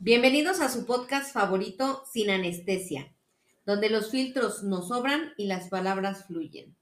Bienvenidos 0.00 0.60
a 0.60 0.68
su 0.68 0.86
podcast 0.86 1.32
favorito 1.32 2.04
Sin 2.08 2.30
Anestesia, 2.30 3.12
donde 3.66 3.90
los 3.90 4.12
filtros 4.12 4.62
nos 4.62 4.86
sobran 4.86 5.32
y 5.36 5.46
las 5.46 5.68
palabras 5.70 6.26
fluyen. 6.26 6.76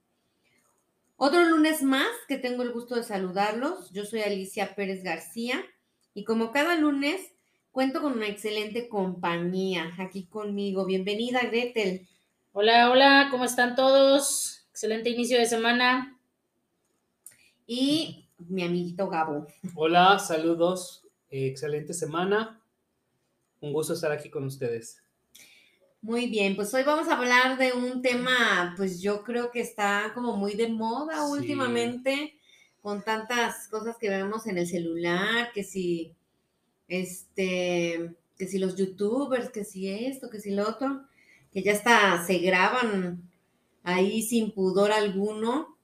Otro 1.17 1.43
lunes 1.45 1.83
más 1.83 2.09
que 2.29 2.37
tengo 2.37 2.63
el 2.63 2.73
gusto 2.73 2.95
de 2.95 3.05
saludarlos. 3.05 3.91
Yo 3.91 4.05
soy 4.05 4.21
Alicia 4.21 4.75
Pérez 4.75 5.03
García 5.03 5.65
y 6.13 6.25
como 6.25 6.53
cada 6.53 6.77
lunes 6.77 7.33
cuento 7.73 8.03
con 8.03 8.13
una 8.13 8.29
excelente 8.29 8.87
compañía 8.87 9.95
aquí 9.99 10.27
conmigo. 10.27 10.85
Bienvenida, 10.85 11.41
Gretel. 11.41 12.07
Hola, 12.53 12.91
hola, 12.91 13.29
¿cómo 13.31 13.47
están 13.47 13.77
todos? 13.77 14.67
Excelente 14.73 15.09
inicio 15.09 15.39
de 15.39 15.47
semana. 15.47 16.19
Y 17.67 18.29
mi 18.39 18.63
amiguito 18.63 19.09
Gabo. 19.09 19.47
Hola, 19.75 20.19
saludos. 20.19 21.03
eh, 21.31 21.47
excelente 21.47 21.95
semana. 21.95 22.61
Un 23.67 23.73
gusto 23.73 23.95
estar 23.95 24.13
aquí 24.13 24.31
con 24.31 24.45
ustedes. 24.45 25.03
Muy 26.01 26.29
bien, 26.29 26.55
pues 26.55 26.73
hoy 26.73 26.85
vamos 26.85 27.09
a 27.09 27.17
hablar 27.19 27.59
de 27.59 27.73
un 27.73 28.01
tema, 28.01 28.75
pues 28.77 29.01
yo 29.03 29.25
creo 29.25 29.51
que 29.51 29.61
está 29.61 30.13
como 30.15 30.37
muy 30.37 30.55
de 30.55 30.69
moda 30.69 31.17
Sí. 31.17 31.33
últimamente, 31.33 32.39
con 32.81 33.03
tantas 33.03 33.67
cosas 33.67 33.97
que 33.99 34.09
vemos 34.09 34.47
en 34.47 34.59
el 34.59 34.69
celular, 34.69 35.51
que 35.53 35.65
si, 35.65 36.15
este, 36.87 38.15
que 38.39 38.47
si 38.47 38.59
los 38.61 38.77
youtubers, 38.77 39.51
que 39.51 39.65
si 39.65 39.89
esto, 39.89 40.31
que 40.31 40.39
si 40.41 40.53
lo 40.53 40.69
otro, 40.69 41.03
que 41.53 41.65
ya 41.65 41.73
hasta 41.73 42.25
se 42.25 42.39
graban 42.39 43.29
ahí 43.83 44.23
sin 44.23 44.53
pudor 44.53 44.93
alguno, 44.93 45.77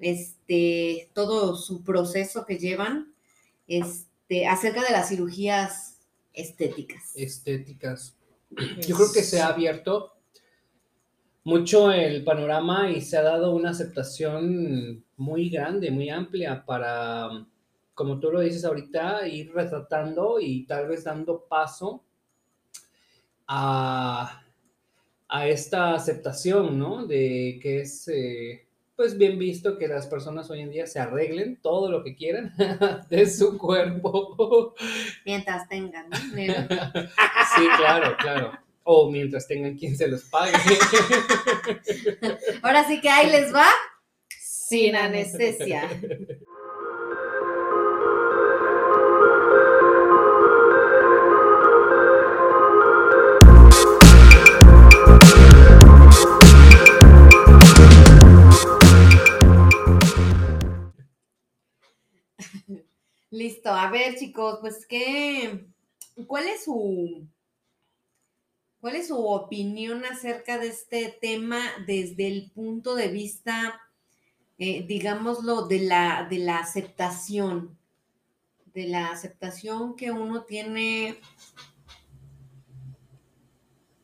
este, 0.00 1.08
todo 1.14 1.54
su 1.54 1.84
proceso 1.84 2.44
que 2.46 2.58
llevan, 2.58 3.14
este, 3.68 4.48
acerca 4.48 4.82
de 4.82 4.90
las 4.90 5.08
cirugías 5.08 5.91
estéticas. 6.32 7.12
Estéticas. 7.14 8.16
Yo 8.86 8.96
creo 8.96 9.12
que 9.12 9.22
se 9.22 9.40
ha 9.40 9.48
abierto 9.48 10.12
mucho 11.44 11.90
el 11.90 12.22
panorama 12.24 12.90
y 12.90 13.00
se 13.00 13.16
ha 13.16 13.22
dado 13.22 13.54
una 13.54 13.70
aceptación 13.70 15.04
muy 15.16 15.48
grande, 15.48 15.90
muy 15.90 16.08
amplia 16.10 16.64
para, 16.64 17.46
como 17.94 18.20
tú 18.20 18.30
lo 18.30 18.40
dices 18.40 18.64
ahorita, 18.64 19.26
ir 19.26 19.52
retratando 19.52 20.38
y 20.40 20.64
tal 20.66 20.88
vez 20.88 21.04
dando 21.04 21.44
paso 21.48 22.04
a, 23.48 24.42
a 25.28 25.48
esta 25.48 25.94
aceptación, 25.94 26.78
¿no? 26.78 27.06
De 27.06 27.58
que 27.60 27.80
es, 27.80 28.06
eh, 28.08 28.66
pues, 29.02 29.18
bien 29.18 29.36
visto 29.36 29.78
que 29.78 29.88
las 29.88 30.06
personas 30.06 30.48
hoy 30.48 30.60
en 30.60 30.70
día 30.70 30.86
se 30.86 31.00
arreglen 31.00 31.56
todo 31.56 31.90
lo 31.90 32.04
que 32.04 32.14
quieran 32.14 32.54
de 33.10 33.28
su 33.28 33.58
cuerpo. 33.58 34.76
Mientras 35.26 35.68
tengan. 35.68 36.08
Dinero. 36.30 36.68
Sí, 37.56 37.66
claro, 37.76 38.16
claro. 38.16 38.52
O 38.84 39.10
mientras 39.10 39.48
tengan 39.48 39.76
quien 39.76 39.96
se 39.96 40.06
los 40.06 40.22
pague. 40.22 40.52
Ahora 42.62 42.86
sí 42.86 43.00
que 43.00 43.10
ahí 43.10 43.28
les 43.28 43.52
va 43.52 43.66
sin 44.38 44.94
anestesia. 44.94 45.88
Listo, 63.32 63.70
a 63.70 63.90
ver 63.90 64.14
chicos, 64.16 64.58
pues 64.60 64.86
qué, 64.86 65.64
¿cuál 66.26 66.46
es 66.48 66.64
su, 66.64 67.26
cuál 68.78 68.94
es 68.96 69.08
su 69.08 69.16
opinión 69.26 70.04
acerca 70.04 70.58
de 70.58 70.68
este 70.68 71.16
tema 71.18 71.62
desde 71.86 72.26
el 72.26 72.50
punto 72.50 72.94
de 72.94 73.08
vista, 73.08 73.80
eh, 74.58 74.84
digámoslo, 74.86 75.66
de 75.66 75.78
la, 75.80 76.26
de 76.28 76.40
la 76.40 76.58
aceptación, 76.58 77.78
de 78.74 78.88
la 78.88 79.08
aceptación 79.08 79.96
que 79.96 80.10
uno 80.10 80.44
tiene 80.44 81.18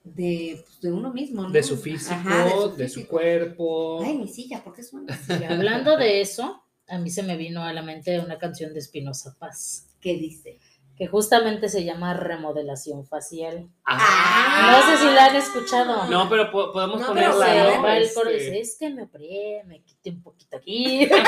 de, 0.04 0.64
pues, 0.64 0.80
de 0.80 0.90
uno 0.90 1.12
mismo, 1.12 1.42
¿no? 1.42 1.50
De 1.50 1.62
su 1.62 1.76
físico, 1.76 2.14
Ajá, 2.14 2.46
de, 2.46 2.88
su 2.88 3.00
físico. 3.00 3.10
cuerpo. 3.10 4.02
Ay, 4.02 4.16
mi 4.16 4.28
silla, 4.28 4.64
¿por 4.64 4.72
qué 4.72 4.82
suena? 4.82 5.14
Hablando 5.50 5.98
de 5.98 6.22
eso, 6.22 6.64
a 6.88 6.98
mí 6.98 7.10
se 7.10 7.22
me 7.22 7.36
vino 7.36 7.62
a 7.62 7.72
la 7.72 7.82
mente 7.82 8.18
una 8.20 8.38
canción 8.38 8.72
de 8.72 8.80
Espinosa 8.80 9.34
Paz, 9.38 9.86
¿Qué 10.00 10.14
dice? 10.14 10.58
que 10.96 11.06
justamente 11.06 11.68
se 11.68 11.84
llama 11.84 12.12
Remodelación 12.12 13.06
Facial. 13.06 13.68
Ah. 13.84 14.82
No 14.84 14.90
sé 14.90 14.96
si 15.06 15.14
la 15.14 15.26
han 15.26 15.36
escuchado. 15.36 16.06
No, 16.08 16.28
pero 16.28 16.50
po- 16.50 16.72
podemos 16.72 17.00
No, 17.00 17.14
pero 17.14 17.32
ponerla, 17.34 17.76
¿no? 17.76 17.82
Va 17.82 17.96
el 17.96 18.02
Este, 18.02 18.32
dice, 18.32 18.58
es 18.58 18.76
que 18.80 18.90
me 18.90 19.04
operé, 19.04 19.62
me 19.66 19.80
quité 19.84 20.10
un 20.10 20.22
poquito 20.24 20.56
aquí. 20.56 21.08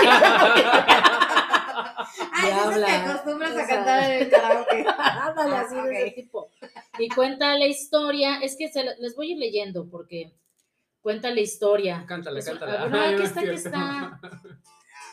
Ay, 2.33 2.51
eso 2.51 2.61
habla. 2.69 3.05
acostumbras 3.11 3.51
a 3.51 3.55
O 3.55 3.57
sea, 3.57 3.67
cantar 3.77 4.11
en 4.11 4.23
el 4.23 4.29
karaoke. 4.31 4.85
Ándale, 4.99 5.57
así 5.57 5.75
Ah, 5.79 5.85
de 5.85 5.93
ese 5.99 6.09
ok. 6.09 6.15
tipo. 6.17 6.51
Y 6.99 7.09
cuenta 7.09 7.57
la 7.57 7.67
historia, 7.67 8.39
es 8.43 8.57
que 8.57 8.69
se 8.73 8.83
les 8.99 9.15
voy 9.15 9.29
a 9.31 9.33
ir 9.35 9.39
leyendo 9.39 9.89
porque 9.89 10.33
cuenta 11.01 11.31
la 11.31 11.41
historia. 11.41 12.05
Cántala, 12.09 12.41
Es- 12.41 12.47
cántala. 12.47 12.83
ah, 12.83 12.89
no, 12.89 13.01
aquí 13.01 13.23
está, 13.23 13.41
aquí 13.41 13.51
está. 13.51 14.21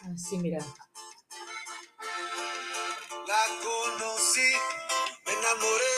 Ah, 0.03 0.13
Sí, 0.15 0.37
mira. 0.37 0.59
La 3.27 3.45
conocí, 3.63 4.51
me 5.25 5.33
enamoré 5.33 5.95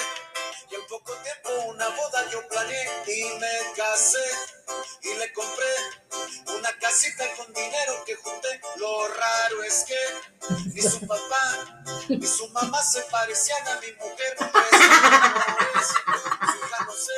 y 0.72 0.76
en 0.76 0.88
poco 0.88 1.14
tiempo 1.18 1.50
una 1.68 1.88
boda 1.90 2.30
yo 2.32 2.48
planeé 2.48 2.88
y 3.08 3.24
me 3.40 3.74
casé 3.76 4.24
y 5.04 5.14
le 5.16 5.32
compré 5.34 5.68
una 6.58 6.72
casita 6.80 7.26
con 7.36 7.54
dinero 7.54 8.04
que 8.06 8.16
junté. 8.16 8.62
Lo 8.78 9.08
raro 9.08 9.64
es 9.64 9.86
que 9.86 10.00
ni 10.74 10.82
su 10.82 11.06
papá 11.06 11.84
ni 12.08 12.26
su 12.26 12.48
mamá 12.50 12.82
se 12.84 13.02
parecían 13.04 13.68
a 13.68 13.80
mi 13.82 13.92
mujer. 13.94 14.36
Pues, 14.38 14.82
no 16.88 16.94
sé 16.94 17.14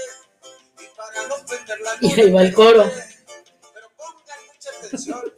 y 0.79 0.97
para 0.97 1.27
no 1.27 1.35
ofenderla 1.35 1.97
Y 2.01 2.19
ahí 2.19 2.31
va 2.31 2.41
el 2.41 2.53
coro. 2.53 2.83
Pero 3.73 3.89
pongan 3.95 4.39
mucha 4.47 4.69
atención. 4.77 5.33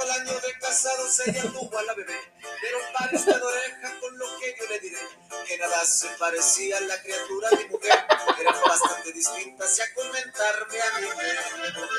Justo 0.00 0.12
al 0.12 0.20
año 0.20 0.32
de 0.40 0.58
casados 0.58 1.20
ella 1.26 1.42
tuvo 1.42 1.78
a 1.78 1.82
la 1.82 1.94
bebé, 1.94 2.18
pero 2.62 2.78
para 2.98 3.16
usted 3.16 3.42
oreja 3.42 4.00
con 4.00 4.18
lo 4.18 4.26
que 4.38 4.56
yo 4.58 4.66
le 4.68 4.78
diré, 4.80 4.98
que 5.46 5.58
nada 5.58 5.84
se 5.84 6.08
parecía 6.18 6.78
a 6.78 6.80
la 6.80 7.02
criatura 7.02 7.50
de 7.50 7.66
mujer, 7.66 7.98
eran 8.40 8.54
bastante 8.66 9.12
distintas 9.12 9.78
y 9.78 9.82
a 9.82 9.94
comentarme 9.94 10.80
a 10.80 10.98
mi. 11.00 11.06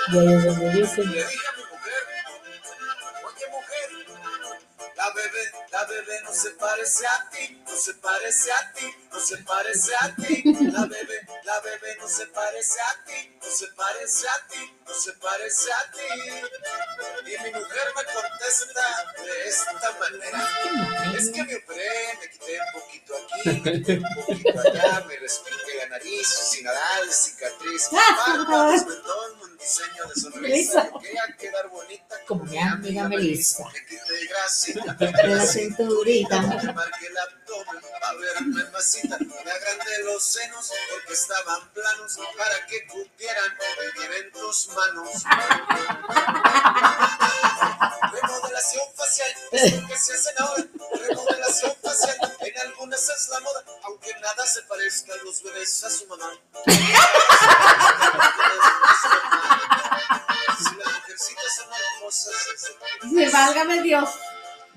Y 0.07 1.05
le 1.05 1.25
dije 1.25 1.47
a 1.47 1.57
mi 1.57 1.63
mujer, 1.65 2.07
la 5.01 5.09
bebé, 5.13 5.51
la 5.71 5.83
bebé 5.85 6.21
no 6.23 6.31
se 6.31 6.51
parece 6.51 7.07
a 7.07 7.29
ti, 7.31 7.63
no 7.65 7.75
se 7.75 7.93
parece 7.95 8.51
a 8.51 8.73
ti, 8.73 8.85
no 9.11 9.19
se 9.19 9.37
parece 9.37 9.91
a 9.99 10.15
ti, 10.15 10.43
la 10.71 10.85
bebé, 10.85 11.27
la 11.43 11.59
bebé 11.61 11.97
no 11.99 12.07
se 12.07 12.27
parece 12.27 12.79
a 12.79 13.05
ti, 13.05 13.39
no 13.41 13.49
se 13.49 13.67
parece 13.69 14.27
a 14.27 14.47
ti, 14.47 14.73
no 14.85 14.93
se 14.93 15.13
parece 15.13 15.73
a 15.73 15.91
ti. 15.91 16.21
Y 17.25 17.43
mi 17.43 17.51
mujer 17.51 17.87
me 17.95 18.03
contesta 18.13 18.85
de 19.23 19.49
esta 19.49 19.91
manera. 19.99 21.15
Es 21.17 21.29
que 21.31 21.43
me 21.45 21.55
operé, 21.55 22.19
me 22.19 22.29
quité 22.29 22.59
un 22.61 22.81
poquito 22.81 23.13
aquí, 23.17 23.49
me 23.49 23.71
quité 23.71 23.97
un 23.97 24.25
poquito 24.25 24.59
allá, 24.59 25.05
me 25.07 25.17
respingué 25.17 25.77
la 25.79 25.87
nariz, 25.89 26.27
sin 26.27 26.63
nadal, 26.63 27.11
cicatriz, 27.11 27.89
párpados, 27.89 28.85
mentón, 28.87 29.41
un 29.41 29.57
diseño 29.57 30.05
de 30.13 30.21
sonrisa, 30.21 30.91
me 30.93 31.01
quería 31.01 31.35
quedar 31.39 31.69
bonita 31.69 32.15
Como 32.27 32.43
mi 32.43 32.59
amiga 32.59 33.07
Melissa. 33.07 33.65
Me 33.73 33.81
De 34.21 35.27
la 35.27 35.45
cinturita. 35.47 36.41
me 36.41 36.73
marqué 36.73 37.07
el 37.07 37.17
abdomen 37.17 37.81
para 37.91 38.13
verme 38.13 38.63
masita, 38.71 39.17
me 39.17 39.51
agrandé 39.51 40.03
los 40.03 40.23
senos 40.23 40.71
porque 40.91 41.13
estaban 41.13 41.73
planos 41.73 42.19
para 42.37 42.67
que 42.67 42.85
cupieran 42.85 43.57
bien 43.97 44.13
en 44.13 44.31
tus 44.31 44.67
manos. 44.75 45.23
Remodelación 48.11 48.85
facial 48.95 49.31
es 49.53 49.81
lo 49.81 49.87
que 49.87 49.97
se 49.97 50.13
hace 50.13 50.29
ahora. 50.37 50.65
Remodelación 51.07 51.75
facial 51.81 52.17
en 52.41 52.59
algunas 52.59 53.09
es 53.09 53.29
la 53.29 53.39
moda, 53.39 53.65
aunque 53.85 54.13
nada 54.19 54.45
se 54.45 54.61
parezca 54.63 55.13
a 55.13 55.17
los 55.23 55.41
bebés 55.41 55.83
a 55.83 55.89
su 55.89 56.05
mamá. 56.05 56.31
Si 61.17 61.33
las 61.35 61.67
mujercitas 61.97 62.35
son 62.35 62.73
hermosas, 63.03 63.29
Sí, 63.29 63.33
válgame 63.33 63.81
Dios. 63.81 64.09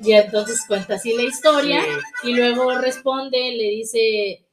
Y 0.03 0.13
entonces 0.13 0.65
cuenta 0.67 0.95
así 0.95 1.17
la 1.17 1.23
historia 1.23 1.83
y 2.23 2.35
luego 2.35 2.75
responde, 2.79 3.39
le 3.53 3.71
dice, 3.71 4.47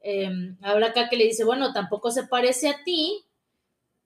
em, 0.00 0.56
habla 0.62 0.88
acá 0.88 1.08
que 1.08 1.16
le 1.16 1.24
dice, 1.24 1.44
bueno, 1.44 1.72
tampoco 1.72 2.10
se 2.10 2.24
parece 2.26 2.68
a 2.68 2.84
ti. 2.84 3.24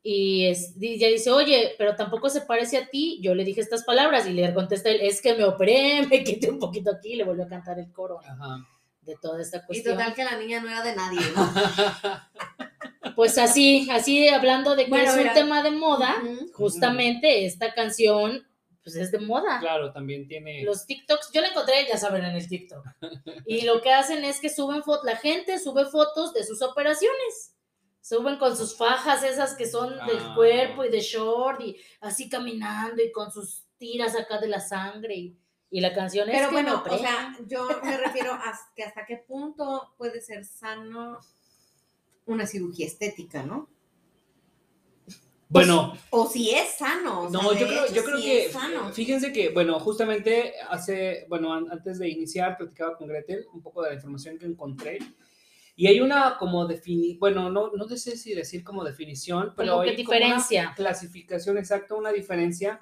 Y 0.03 0.47
es, 0.47 0.75
ella 0.81 1.09
dice, 1.09 1.31
oye, 1.31 1.75
pero 1.77 1.95
tampoco 1.95 2.31
se 2.31 2.41
parece 2.41 2.79
a 2.79 2.89
ti. 2.89 3.21
Yo 3.23 3.35
le 3.35 3.45
dije 3.45 3.61
estas 3.61 3.85
palabras 3.85 4.27
y 4.27 4.33
le 4.33 4.55
contesta 4.55 4.89
él, 4.89 5.01
es 5.03 5.21
que 5.21 5.35
me 5.35 5.45
operé, 5.45 6.07
me 6.11 6.25
quité 6.25 6.51
un 6.51 6.59
poquito 6.59 6.91
aquí 6.91 7.13
y 7.13 7.17
le 7.17 7.25
volvió 7.25 7.45
a 7.45 7.49
cantar 7.49 7.79
el 7.79 7.93
coro. 7.93 8.21
Ajá. 8.21 8.67
De 9.03 9.17
toda 9.21 9.41
esta 9.41 9.59
Y 9.59 9.67
cuestión. 9.67 9.97
total 9.97 10.15
que 10.15 10.25
la 10.25 10.37
niña 10.39 10.61
no 10.61 10.69
era 10.69 10.83
de 10.83 10.95
nadie, 10.97 11.21
¿no? 11.35 11.53
Pues 13.17 13.37
así, 13.39 13.89
así 13.91 14.29
hablando 14.29 14.77
de 14.77 14.85
que 14.85 14.91
Bueno, 14.91 15.11
es 15.13 15.27
un 15.27 15.33
tema 15.35 15.63
de 15.63 15.71
moda, 15.73 16.23
justamente 16.55 17.45
esta 17.45 17.75
canción, 17.75 18.47
pues 18.83 18.97
es 18.97 19.11
de 19.11 19.19
moda. 19.19 19.59
Claro, 19.61 19.93
también 19.93 20.27
tiene. 20.27 20.63
Los 20.63 20.87
TikToks, 20.87 21.31
yo 21.33 21.41
la 21.43 21.49
encontré, 21.49 21.87
ya 21.89 21.99
saben, 21.99 22.25
en 22.25 22.35
el 22.37 22.49
TikTok. 22.49 22.83
Y 23.47 23.63
lo 23.63 23.81
que 23.83 23.93
hacen 23.93 24.25
es 24.25 24.41
que 24.41 24.49
suben 24.49 24.83
fotos, 24.83 25.05
la 25.05 25.17
gente 25.17 25.59
sube 25.59 25.85
fotos 25.87 26.33
de 26.33 26.45
sus 26.45 26.63
operaciones. 26.63 27.55
Suben 28.01 28.39
con 28.39 28.57
sus 28.57 28.77
fajas 28.77 29.23
esas 29.23 29.55
que 29.55 29.67
son 29.67 29.91
del 30.07 30.19
Ah. 30.19 30.33
cuerpo 30.35 30.85
y 30.85 30.89
de 30.91 31.01
short 31.01 31.61
y 31.61 31.77
así 32.01 32.31
caminando 32.31 33.03
y 33.03 33.13
con 33.13 33.31
sus 33.31 33.65
tiras 33.77 34.17
acá 34.17 34.39
de 34.41 34.49
la 34.49 34.61
sangre. 34.61 35.15
Y, 35.15 35.37
y 35.71 35.81
la 35.81 35.93
canción 35.95 36.29
es 36.29 36.35
Pero 36.37 36.49
que 36.49 36.55
bueno, 36.55 36.83
me 36.85 36.91
o 36.95 36.99
sea, 36.99 37.37
yo 37.47 37.69
me 37.85 37.97
refiero 37.97 38.33
a 38.33 38.59
que 38.75 38.83
hasta 38.83 39.07
qué 39.07 39.17
punto 39.19 39.95
puede 39.99 40.21
ser 40.21 40.45
sano 40.45 41.19
una 42.27 42.47
cirugía 42.47 42.87
estética, 42.87 43.43
¿no? 43.45 43.69
Bueno, 45.49 45.95
O 46.11 46.29
si 46.29 46.51
es 46.51 46.77
sano. 46.79 47.23
o 47.23 47.31
sea, 47.31 47.43
no, 47.43 47.53
yo 47.55 47.67
creo, 47.67 47.85
hecho, 47.85 47.95
yo 47.95 48.05
creo 48.05 48.17
sí 48.19 48.23
que. 48.23 48.47
es 48.47 48.53
sano. 48.53 48.93
Fíjense 48.93 49.33
que, 49.33 49.49
bueno, 49.51 49.81
justamente 49.81 50.53
hace. 50.69 51.27
Bueno, 51.29 51.53
an- 51.53 51.67
antes 51.73 51.99
de 51.99 52.09
iniciar, 52.09 52.57
platicaba 52.57 52.97
con 52.97 53.09
Gretel 53.09 53.47
un 53.53 53.61
poco 53.61 53.83
de 53.83 53.89
la 53.91 53.95
información 53.97 54.39
que 54.39 54.47
encontré. 54.47 54.99
Y 55.75 55.89
hay 55.89 56.01
una 56.01 56.37
como 56.39 56.67
definición. 56.69 57.19
Bueno, 57.19 57.51
no, 57.51 57.73
no 57.73 57.89
sé 57.89 58.17
si 58.17 58.33
decir 58.35 58.63
como 58.63 58.85
definición, 58.85 59.53
pero 59.57 59.73
Como 59.73 59.83
que 59.85 59.91
hay 59.91 60.05
como 60.05 60.09
una 60.11 60.19
diferencia. 60.27 60.73
clasificación 60.77 61.59
exacta, 61.59 61.97
una 61.97 62.13
diferencia 62.13 62.79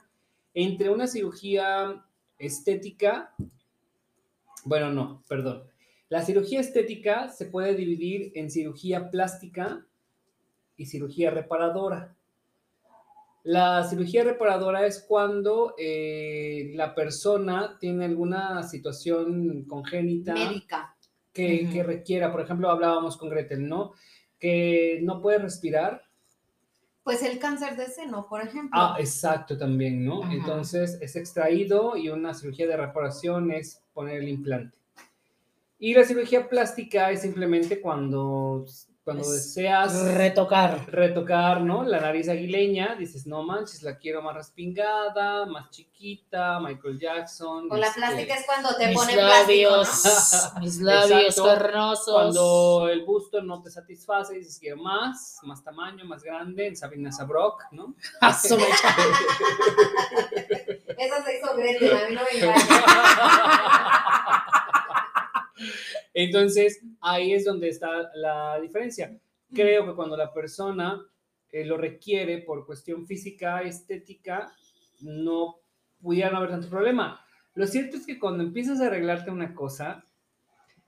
entre 0.52 0.90
una 0.90 1.06
cirugía 1.06 2.04
estética. 2.38 3.34
Bueno, 4.64 4.90
no, 4.92 5.22
perdón. 5.28 5.64
La 6.08 6.22
cirugía 6.22 6.60
estética 6.60 7.28
se 7.28 7.46
puede 7.46 7.74
dividir 7.74 8.32
en 8.34 8.50
cirugía 8.50 9.10
plástica 9.10 9.84
y 10.76 10.86
cirugía 10.86 11.30
reparadora. 11.30 12.14
La 13.44 13.84
cirugía 13.84 14.24
reparadora 14.24 14.86
es 14.86 15.04
cuando 15.06 15.74
eh, 15.78 16.72
la 16.74 16.94
persona 16.94 17.76
tiene 17.80 18.04
alguna 18.04 18.62
situación 18.62 19.64
congénita 19.64 20.34
Médica. 20.34 20.96
que, 21.32 21.62
Ujú. 21.64 21.72
que 21.72 21.82
requiera, 21.82 22.30
por 22.32 22.40
ejemplo, 22.42 22.70
hablábamos 22.70 23.16
con 23.16 23.30
Gretel, 23.30 23.68
¿no? 23.68 23.92
Que 24.38 25.00
no 25.02 25.20
puede 25.22 25.38
respirar. 25.38 26.07
Pues 27.08 27.22
el 27.22 27.38
cáncer 27.38 27.74
de 27.74 27.86
seno, 27.86 28.26
por 28.28 28.42
ejemplo. 28.42 28.78
Ah, 28.78 28.96
exacto 28.98 29.56
también, 29.56 30.04
¿no? 30.04 30.22
Ajá. 30.22 30.34
Entonces 30.34 30.98
es 31.00 31.16
extraído 31.16 31.96
y 31.96 32.10
una 32.10 32.34
cirugía 32.34 32.66
de 32.66 32.76
reparación 32.76 33.50
es 33.50 33.82
poner 33.94 34.18
el 34.18 34.28
implante. 34.28 34.76
Y 35.78 35.94
la 35.94 36.04
cirugía 36.04 36.50
plástica 36.50 37.10
es 37.10 37.22
simplemente 37.22 37.80
cuando, 37.80 38.66
cuando 39.08 39.24
Es 39.24 39.54
deseas 39.54 40.04
Retocar. 40.12 40.84
retocar, 40.90 41.62
¿no? 41.62 41.82
La 41.82 41.98
nariz 41.98 42.28
aguileña, 42.28 42.94
dices, 42.94 43.26
no 43.26 43.42
manches, 43.42 43.82
la 43.82 43.96
quiero 43.96 44.20
más 44.20 44.34
respingada, 44.34 45.46
más 45.46 45.70
chiquita, 45.70 46.60
Michael 46.60 47.00
Jackson. 47.00 47.68
o 47.70 47.76
la 47.78 47.86
este, 47.86 48.00
plástica 48.00 48.34
es 48.34 48.44
cuando 48.44 48.76
te 48.76 48.88
Mis 48.88 48.96
pone 48.98 49.16
labios, 49.16 49.88
plástico, 49.88 50.60
mis 50.60 50.80
labios 50.82 51.36
carnosos. 51.36 52.14
Cuando 52.14 52.90
el 52.92 53.06
busto 53.06 53.40
no 53.40 53.62
te 53.62 53.70
satisface, 53.70 54.34
dices, 54.34 54.58
quiero 54.58 54.76
más, 54.76 55.38
más 55.42 55.64
tamaño, 55.64 56.04
más 56.04 56.22
grande, 56.22 56.66
en 56.66 56.76
Sabina 56.76 57.10
Sabrok, 57.10 57.62
¿no? 57.72 57.94
Ah. 58.20 58.38
Esa 60.98 61.24
se 61.24 61.38
hizo 61.38 61.56
Gretel, 61.56 61.96
a 61.96 62.08
mí 62.08 62.14
no 62.14 62.20
me. 62.20 62.28
Entonces, 66.20 66.82
ahí 67.00 67.32
es 67.32 67.44
donde 67.44 67.68
está 67.68 68.10
la 68.12 68.58
diferencia. 68.60 69.16
Creo 69.54 69.86
que 69.86 69.94
cuando 69.94 70.16
la 70.16 70.32
persona 70.32 71.00
eh, 71.52 71.64
lo 71.64 71.76
requiere 71.76 72.38
por 72.38 72.66
cuestión 72.66 73.06
física, 73.06 73.62
estética, 73.62 74.52
no 74.98 75.60
pudiera 76.00 76.32
no 76.32 76.38
haber 76.38 76.50
tanto 76.50 76.68
problema. 76.68 77.24
Lo 77.54 77.68
cierto 77.68 77.96
es 77.96 78.04
que 78.04 78.18
cuando 78.18 78.42
empiezas 78.42 78.80
a 78.80 78.88
arreglarte 78.88 79.30
una 79.30 79.54
cosa, 79.54 80.04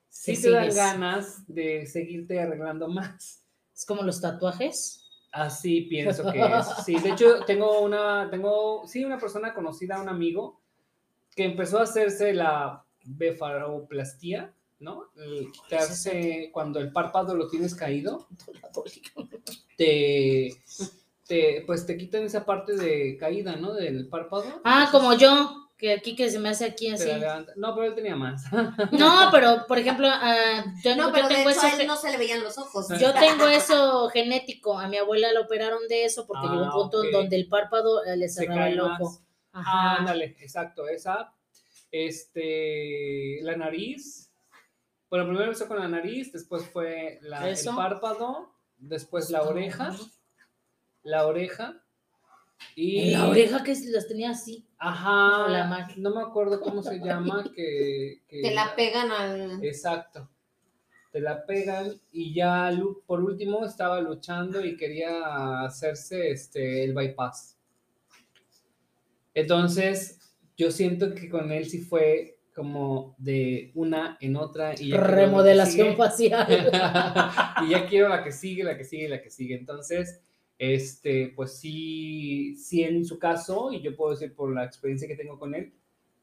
sí 0.09 0.37
Te 0.37 0.50
dan 0.50 0.75
ganas 0.75 1.47
de 1.47 1.87
seguirte 1.87 2.41
arreglando 2.41 2.88
más. 2.88 3.47
Es 3.73 3.87
como 3.87 4.03
los 4.03 4.21
tatuajes. 4.21 5.09
Así 5.31 5.82
pienso 5.82 6.25
que 6.32 6.41
es. 6.41 6.67
Sí, 6.85 6.99
de 6.99 7.11
hecho, 7.11 7.44
tengo 7.44 7.82
una, 7.82 8.29
tengo, 8.32 8.85
sí, 8.85 9.05
una 9.05 9.19
persona 9.19 9.55
conocida, 9.55 10.03
un 10.03 10.09
amigo, 10.09 10.61
que 11.37 11.44
empezó 11.44 11.79
a 11.79 11.85
hacerse 11.85 12.35
la 12.35 12.85
befaroplastía, 13.05 14.53
¿no? 14.81 15.11
El 15.17 15.53
quitarse 15.53 16.50
cuando 16.53 16.81
el 16.81 16.91
párpado 16.93 17.35
lo 17.35 17.49
tienes 17.49 17.75
caído, 17.75 18.27
te, 19.77 20.56
te, 21.27 21.62
pues 21.67 21.87
te 21.87 21.97
quitan 21.97 22.23
esa 22.25 22.44
parte 22.44 22.75
de 22.77 23.17
caída, 23.19 23.56
¿no? 23.56 23.73
Del 23.75 24.09
párpado. 24.09 24.44
Ah, 24.65 24.88
como 24.91 25.15
yo, 25.15 25.69
que 25.77 25.93
aquí 25.93 26.15
que 26.17 26.29
se 26.31 26.38
me 26.38 26.50
hace 26.50 26.65
aquí 26.67 26.88
Te 26.88 26.94
así. 26.94 27.11
No, 27.56 27.75
pero 27.75 27.87
él 27.87 27.94
tenía 27.94 28.17
más. 28.17 28.44
No, 28.93 29.29
pero 29.31 29.67
por 29.67 29.79
ejemplo, 29.79 30.09
ah, 30.11 30.65
yo, 30.85 30.97
No, 30.97 31.11
de 31.11 31.23
tengo 31.23 31.49
hecho 31.50 31.50
eso. 31.50 31.62
a 31.67 31.81
él 31.81 31.87
no 31.87 31.97
se 31.97 32.11
le 32.11 32.19
veían 32.19 32.43
los 32.43 32.59
ojos. 32.59 32.88
Yo 33.00 33.12
tengo 33.15 33.47
eso 33.49 34.09
genético. 34.11 34.79
A 34.79 34.88
mi 34.88 34.97
abuela 34.99 35.32
la 35.32 35.41
operaron 35.41 35.87
de 35.88 36.05
eso 36.05 36.27
porque 36.27 36.47
Ah, 36.49 36.53
llegó 36.53 36.65
un 36.65 36.71
punto 36.73 37.00
ok. 37.00 37.06
donde 37.12 37.37
el 37.37 37.49
párpado 37.49 38.05
eh, 38.05 38.17
le 38.17 38.29
cerraba 38.29 38.69
el 38.69 38.81
ojo. 38.81 39.21
Ah, 39.53 39.97
ándale, 39.99 40.37
exacto, 40.41 40.87
esa. 40.88 41.32
Este, 41.91 43.38
la 43.43 43.56
nariz. 43.56 44.30
Bueno, 45.11 45.25
primero 45.27 45.45
empezó 45.47 45.67
con 45.67 45.79
la 45.79 45.89
nariz, 45.89 46.33
después 46.33 46.65
fue 46.67 47.19
la, 47.23 47.49
el 47.51 47.57
párpado, 47.75 48.55
después 48.79 49.29
la 49.31 49.43
oreja, 49.43 49.95
la 51.03 51.27
oreja. 51.27 51.83
Y 52.77 53.11
la 53.12 53.29
oreja 53.29 53.65
que 53.65 53.75
las 53.89 54.07
tenía 54.07 54.31
así. 54.31 54.67
Ajá, 54.79 55.49
La 55.49 55.67
mar- 55.67 55.97
no 55.99 56.15
me 56.15 56.21
acuerdo 56.21 56.61
cómo 56.61 56.83
se 56.83 56.99
llama, 57.01 57.43
que... 57.57 58.23
que- 58.29 58.43
Te 58.43 58.55
la 58.55 58.77
pegan 58.77 59.11
al. 59.11 59.65
Exacto. 59.65 60.29
Te 61.11 61.21
la 61.21 61.45
pegan 61.45 62.01
y 62.13 62.33
ya 62.35 62.71
por 63.06 63.21
último 63.25 63.65
estaba 63.65 64.01
luchando 64.01 64.65
y 64.65 64.77
quería 64.77 65.63
hacerse 65.65 66.31
este, 66.31 66.85
el 66.85 66.95
bypass. 66.95 67.56
Entonces, 69.35 70.19
yo 70.56 70.71
siento 70.71 71.15
que 71.15 71.29
con 71.29 71.51
él 71.53 71.69
sí 71.69 71.81
fue 71.81 72.40
como 72.55 73.14
de 73.19 73.70
una 73.75 74.19
en 74.20 74.37
otra 74.37 74.75
y 74.79 74.88
ya 74.88 74.97
Remodelación 74.99 75.96
facial. 75.96 76.46
y 77.67 77.70
ya 77.70 77.86
quiero 77.86 78.08
la 78.08 78.22
que 78.22 78.32
sigue, 78.32 78.65
la 78.65 78.77
que 78.77 78.84
sigue, 78.84 79.08
la 79.08 79.22
que 79.22 79.31
sigue. 79.31 79.55
Entonces, 79.55 80.20
este, 80.58 81.32
pues 81.34 81.58
sí, 81.58 82.55
sí 82.56 82.82
en 82.82 83.05
su 83.05 83.19
caso, 83.19 83.72
y 83.72 83.81
yo 83.81 83.96
puedo 83.96 84.13
decir 84.13 84.34
por 84.34 84.55
la 84.55 84.65
experiencia 84.65 85.08
que 85.08 85.17
tengo 85.17 85.39
con 85.39 85.55
él, 85.55 85.72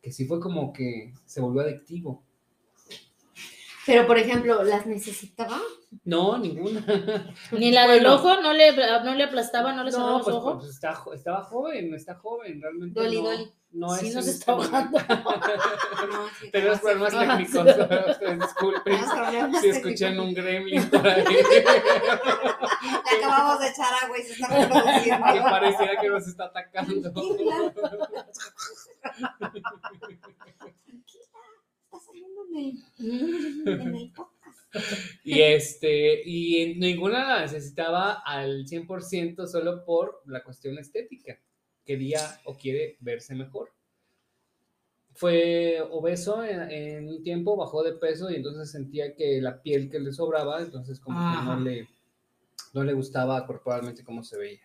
que 0.01 0.11
sí 0.11 0.25
fue 0.25 0.39
como 0.39 0.71
que 0.73 1.13
se 1.25 1.41
volvió 1.41 1.61
adictivo. 1.61 2.23
Pero, 3.87 4.05
por 4.05 4.17
ejemplo, 4.19 4.61
¿las 4.63 4.85
necesitaba? 4.85 5.59
No, 6.03 6.37
ninguna. 6.37 6.83
Ni 7.51 7.71
la 7.71 7.87
del 7.87 8.01
Bueno. 8.01 8.15
ojo, 8.15 8.41
no 8.41 8.53
le, 8.53 8.73
no 8.75 9.15
le 9.15 9.23
aplastaba, 9.23 9.73
no 9.73 9.83
le 9.83 9.91
cerraba 9.91 10.11
No, 10.11 10.17
los 10.17 10.25
pues, 10.25 10.35
ojos. 10.35 10.55
pues, 10.59 10.69
está, 10.75 10.93
estaba 11.15 11.43
joven, 11.43 11.93
está 11.95 12.15
joven, 12.15 12.61
realmente. 12.61 12.99
Dolly, 12.99 13.21
no, 13.21 13.29
Dolly. 13.31 13.51
no 13.71 13.89
sí, 13.95 14.07
es 14.09 14.15
nos 14.15 14.27
en 14.27 14.33
está 14.33 14.51
este 14.51 14.51
ahogando. 14.51 14.99
momento. 14.99 15.17
No, 16.11 16.27
sí, 16.39 16.51
Tenemos 16.51 16.79
problemas 16.79 17.13
técnicos. 17.19 17.65
disculpen 18.39 18.99
si 19.61 19.67
escuchan 19.69 20.19
un 20.19 20.33
gremlin 20.33 20.89
por 20.89 21.07
ahí. 21.07 21.23
Le 21.25 23.17
acabamos 23.17 23.59
de 23.59 23.67
echar 23.69 23.93
agua 24.03 24.17
y 24.19 24.23
se 24.23 24.33
está 24.33 24.47
reproduciendo. 24.47 25.25
que 25.33 25.39
pareciera 25.41 25.99
que 26.01 26.09
nos 26.09 26.27
está 26.27 26.45
atacando. 26.45 27.11
En 32.99 33.95
el 33.95 34.11
podcast. 34.11 34.37
Y 35.23 35.41
este, 35.41 36.21
y 36.27 36.61
en- 36.61 36.79
ninguna 36.79 37.27
la 37.27 37.41
necesitaba 37.41 38.13
al 38.25 38.65
100% 38.65 39.47
solo 39.47 39.83
por 39.85 40.21
la 40.25 40.43
cuestión 40.43 40.77
estética. 40.77 41.39
Quería 41.85 42.19
o 42.45 42.55
quiere 42.57 42.97
verse 42.99 43.33
mejor. 43.35 43.71
Fue 45.13 45.81
obeso 45.89 46.43
en, 46.43 46.69
en 46.69 47.09
un 47.09 47.23
tiempo, 47.23 47.55
bajó 47.55 47.81
de 47.81 47.93
peso 47.93 48.29
y 48.29 48.35
entonces 48.35 48.69
sentía 48.69 49.15
que 49.15 49.41
la 49.41 49.61
piel 49.63 49.89
que 49.89 49.99
le 49.99 50.11
sobraba, 50.11 50.61
entonces 50.61 50.99
como 50.99 51.17
que 51.17 51.45
no 51.45 51.59
le, 51.59 51.87
no 52.73 52.83
le 52.83 52.93
gustaba 52.93 53.45
corporalmente 53.47 54.03
cómo 54.03 54.21
se 54.23 54.37
veía. 54.37 54.61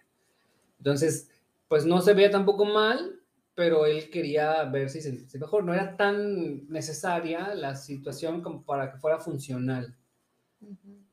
Entonces, 0.78 1.30
pues 1.68 1.86
no 1.86 2.02
se 2.02 2.12
veía 2.12 2.30
tampoco 2.30 2.66
mal, 2.66 3.21
pero 3.54 3.86
él 3.86 4.10
quería 4.10 4.64
verse 4.64 4.98
y 4.98 5.02
sentirse 5.02 5.38
mejor. 5.38 5.64
No 5.64 5.74
era 5.74 5.96
tan 5.96 6.68
necesaria 6.68 7.54
la 7.54 7.76
situación 7.76 8.40
como 8.40 8.62
para 8.62 8.90
que 8.90 8.98
fuera 8.98 9.18
funcional. 9.18 9.96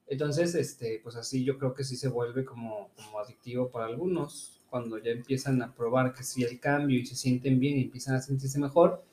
Entonces, 0.08 0.56
este, 0.56 1.00
pues 1.04 1.16
así 1.16 1.44
yo 1.44 1.58
creo 1.58 1.74
que 1.74 1.84
sí 1.84 1.96
se 1.96 2.08
vuelve 2.08 2.46
como, 2.46 2.90
como 2.96 3.20
adictivo 3.20 3.70
para 3.70 3.86
algunos, 3.86 4.60
cuando 4.70 4.98
ya 5.00 5.12
empiezan 5.12 5.62
a 5.62 5.74
probar 5.74 6.14
que 6.14 6.24
sí 6.24 6.44
el 6.44 6.60
cambio 6.60 7.00
y 7.00 7.06
se 7.06 7.16
sienten 7.16 7.60
bien 7.60 7.78
y 7.78 7.84
empiezan 7.84 8.16
a 8.16 8.22
sentirse 8.22 8.60
mejor, 8.60 9.04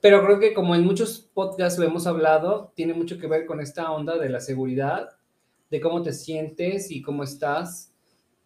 Pero 0.00 0.24
creo 0.24 0.40
que 0.40 0.52
como 0.52 0.74
en 0.74 0.84
muchos 0.84 1.20
podcasts 1.32 1.78
lo 1.78 1.86
hemos 1.86 2.08
hablado, 2.08 2.72
tiene 2.74 2.92
mucho 2.92 3.18
que 3.18 3.28
ver 3.28 3.46
con 3.46 3.60
esta 3.60 3.92
onda 3.92 4.18
de 4.18 4.30
la 4.30 4.40
seguridad, 4.40 5.10
de 5.70 5.80
cómo 5.80 6.02
te 6.02 6.12
sientes 6.12 6.90
y 6.90 7.02
cómo 7.02 7.22
estás 7.22 7.91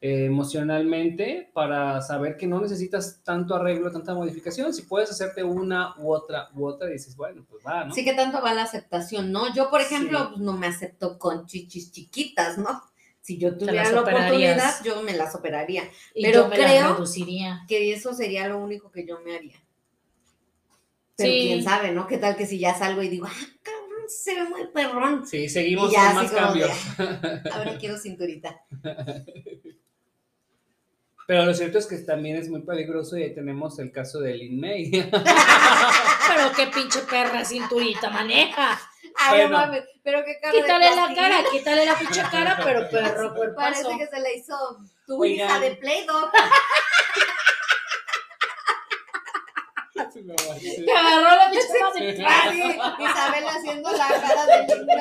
eh, 0.01 0.27
emocionalmente 0.27 1.51
para 1.55 2.01
saber 2.03 2.37
que 2.37 2.47
no 2.47 2.61
necesitas 2.61 3.23
tanto 3.25 3.55
arreglo, 3.55 3.91
tanta 3.91 4.15
modificación. 4.15 4.73
Si 4.75 4.83
puedes 4.83 5.11
hacerte 5.11 5.43
una 5.43 5.95
u 5.99 6.13
otra 6.13 6.49
u 6.55 6.67
otra, 6.67 6.89
dices, 6.89 7.17
bueno, 7.17 7.45
pues 7.49 7.65
va, 7.67 7.85
¿no? 7.87 7.95
Sí 7.95 8.05
que 8.05 8.13
tanto 8.15 8.43
va 8.43 8.53
la 8.55 8.63
aceptación, 8.65 9.33
¿no? 9.33 9.53
Yo, 9.55 9.71
por 9.71 9.81
ejemplo, 9.81 10.19
Sí. 10.19 10.25
pues, 10.33 10.41
no 10.41 10.53
me 10.53 10.67
acepto 10.67 11.19
con 11.19 11.47
chichis 11.47 11.91
chiquitas, 11.93 12.59
¿no? 12.59 12.83
Si 13.23 13.39
yo 13.39 13.57
tuviera 13.59 13.91
la 13.91 14.01
oportunidad, 14.03 14.75
yo 14.85 15.03
me 15.03 15.13
las 15.17 15.35
operaría. 15.35 15.83
Y 16.15 16.23
Pero 16.25 16.43
yo 16.43 16.49
me 16.49 16.57
creo- 16.57 16.93
reduciría. 16.95 17.65
Que 17.67 17.93
eso 17.93 18.13
sería 18.15 18.47
lo 18.49 18.59
único 18.59 18.93
que 18.93 19.05
yo 19.07 19.19
me 19.21 19.35
haría. 19.35 19.57
Pero 21.17 21.33
Sí. 21.33 21.41
quién 21.47 21.65
sabe, 21.65 21.91
¿no? 21.93 22.07
¿Qué 22.07 22.19
tal 22.19 22.37
que 22.37 22.47
si 22.47 22.59
ya 22.59 22.75
salgo 22.79 23.03
y 23.03 23.09
digo, 23.09 23.27
ah, 23.27 23.47
cabrón, 23.63 24.03
se 24.09 24.35
ve 24.35 24.45
muy 24.49 24.67
perrón? 24.69 25.27
Sí, 25.27 25.49
seguimos 25.49 25.91
Y 25.91 25.95
ya 25.95 26.07
con 26.09 26.15
más 26.17 26.31
como 26.31 26.53
de, 26.53 26.61
cambios. 26.61 27.51
Ahora 27.53 27.79
quiero 27.79 27.97
cinturita. 27.99 28.61
Pero 31.27 31.45
lo 31.45 31.53
cierto 31.55 31.79
es 31.79 31.87
que 31.87 31.97
también 31.99 32.37
es 32.37 32.49
muy 32.49 32.63
peligroso 32.63 33.17
y 33.19 33.25
ahí 33.25 33.35
tenemos 33.35 33.79
el 33.81 33.91
caso 33.91 34.21
de 34.21 34.35
Lin 34.35 34.61
May. 34.61 34.91
Pero 36.29 36.53
qué 36.57 36.67
pinche 36.69 37.01
perra 37.01 37.45
cinturita 37.45 38.11
maneja. 38.11 38.79
Ay, 39.19 39.43
no 39.43 39.49
Bueno. 39.49 39.59
mames, 39.59 39.85
pero 40.05 40.23
qué 40.25 40.39
cara 40.41 40.53
de 40.53 40.61
Quítale 40.61 40.95
la 40.95 41.15
cara, 41.15 41.39
quítale 41.51 41.87
la 41.87 41.95
pinche 41.95 42.23
cara, 42.31 42.61
pero 42.63 42.87
perro 42.91 43.33
Parece 43.57 43.83
cuerpazo. 43.83 43.99
que 43.99 44.07
se 44.09 44.21
le 44.21 44.35
hizo 44.37 44.55
tu 45.07 45.23
Oigan. 45.23 45.47
hija 45.49 45.61
de 45.61 45.71
Play-Doh. 45.77 46.31
Te 49.95 50.93
agarró 50.93 51.37
la 51.37 51.51
pinche. 51.51 52.17
Sí, 52.17 52.79
Isabel 53.05 53.45
haciendo 53.49 53.91
la 53.93 54.09
cara 54.09 54.47
de 54.47 54.75
linda. 54.77 54.95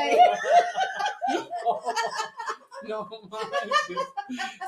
no 2.89 3.10
manches. 3.30 3.98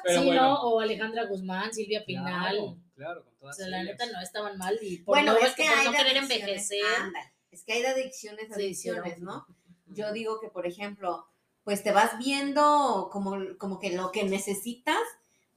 Pero 0.04 0.20
sí, 0.22 0.26
bueno, 0.26 0.42
¿no? 0.42 0.62
O 0.62 0.80
Alejandra 0.80 1.26
Guzmán, 1.26 1.74
Silvia 1.74 2.04
Pinal. 2.06 2.56
Claro, 2.56 2.78
claro, 2.96 3.24
con 3.26 3.34
o 3.34 3.38
todas 3.38 3.58
sea, 3.58 3.68
la 3.68 3.82
ellas. 3.82 3.98
neta 4.00 4.12
no 4.12 4.22
estaban 4.22 4.58
mal 4.58 4.78
y 4.82 4.98
por 4.98 5.16
Bueno, 5.16 5.34
no, 5.34 5.40
es 5.40 5.54
que 5.56 5.64
por 5.64 5.74
hay 5.78 5.86
no 5.86 5.92
querer 5.92 6.18
adicciones. 6.18 6.32
envejecer. 6.42 6.86
Ándale, 7.02 7.34
Es 7.52 7.64
que 7.64 7.74
hay 7.74 7.82
de 7.82 7.88
adicciones, 7.88 8.52
a 8.52 8.56
Sí, 8.56 8.62
adicciones, 8.64 9.16
sí, 9.16 9.22
¿no? 9.22 9.46
Yo 9.88 10.12
digo 10.12 10.40
que, 10.40 10.50
por 10.50 10.66
ejemplo, 10.68 11.28
pues 11.64 11.84
te 11.84 11.92
vas 11.92 12.18
viendo 12.18 13.10
como, 13.12 13.38
como 13.58 13.80
que 13.80 13.92
lo 13.96 14.12
que 14.12 14.24
necesitas 14.24 14.98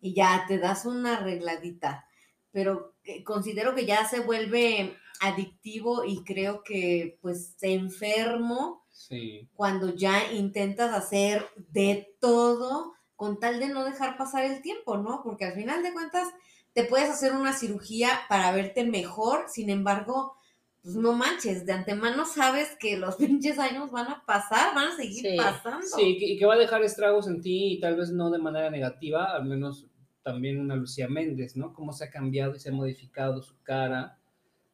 y 0.00 0.14
ya 0.14 0.44
te 0.48 0.58
das 0.58 0.84
una 0.86 1.18
arregladita. 1.18 2.06
Pero 2.52 2.94
eh, 3.04 3.22
considero 3.24 3.74
que 3.74 3.86
ya 3.86 4.08
se 4.08 4.20
vuelve 4.20 4.96
adictivo 5.20 6.04
y 6.04 6.24
creo 6.24 6.62
que 6.62 7.18
pues 7.20 7.56
enfermo 7.62 8.79
Sí, 9.10 9.48
cuando 9.54 9.94
ya 9.94 10.32
intentas 10.32 10.94
hacer 10.94 11.46
de 11.56 12.14
todo 12.20 12.94
con 13.16 13.38
tal 13.38 13.60
de 13.60 13.68
no 13.68 13.84
dejar 13.84 14.16
pasar 14.16 14.44
el 14.44 14.62
tiempo, 14.62 14.96
¿no? 14.96 15.20
Porque 15.22 15.44
al 15.44 15.52
final 15.54 15.82
de 15.82 15.92
cuentas 15.92 16.28
te 16.72 16.84
puedes 16.84 17.10
hacer 17.10 17.32
una 17.34 17.52
cirugía 17.52 18.08
para 18.28 18.52
verte 18.52 18.84
mejor, 18.84 19.44
sin 19.48 19.68
embargo, 19.68 20.34
pues 20.82 20.94
no 20.96 21.12
manches, 21.12 21.66
de 21.66 21.72
antemano 21.74 22.24
sabes 22.24 22.76
que 22.80 22.96
los 22.96 23.16
pinches 23.16 23.58
años 23.58 23.90
van 23.90 24.06
a 24.06 24.24
pasar, 24.24 24.74
van 24.74 24.88
a 24.92 24.96
seguir 24.96 25.26
Sí, 25.32 25.36
pasando. 25.36 25.86
sí, 25.86 26.16
y 26.18 26.38
que 26.38 26.46
va 26.46 26.54
a 26.54 26.58
dejar 26.58 26.82
estragos 26.82 27.26
en 27.28 27.42
ti 27.42 27.72
y 27.74 27.80
tal 27.80 27.96
vez 27.96 28.10
no 28.10 28.30
de 28.30 28.38
manera 28.38 28.70
negativa, 28.70 29.36
al 29.36 29.44
menos 29.44 29.86
también 30.22 30.58
una 30.60 30.76
Lucía 30.76 31.08
Méndez, 31.08 31.56
¿no? 31.56 31.74
Cómo 31.74 31.92
se 31.92 32.04
ha 32.04 32.10
cambiado 32.10 32.54
y 32.54 32.60
se 32.60 32.70
ha 32.70 32.72
modificado 32.72 33.42
su 33.42 33.60
cara, 33.62 34.18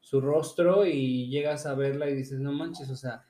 su 0.00 0.20
rostro 0.20 0.86
y 0.86 1.28
llegas 1.28 1.66
a 1.66 1.74
verla 1.74 2.08
y 2.08 2.14
dices, 2.14 2.38
no 2.38 2.52
manches, 2.52 2.90
o 2.90 2.96
sea, 2.96 3.25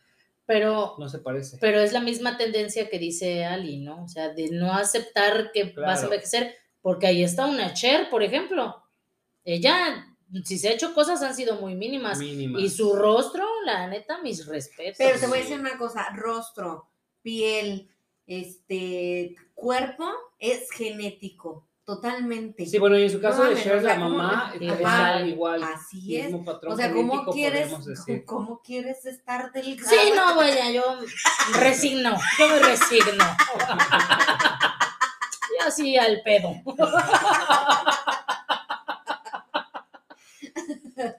Pero, 0.47 0.95
no 0.99 1.09
se 1.09 1.19
parece. 1.19 1.59
pero 1.61 1.81
es 1.81 1.93
la 1.93 2.01
misma 2.01 2.37
tendencia 2.37 2.89
que 2.89 3.01
dice 3.01 3.45
Ali, 3.45 3.79
¿no? 3.79 4.05
O 4.05 4.09
sea, 4.09 4.29
de 4.29 4.51
no 4.51 4.73
aceptar 4.73 5.51
que 5.53 5.75
vas 5.77 6.03
a 6.03 6.05
envejecer, 6.05 6.55
porque 6.81 7.09
ahí 7.09 7.25
está 7.25 7.47
una 7.47 7.75
Cher, 7.75 8.09
por 8.11 8.23
ejemplo. 8.23 8.83
Ella, 9.45 10.07
si 10.45 10.59
se 10.59 10.69
ha 10.69 10.73
hecho 10.73 10.95
cosas, 10.95 11.23
han 11.23 11.35
sido 11.35 11.57
muy 11.57 11.75
mínimas. 11.75 12.19
Mínimas. 12.19 12.63
Y 12.63 12.71
su 12.71 12.95
rostro, 12.95 13.45
la 13.65 13.89
neta, 13.89 14.23
mis 14.23 14.47
respetos. 14.47 14.99
Pero 14.99 15.19
te 15.19 15.27
voy 15.27 15.39
a 15.39 15.43
decir 15.43 15.59
una 15.59 15.77
cosa, 15.79 16.09
rostro, 16.15 16.91
piel, 17.23 17.89
este, 18.27 19.35
cuerpo 19.55 20.09
es 20.39 20.71
genético, 20.71 21.66
totalmente. 21.87 22.67
Sí, 22.67 22.79
bueno, 22.79 22.99
y 22.99 23.05
en 23.05 23.11
su 23.11 23.21
caso 23.21 23.45
No 23.45 23.51
de 23.51 23.63
Cher, 23.63 23.83
la 23.83 23.95
¿cómo- 23.95 24.11
mamá, 24.11 24.53
está 24.61 25.21
igual. 25.25 25.63
así 25.63 26.17
es. 26.17 26.25
mismo 26.27 26.45
patrón 26.45 26.73
O 26.75 26.77
sea, 26.77 26.93
¿cómo 26.93 27.25
quieres. 27.33 27.73
¿cómo 28.27 28.61
quieres 28.61 29.07
estar 29.07 29.51
delgada? 29.53 29.89
Sí, 29.89 29.97
no, 30.15 30.35
vaya, 30.37 30.71
yo 30.73 30.83
resigno, 31.59 32.15
yo 32.39 32.49
me 32.49 32.59
resigno. 32.59 33.25
Y 35.59 35.63
así 35.67 35.97
al 35.97 36.21
pedo. 36.23 36.51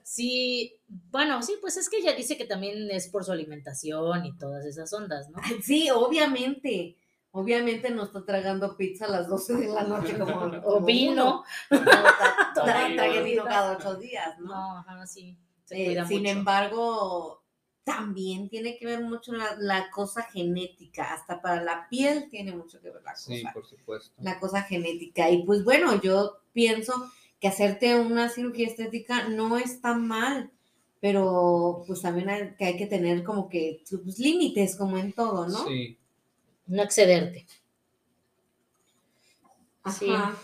Sí, 0.02 0.74
bueno, 1.10 1.40
sí, 1.42 1.54
pues 1.60 1.76
es 1.76 1.88
que 1.88 1.98
ella 1.98 2.12
dice 2.12 2.36
que 2.36 2.44
también 2.44 2.90
es 2.90 3.08
por 3.08 3.24
su 3.24 3.30
alimentación 3.32 4.24
y 4.26 4.36
todas 4.36 4.64
esas 4.66 4.92
ondas, 4.92 5.28
¿no? 5.30 5.38
Sí, 5.62 5.88
obviamente. 5.90 6.96
Obviamente 7.38 7.90
no 7.90 8.04
está 8.04 8.24
tragando 8.24 8.76
pizza 8.76 9.06
a 9.06 9.08
las 9.10 9.28
12 9.28 9.54
de 9.56 9.68
la 9.68 9.82
noche 9.84 10.18
como. 10.18 10.32
O 10.64 10.74
como 10.74 10.86
vino. 10.86 11.44
No, 11.70 11.78
tra- 11.82 12.94
trague 12.94 13.22
vino 13.22 13.44
cada 13.44 13.76
ocho 13.76 13.94
días, 13.96 14.38
¿no? 14.38 14.46
No, 14.46 14.78
ajá, 14.78 15.06
sí. 15.06 15.36
Se 15.64 15.92
Eh, 15.92 16.04
sin 16.06 16.20
mucho. 16.22 16.30
embargo, 16.30 17.42
también 17.84 18.48
tiene 18.48 18.76
que 18.78 18.86
ver 18.86 19.00
mucho 19.02 19.32
la, 19.32 19.56
la 19.58 19.90
cosa 19.90 20.22
genética. 20.24 21.12
Hasta 21.14 21.40
para 21.40 21.62
la 21.62 21.86
piel 21.88 22.28
tiene 22.30 22.54
mucho 22.54 22.80
que 22.80 22.90
ver 22.90 23.02
la 23.02 23.14
Sí, 23.16 23.42
cosa. 23.42 23.52
por 23.54 23.66
supuesto. 23.66 24.14
la 24.22 24.38
cosa 24.40 24.62
genética. 24.62 25.30
Y 25.30 25.44
pues 25.44 25.64
bueno, 25.64 26.00
yo 26.00 26.38
pienso 26.52 27.10
que 27.40 27.48
hacerte 27.48 27.94
una 28.00 28.28
cirugía 28.28 28.66
estética 28.66 29.28
no 29.28 29.56
está 29.58 29.94
mal, 29.94 30.50
pero 31.00 31.84
pues 31.86 32.02
también 32.02 32.28
hay, 32.28 32.54
que 32.56 32.64
hay 32.64 32.76
que 32.76 32.86
tener 32.86 33.22
como 33.22 33.48
que 33.48 33.82
pues, 34.04 34.18
límites, 34.18 34.76
como 34.76 34.98
en 34.98 35.12
todo, 35.12 35.46
¿no? 35.46 35.64
Sí. 35.66 35.96
No 36.68 36.82
excederte. 36.82 37.46
Sí. 39.98 40.10
Ajá. 40.10 40.36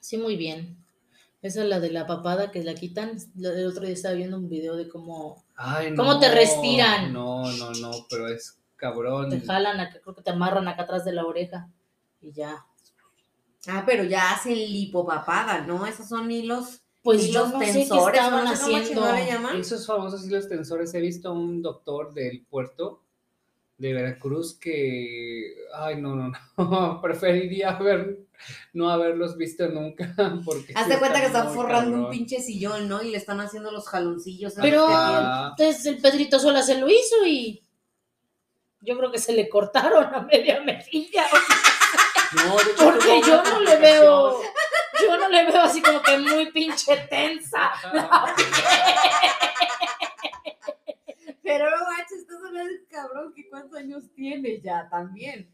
Sí, 0.00 0.18
muy 0.18 0.36
bien. 0.36 0.76
Esa 1.42 1.62
es 1.62 1.68
la 1.68 1.78
de 1.80 1.90
la 1.90 2.06
papada 2.06 2.50
que 2.50 2.62
la 2.64 2.74
quitan. 2.74 3.16
Lo- 3.36 3.52
El 3.52 3.66
otro 3.66 3.84
día 3.84 3.92
estaba 3.94 4.14
viendo 4.14 4.36
un 4.36 4.48
video 4.48 4.76
de 4.76 4.88
cómo 4.88 5.44
Ay, 5.54 5.94
¿Cómo 5.94 6.14
no, 6.14 6.20
te 6.20 6.32
respiran? 6.32 7.12
No, 7.12 7.50
no, 7.52 7.70
no, 7.72 7.90
pero 8.10 8.28
es 8.28 8.58
cabrón. 8.76 9.30
te 9.30 9.40
jalan, 9.40 9.80
acá, 9.80 10.00
creo 10.02 10.14
que 10.14 10.22
te 10.22 10.30
amarran 10.30 10.68
acá 10.68 10.82
atrás 10.82 11.04
de 11.04 11.12
la 11.12 11.24
oreja 11.24 11.68
y 12.20 12.32
ya. 12.32 12.66
Ah, 13.68 13.84
pero 13.86 14.04
ya 14.04 14.32
hacen 14.32 14.54
lipopapada, 14.54 15.60
¿no? 15.60 15.86
Esos 15.86 16.08
son 16.08 16.30
hilos. 16.30 16.82
Pues 17.02 17.24
hilos 17.28 17.52
yo 17.52 17.58
no 17.58 17.60
sé 17.60 17.66
qué 17.66 17.72
tensores, 17.78 18.20
estaban 18.20 18.44
no 18.44 18.56
sé 18.56 18.76
haciendo. 18.76 19.12
le 19.12 19.26
llaman. 19.26 19.56
Esos 19.56 19.86
famosos 19.86 20.26
hilos 20.26 20.48
tensores, 20.48 20.92
he 20.94 21.00
visto 21.00 21.28
a 21.28 21.32
un 21.32 21.62
doctor 21.62 22.12
del 22.12 22.44
puerto 22.44 23.02
de 23.78 23.92
Veracruz 23.92 24.58
que, 24.58 25.54
ay, 25.74 26.00
no, 26.00 26.14
no, 26.14 26.32
no, 26.56 27.00
preferiría 27.02 27.70
haber, 27.70 28.20
no 28.72 28.90
haberlos 28.90 29.36
visto 29.36 29.68
nunca, 29.68 30.14
porque... 30.44 30.72
Hazte 30.74 30.94
sí 30.94 30.98
cuenta 30.98 31.20
que 31.20 31.26
está 31.26 31.40
están 31.40 31.54
forrando 31.54 31.96
un 31.98 32.10
pinche 32.10 32.40
sillón, 32.40 32.88
¿no? 32.88 33.02
Y 33.02 33.10
le 33.10 33.18
están 33.18 33.40
haciendo 33.40 33.70
los 33.70 33.88
jaloncillos. 33.88 34.54
Pero. 34.60 34.86
Ah. 34.88 35.54
entonces 35.56 35.84
el 35.86 35.98
Pedrito 35.98 36.38
Sola 36.38 36.62
se 36.62 36.78
lo 36.78 36.88
hizo 36.88 37.26
y 37.26 37.62
yo 38.80 38.96
creo 38.96 39.10
que 39.10 39.18
se 39.18 39.32
le 39.32 39.48
cortaron 39.48 40.14
a 40.14 40.22
media 40.22 40.60
mejilla. 40.60 41.26
No, 42.32 42.56
de 42.56 42.72
hecho, 42.72 42.84
Porque 42.84 43.20
yo 43.24 43.42
no 43.44 43.60
le 43.60 43.76
veo, 43.76 44.40
yo 45.00 45.16
no 45.16 45.28
le 45.28 45.44
veo 45.46 45.62
así 45.62 45.80
como 45.80 46.02
que 46.02 46.18
muy 46.18 46.50
pinche 46.50 46.96
tensa. 47.08 47.70
Pero 51.46 51.70
no 51.70 51.76
manches, 51.86 52.18
estás 52.18 52.38
hablando 52.44 52.68
de 52.68 52.80
un 52.80 52.86
cabrón 52.90 53.32
que 53.32 53.48
cuántos 53.48 53.78
años 53.78 54.02
tiene 54.16 54.60
ya 54.60 54.88
también. 54.90 55.48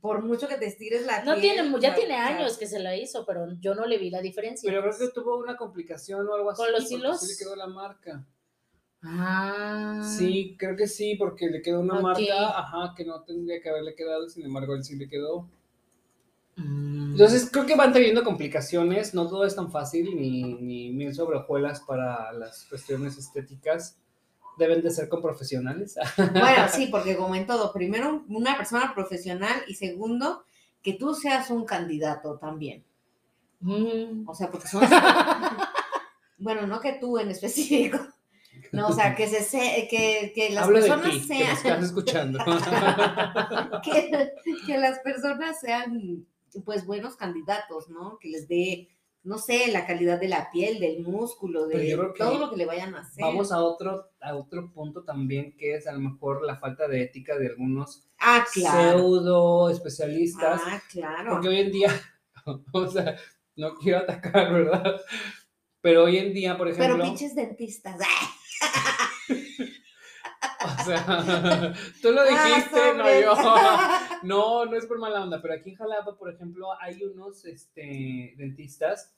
Por 0.00 0.24
mucho 0.24 0.48
que 0.48 0.56
te 0.56 0.66
estires 0.66 1.04
la 1.04 1.22
No 1.22 1.34
piel, 1.34 1.56
tiene, 1.56 1.80
ya 1.80 1.94
tiene 1.94 2.14
años 2.14 2.56
que 2.56 2.66
se 2.66 2.78
la 2.78 2.96
hizo, 2.96 3.26
pero 3.26 3.52
yo 3.60 3.74
no 3.74 3.84
le 3.84 3.98
vi 3.98 4.08
la 4.08 4.22
diferencia. 4.22 4.66
Pero 4.66 4.80
creo 4.80 4.98
que 4.98 5.14
tuvo 5.14 5.36
una 5.36 5.54
complicación 5.58 6.26
o 6.26 6.34
algo 6.34 6.50
así. 6.50 6.62
¿Con 6.62 6.72
los 6.72 6.90
hilos? 6.90 7.20
Sí 7.20 7.26
le 7.32 7.38
quedó 7.38 7.56
la 7.56 7.66
marca. 7.66 8.26
Ah. 9.02 10.00
Sí, 10.16 10.56
creo 10.58 10.76
que 10.76 10.88
sí, 10.88 11.14
porque 11.16 11.50
le 11.50 11.60
quedó 11.60 11.80
una 11.80 12.00
marca, 12.00 12.58
ajá, 12.58 12.94
que 12.96 13.04
no 13.04 13.22
tendría 13.22 13.60
que 13.60 13.68
haberle 13.68 13.94
quedado, 13.94 14.26
sin 14.30 14.46
embargo, 14.46 14.74
él 14.74 14.82
sí 14.82 14.96
le 14.96 15.10
quedó. 15.10 15.46
Mm. 16.56 17.10
Entonces, 17.12 17.50
creo 17.52 17.66
que 17.66 17.76
van 17.76 17.92
teniendo 17.92 18.24
complicaciones, 18.24 19.12
no 19.12 19.28
todo 19.28 19.44
es 19.44 19.54
tan 19.54 19.70
fácil, 19.70 20.16
ni, 20.16 20.54
ni 20.54 20.90
mil 20.90 21.14
sobre 21.14 21.36
hojuelas 21.36 21.82
para 21.82 22.32
las 22.32 22.64
cuestiones 22.64 23.18
estéticas. 23.18 23.98
Deben 24.58 24.82
de 24.82 24.90
ser 24.90 25.08
con 25.08 25.20
profesionales. 25.22 25.96
Bueno, 26.16 26.66
sí, 26.70 26.88
porque 26.90 27.16
como 27.16 27.34
en 27.34 27.46
todo, 27.46 27.72
primero 27.72 28.24
una 28.28 28.56
persona 28.56 28.92
profesional 28.94 29.62
y 29.66 29.74
segundo, 29.74 30.44
que 30.82 30.94
tú 30.94 31.14
seas 31.14 31.50
un 31.50 31.64
candidato 31.64 32.38
también. 32.38 32.84
Mm. 33.60 34.28
O 34.28 34.34
sea, 34.34 34.50
porque 34.50 34.68
son... 34.68 34.82
bueno, 36.38 36.66
no 36.66 36.80
que 36.80 36.94
tú 36.94 37.18
en 37.18 37.30
específico, 37.30 37.98
No, 38.72 38.88
o 38.88 38.92
sea, 38.92 39.14
que 39.14 39.26
se 39.26 39.42
se- 39.42 39.88
que, 39.90 40.32
que 40.34 40.50
las 40.50 40.64
Hablo 40.64 40.80
de 40.80 40.88
personas 40.88 41.10
ti, 41.10 41.20
que 41.20 41.26
me 41.28 41.40
sean 41.40 41.50
estás 41.56 41.84
escuchando. 41.84 42.38
que, 43.82 44.32
que 44.66 44.78
las 44.78 44.98
personas 45.00 45.60
sean 45.60 46.26
pues 46.64 46.86
buenos 46.86 47.16
candidatos, 47.16 47.88
¿no? 47.88 48.18
Que 48.20 48.28
les 48.28 48.46
dé, 48.48 48.88
no 49.24 49.38
sé, 49.38 49.72
la 49.72 49.86
calidad 49.86 50.20
de 50.20 50.28
la 50.28 50.50
piel, 50.50 50.78
del 50.78 51.02
músculo, 51.02 51.66
de 51.66 51.96
todo 52.16 52.38
lo 52.38 52.50
que 52.50 52.56
le 52.56 52.66
vayan 52.66 52.94
a 52.94 53.00
hacer. 53.00 53.24
Vamos 53.24 53.50
a 53.52 53.62
otro, 53.62 54.10
a 54.20 54.34
otro 54.36 54.70
punto 54.70 55.02
también, 55.02 55.56
que 55.56 55.74
es 55.74 55.86
a 55.86 55.92
lo 55.92 56.00
mejor 56.00 56.44
la 56.44 56.56
falta 56.58 56.86
de 56.86 57.02
ética 57.02 57.38
de 57.38 57.48
algunos 57.48 58.06
ah, 58.18 58.44
claro. 58.52 58.98
pseudo 58.98 59.70
especialistas. 59.70 60.60
Ah, 60.64 60.82
claro. 60.90 61.30
Porque 61.32 61.48
hoy 61.48 61.58
en 61.60 61.72
día, 61.72 61.90
o 62.72 62.86
sea, 62.86 63.16
no 63.56 63.74
quiero 63.76 64.00
atacar, 64.00 64.52
¿verdad? 64.52 65.00
Pero 65.80 66.04
hoy 66.04 66.18
en 66.18 66.34
día, 66.34 66.56
por 66.58 66.68
ejemplo, 66.68 66.96
Pero 66.96 67.04
pinches 67.04 67.34
dentistas. 67.34 67.96
o 70.80 70.84
sea, 70.84 71.04
tú 72.02 72.12
lo 72.12 72.20
Ah, 72.20 72.24
dijiste, 72.24 72.94
no 72.94 73.20
yo. 73.20 73.34
No, 74.24 74.64
no 74.66 74.76
es 74.76 74.86
por 74.86 74.98
mala 74.98 75.22
onda, 75.22 75.40
pero 75.42 75.54
aquí 75.54 75.70
en 75.70 75.76
Jalapa, 75.76 76.16
por 76.16 76.32
ejemplo, 76.32 76.68
hay 76.80 77.02
unos 77.04 77.44
este, 77.44 78.34
dentistas 78.36 79.14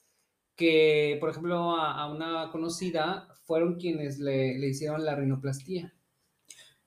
que, 0.55 1.17
por 1.19 1.29
ejemplo, 1.29 1.75
a, 1.75 1.93
a 2.01 2.11
una 2.11 2.49
conocida 2.51 3.27
fueron 3.45 3.75
quienes 3.75 4.19
le, 4.19 4.57
le 4.57 4.67
hicieron 4.67 5.05
la 5.05 5.15
rinoplastía. 5.15 5.93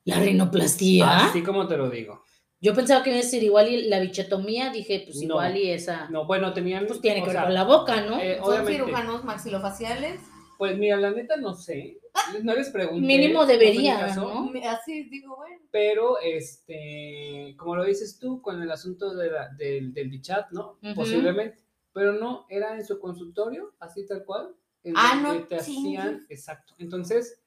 La 0.05 0.19
rinoplastía. 0.21 1.27
Así 1.27 1.43
como 1.43 1.67
te 1.69 1.77
lo 1.77 1.89
digo. 1.91 2.23
Yo 2.63 2.75
pensaba 2.75 3.03
que 3.03 3.11
iba 3.11 3.19
a 3.19 3.23
decir 3.23 3.43
igual 3.43 3.69
y 3.69 3.89
la 3.89 4.01
bichetomía, 4.01 4.71
dije, 4.71 5.03
pues 5.07 5.17
No. 5.19 5.23
igual 5.23 5.57
y 5.57 5.71
esa. 5.71 6.11
No, 6.11 6.27
bueno, 6.27 6.53
tenían. 6.53 6.87
Pues 6.87 7.01
tiene 7.01 7.23
que 7.23 7.29
ver 7.33 7.43
con 7.43 7.55
la 7.55 7.65
boca, 7.65 8.03
¿no? 8.03 8.19
eh, 8.21 8.39
Son 8.45 8.67
cirujanos 8.67 9.25
maxilofaciales. 9.25 10.21
Pues 10.61 10.77
mira, 10.77 10.99
la 10.99 11.11
neta 11.11 11.39
no 11.39 11.55
sé. 11.55 11.99
No 12.43 12.55
les 12.55 12.69
pregunté. 12.69 13.01
Mínimo 13.01 13.47
debería, 13.47 14.15
¿no? 14.15 14.53
Así 14.69 15.05
digo, 15.05 15.37
bueno. 15.39 15.57
Pero, 15.71 16.19
este, 16.21 17.55
como 17.57 17.77
lo 17.77 17.85
dices 17.85 18.19
tú, 18.19 18.43
con 18.43 18.61
el 18.61 18.71
asunto 18.71 19.15
de 19.15 19.31
la- 19.31 19.49
del, 19.57 19.95
del 19.95 20.11
bichat, 20.11 20.51
¿no? 20.51 20.77
Ujú. 20.83 20.95
Posiblemente. 20.97 21.65
Pero 21.95 22.13
no, 22.13 22.45
era 22.51 22.75
en 22.77 22.85
su 22.85 23.01
consultorio, 23.01 23.73
así 23.81 24.07
tal 24.07 24.23
cual. 24.27 24.55
En 24.85 24.93
Ah, 24.99 25.19
donde 25.23 25.41
no 25.41 25.47
te 25.47 25.57
hacían, 25.57 26.27
exacto. 26.29 26.75
Entonces, 26.77 27.41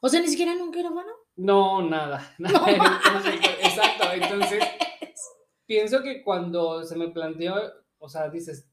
O 0.00 0.08
sea, 0.08 0.20
ni 0.20 0.26
siquiera 0.26 0.56
nunca 0.56 0.80
era 0.80 0.90
bueno. 0.90 1.12
no, 1.36 1.80
nada. 1.88 2.34
nada. 2.38 3.00
Entonces, 3.06 3.34
exacto. 3.62 4.04
Entonces, 4.12 4.64
pienso 5.64 6.02
que 6.02 6.24
cuando 6.24 6.82
se 6.82 6.96
me 6.96 7.08
planteó, 7.10 7.54
o 7.98 8.08
sea, 8.08 8.28
dices, 8.28 8.67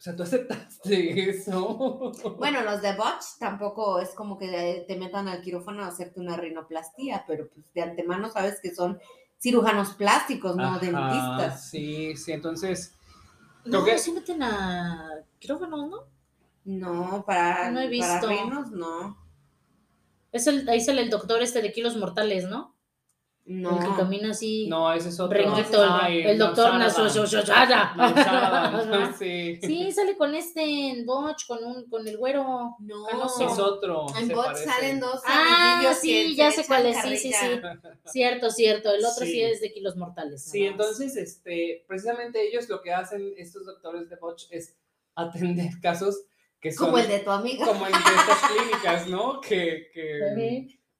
o 0.00 0.02
sea, 0.02 0.16
tú 0.16 0.22
aceptaste 0.22 1.28
eso. 1.28 2.12
Bueno, 2.38 2.62
los 2.62 2.80
de 2.80 2.94
Botch 2.96 3.36
tampoco 3.38 4.00
es 4.00 4.14
como 4.14 4.38
que 4.38 4.82
te 4.88 4.96
metan 4.96 5.28
al 5.28 5.42
quirófano 5.42 5.84
a 5.84 5.88
hacerte 5.88 6.20
una 6.20 6.38
rinoplastía, 6.38 7.22
pero 7.26 7.50
pues 7.50 7.70
de 7.74 7.82
antemano 7.82 8.30
sabes 8.30 8.60
que 8.62 8.74
son 8.74 8.98
cirujanos 9.38 9.90
plásticos, 9.90 10.56
no 10.56 10.68
Ajá, 10.68 10.78
dentistas. 10.80 11.68
Sí, 11.68 12.16
sí, 12.16 12.32
entonces, 12.32 12.94
No, 13.66 13.84
que- 13.84 13.98
sí 13.98 14.12
meten 14.12 14.42
a 14.42 15.22
quirófanos, 15.38 15.90
¿no? 15.90 16.04
No, 16.64 17.22
para, 17.26 17.70
No 17.70 17.80
he 17.80 17.98
para 17.98 18.22
no. 18.70 19.18
Es 20.32 20.46
el, 20.46 20.66
ahí 20.70 20.80
sale 20.80 21.02
el 21.02 21.10
doctor 21.10 21.42
este 21.42 21.60
de 21.60 21.72
kilos 21.72 21.98
mortales, 21.98 22.48
¿no? 22.48 22.69
No. 23.52 23.80
El 23.80 23.88
que 23.88 23.96
camina 23.96 24.30
así. 24.30 24.68
no, 24.68 24.92
ese 24.92 25.08
es 25.08 25.18
otro. 25.18 25.36
Renguito, 25.36 25.82
el, 25.82 25.90
Ay, 25.92 26.22
el 26.22 26.38
doctor. 26.38 26.72
Nausada, 26.74 27.10
sí. 29.18 29.58
Sí, 29.60 29.90
sale 29.90 30.16
con 30.16 30.36
este 30.36 30.62
en 30.90 31.04
Botch, 31.04 31.46
con 31.48 31.64
un, 31.64 31.88
con 31.88 32.06
el 32.06 32.16
güero. 32.16 32.76
No. 32.78 33.06
Canoso. 33.06 33.44
Es 33.46 33.58
otro. 33.58 34.06
En 34.16 34.28
Botch 34.28 34.56
salen 34.56 35.00
dos 35.00 35.20
Ah, 35.26 35.92
sí, 36.00 36.36
ya 36.36 36.52
sé 36.52 36.64
cuál 36.64 36.86
es, 36.86 37.02
sí, 37.02 37.16
sí, 37.16 37.32
sí. 37.32 37.60
Cierto, 38.04 38.50
cierto. 38.50 38.92
El 38.92 39.04
otro 39.04 39.24
sí, 39.26 39.32
Sí. 39.32 39.42
es 39.42 39.60
de 39.60 39.72
kilos 39.72 39.96
mortales. 39.96 40.44
Sí, 40.44 40.62
más. 40.62 40.70
entonces, 40.70 41.16
este, 41.16 41.84
precisamente 41.88 42.46
ellos 42.46 42.68
lo 42.68 42.80
que 42.82 42.92
hacen, 42.92 43.34
estos 43.36 43.66
doctores 43.66 44.08
de 44.08 44.14
Botch, 44.16 44.44
es 44.50 44.76
atender 45.16 45.72
casos 45.82 46.22
que 46.60 46.70
son 46.70 46.86
Como 46.86 46.98
el 46.98 47.08
de 47.08 47.18
tu 47.20 47.30
amiga. 47.30 47.66
como 47.66 47.86
el 47.86 47.92
de 47.92 47.98
estas 47.98 48.38
clínicas, 48.50 49.06
¿no? 49.08 49.40
Que. 49.40 49.88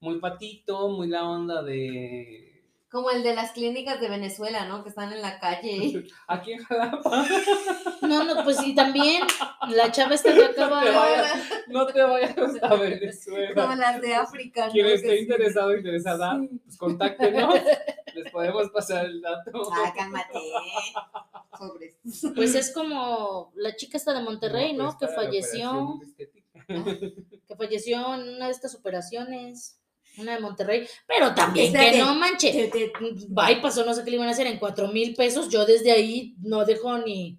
Muy 0.00 0.18
patito, 0.18 0.88
muy 0.88 1.08
la 1.08 1.28
onda 1.28 1.62
de 1.62 2.62
Como 2.90 3.10
el 3.10 3.22
de 3.22 3.34
las 3.34 3.52
clínicas 3.52 4.00
de 4.00 4.08
Venezuela, 4.08 4.64
¿no? 4.66 4.82
Que 4.82 4.88
están 4.88 5.12
en 5.12 5.20
la 5.22 5.38
calle. 5.38 6.06
aquí 6.26 6.52
en 6.52 6.64
Jalapa, 6.64 7.26
No, 8.02 8.24
no, 8.24 8.42
pues 8.42 8.56
sí, 8.58 8.74
también. 8.74 9.22
La 9.68 9.92
chava 9.92 10.16
que 10.16 10.30
acaba 10.42 10.80
No 10.80 10.84
te 10.86 10.90
de. 10.90 10.96
vayas. 10.96 11.50
no 11.68 11.86
te 11.86 12.02
vayas 12.02 12.36
a 12.62 12.68
Como 12.68 12.82
Venezuela. 12.82 13.76
las 13.76 14.00
de 14.00 14.14
África. 14.14 14.66
¿no? 14.66 14.72
Quien 14.72 14.86
Que 14.86 14.94
esté 14.94 15.16
sí. 15.16 15.22
interesado 15.22 15.68
o 15.70 15.76
interesada, 15.76 16.38
Sí. 16.40 16.48
pues 16.64 16.76
contáctenos, 16.78 17.54
les 18.14 18.30
podemos 18.32 18.70
pasar 18.70 19.04
el 19.06 19.20
dato. 19.20 19.70
Ah, 19.72 19.92
cálmate. 19.96 20.38
Sobres. 21.58 21.96
Pues 22.34 22.54
es 22.54 22.72
como 22.72 23.52
la 23.54 23.76
chica 23.76 23.98
esta 23.98 24.14
de 24.14 24.22
Monterrey, 24.22 24.72
¿no? 24.72 24.96
pues, 24.98 25.10
Que 25.10 25.14
falleció. 25.14 26.00
Que 26.66 27.56
falleció 27.56 28.14
en 28.14 28.34
una 28.36 28.46
de 28.46 28.52
estas 28.52 28.74
operaciones. 28.74 29.79
Una 30.20 30.34
de 30.34 30.40
Monterrey. 30.40 30.86
Pero 31.06 31.34
también 31.34 31.66
Espérate. 31.66 31.92
que 31.92 31.98
no 32.04 32.14
manche. 32.14 32.52
Te- 32.52 32.68
te- 32.68 32.92
bypass 33.28 33.78
o 33.78 33.84
no 33.86 33.94
sé 33.94 34.04
qué 34.04 34.10
le 34.10 34.16
iban 34.16 34.28
a 34.28 34.32
hacer 34.32 34.46
en 34.46 34.58
cuatro 34.58 34.88
mil 34.88 35.14
pesos. 35.14 35.48
Yo 35.48 35.64
desde 35.66 35.92
ahí 35.92 36.34
no 36.40 36.64
dejo 36.64 36.98
ni 36.98 37.38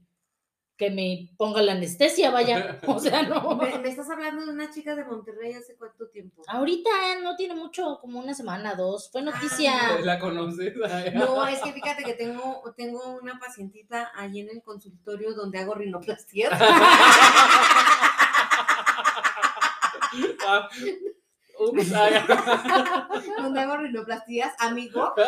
que 0.78 0.89
me 0.89 1.30
ponga 1.38 1.62
la 1.62 1.74
anestesia, 1.74 2.32
vaya. 2.32 2.80
O 2.88 3.00
sea, 3.00 3.22
no. 3.22 3.56
Me, 3.56 3.78
me 3.78 3.89
estás 3.89 4.10
hablando 4.10 4.44
de 4.44 4.52
una 4.52 4.72
chica 4.74 4.96
de 4.96 5.06
Monterrey 5.06 5.54
hace 5.54 5.76
cuánto 5.76 6.08
tiempo. 6.08 6.41
Ahorita 6.48 6.89
no 7.22 7.36
tiene 7.36 7.54
mucho, 7.54 8.00
como 8.02 8.20
una 8.20 8.34
semana, 8.34 8.74
dos. 8.74 9.12
Fue 9.12 9.22
noticia. 9.22 10.00
¿La 10.04 10.17
conoces? 10.17 10.74
No, 11.13 11.48
es 11.48 11.60
que 11.62 11.74
fíjate 11.74 12.04
que 12.04 12.13
tengo, 12.13 12.63
tengo 12.76 13.20
una 13.22 13.38
pacientita 13.39 14.12
allí 14.15 14.39
en 14.39 14.50
el 14.50 14.63
consultorio 14.63 15.36
donde 15.36 15.60
hago 15.60 15.76
rinoplastia. 15.76 16.50
Ah, 21.62 21.69
ups, 21.71 21.93
ah, 21.93 23.10
donde 23.41 23.60
hago 23.60 23.78
rinoplastías, 23.78 24.54
amigo. 24.60 25.13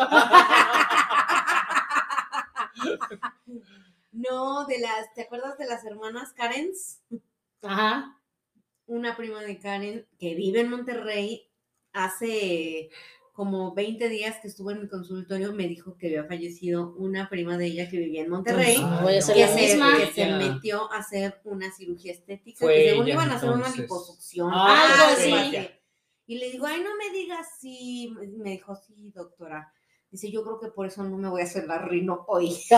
No, 4.11 4.65
de 4.65 4.79
las, 4.79 5.11
¿te 5.15 5.23
acuerdas 5.23 5.57
de 5.57 5.65
las 5.65 5.83
hermanas 5.85 6.33
Karens? 6.33 7.01
Ajá. 7.63 8.19
Una 8.85 9.17
prima 9.17 9.41
de 9.41 9.59
Karen 9.59 10.07
que 10.19 10.35
vive 10.35 10.61
en 10.61 10.69
Monterrey 10.69 11.49
hace 11.93 12.89
como 13.33 13.73
20 13.73 14.09
días 14.09 14.37
que 14.39 14.47
estuvo 14.47 14.69
en 14.69 14.81
mi 14.81 14.87
consultorio 14.87 15.53
me 15.53 15.67
dijo 15.67 15.97
que 15.97 16.07
había 16.07 16.25
fallecido 16.25 16.93
una 16.97 17.29
prima 17.29 17.57
de 17.57 17.65
ella 17.65 17.89
que 17.89 17.97
vivía 17.97 18.21
en 18.21 18.29
Monterrey. 18.29 18.77
No 18.79 19.01
voy 19.01 19.15
a 19.15 19.21
ser 19.21 19.35
que 19.35 19.41
la 19.41 19.47
se, 19.47 19.61
misma. 19.61 19.97
que 19.97 20.13
se 20.13 20.27
metió 20.27 20.91
a 20.91 20.97
hacer 20.97 21.41
una 21.43 21.71
cirugía 21.71 22.11
estética, 22.11 22.59
Fue 22.59 22.75
que 22.75 22.89
según 22.91 23.05
ella, 23.05 23.13
iban 23.15 23.31
a 23.31 23.35
hacer 23.35 23.49
una 23.49 23.69
liposucción. 23.69 24.51
Ah, 24.53 24.83
algo 24.83 25.13
así. 25.17 25.69
Y 26.25 26.37
le 26.37 26.51
digo, 26.51 26.65
ay, 26.65 26.81
no 26.81 26.95
me 26.95 27.09
digas 27.17 27.47
sí. 27.59 28.13
Me 28.37 28.51
dijo, 28.51 28.75
sí, 28.75 29.11
doctora. 29.11 29.71
Dice, 30.09 30.31
yo 30.31 30.43
creo 30.43 30.59
que 30.59 30.67
por 30.67 30.85
eso 30.85 31.03
no 31.03 31.17
me 31.17 31.29
voy 31.29 31.41
a 31.41 31.45
hacer 31.45 31.65
la 31.65 31.79
rino 31.79 32.25
hoy. 32.27 32.55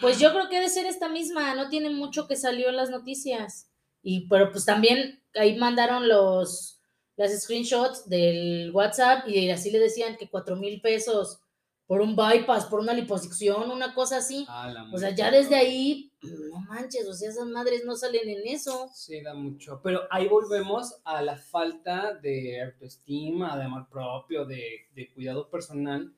Pues 0.00 0.18
yo 0.18 0.32
creo 0.32 0.48
que 0.48 0.56
debe 0.56 0.68
ser 0.68 0.84
esta 0.86 1.08
misma, 1.08 1.54
no 1.54 1.68
tiene 1.68 1.88
mucho 1.88 2.26
que 2.26 2.34
salió 2.34 2.68
en 2.68 2.76
las 2.76 2.90
noticias. 2.90 3.70
Y 4.02 4.26
pero 4.26 4.50
pues 4.50 4.64
también 4.64 5.22
ahí 5.36 5.56
mandaron 5.56 6.08
los 6.08 6.80
las 7.14 7.40
screenshots 7.40 8.08
del 8.08 8.72
WhatsApp 8.74 9.28
y 9.28 9.48
así 9.50 9.70
le 9.70 9.78
decían 9.78 10.16
que 10.16 10.28
cuatro 10.28 10.56
mil 10.56 10.80
pesos 10.80 11.40
por 11.86 12.00
un 12.00 12.16
bypass, 12.16 12.64
por 12.66 12.80
una 12.80 12.94
liposucción, 12.94 13.70
una 13.70 13.94
cosa 13.94 14.16
así. 14.16 14.44
Ah, 14.48 14.88
O 14.92 14.98
sea, 14.98 15.10
ya 15.10 15.30
desde 15.30 15.54
ahí, 15.54 16.11
no 16.22 16.60
manches, 16.68 17.06
o 17.08 17.12
sea, 17.14 17.30
esas 17.30 17.46
madres 17.46 17.84
no 17.84 17.96
salen 17.96 18.28
en 18.28 18.46
eso. 18.46 18.88
Sí, 18.94 19.20
da 19.22 19.34
mucho. 19.34 19.80
Pero 19.82 20.02
ahí 20.10 20.28
volvemos 20.28 20.96
a 21.04 21.20
la 21.22 21.36
falta 21.36 22.14
de 22.14 22.62
autoestima, 22.62 23.56
de 23.58 23.64
amor 23.64 23.88
propio, 23.88 24.44
de, 24.44 24.86
de 24.94 25.10
cuidado 25.12 25.48
personal, 25.50 26.12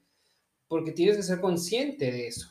porque 0.68 0.92
tienes 0.92 1.16
que 1.16 1.22
ser 1.22 1.40
consciente 1.40 2.10
de 2.12 2.28
eso. 2.28 2.50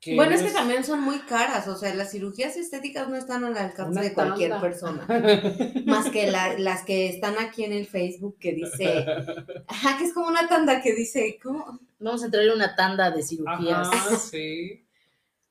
Que 0.00 0.14
Bueno, 0.16 0.34
es 0.34 0.40
no 0.40 0.48
que 0.48 0.54
también 0.54 0.82
son 0.82 1.02
muy 1.02 1.18
caras, 1.20 1.68
o 1.68 1.76
sea, 1.76 1.94
las 1.94 2.10
cirugías 2.12 2.56
estéticas 2.56 3.06
no 3.10 3.16
están 3.16 3.44
al 3.44 3.54
alcance 3.56 3.90
Una 3.92 4.00
de 4.00 4.14
cualquier 4.14 4.48
tanda. 4.50 4.60
persona, 4.66 5.06
más 5.84 6.08
que 6.08 6.30
la- 6.30 6.58
las 6.58 6.84
que 6.86 7.08
están 7.10 7.38
aquí 7.38 7.64
en 7.64 7.74
el 7.74 7.84
Facebook 7.86 8.38
que 8.40 8.52
dice, 8.52 9.04
ajá, 9.68 9.98
que 9.98 10.04
es 10.04 10.14
como 10.14 10.28
una 10.28 10.48
tanda 10.48 10.80
que 10.80 10.94
dice, 10.94 11.38
¿cómo? 11.42 11.78
Vamos 11.98 12.22
a 12.22 12.26
entrar 12.26 12.44
una 12.54 12.74
tanda 12.74 13.10
de 13.10 13.22
cirugías. 13.22 13.88
Ajá, 13.88 14.16
sí. 14.16 14.82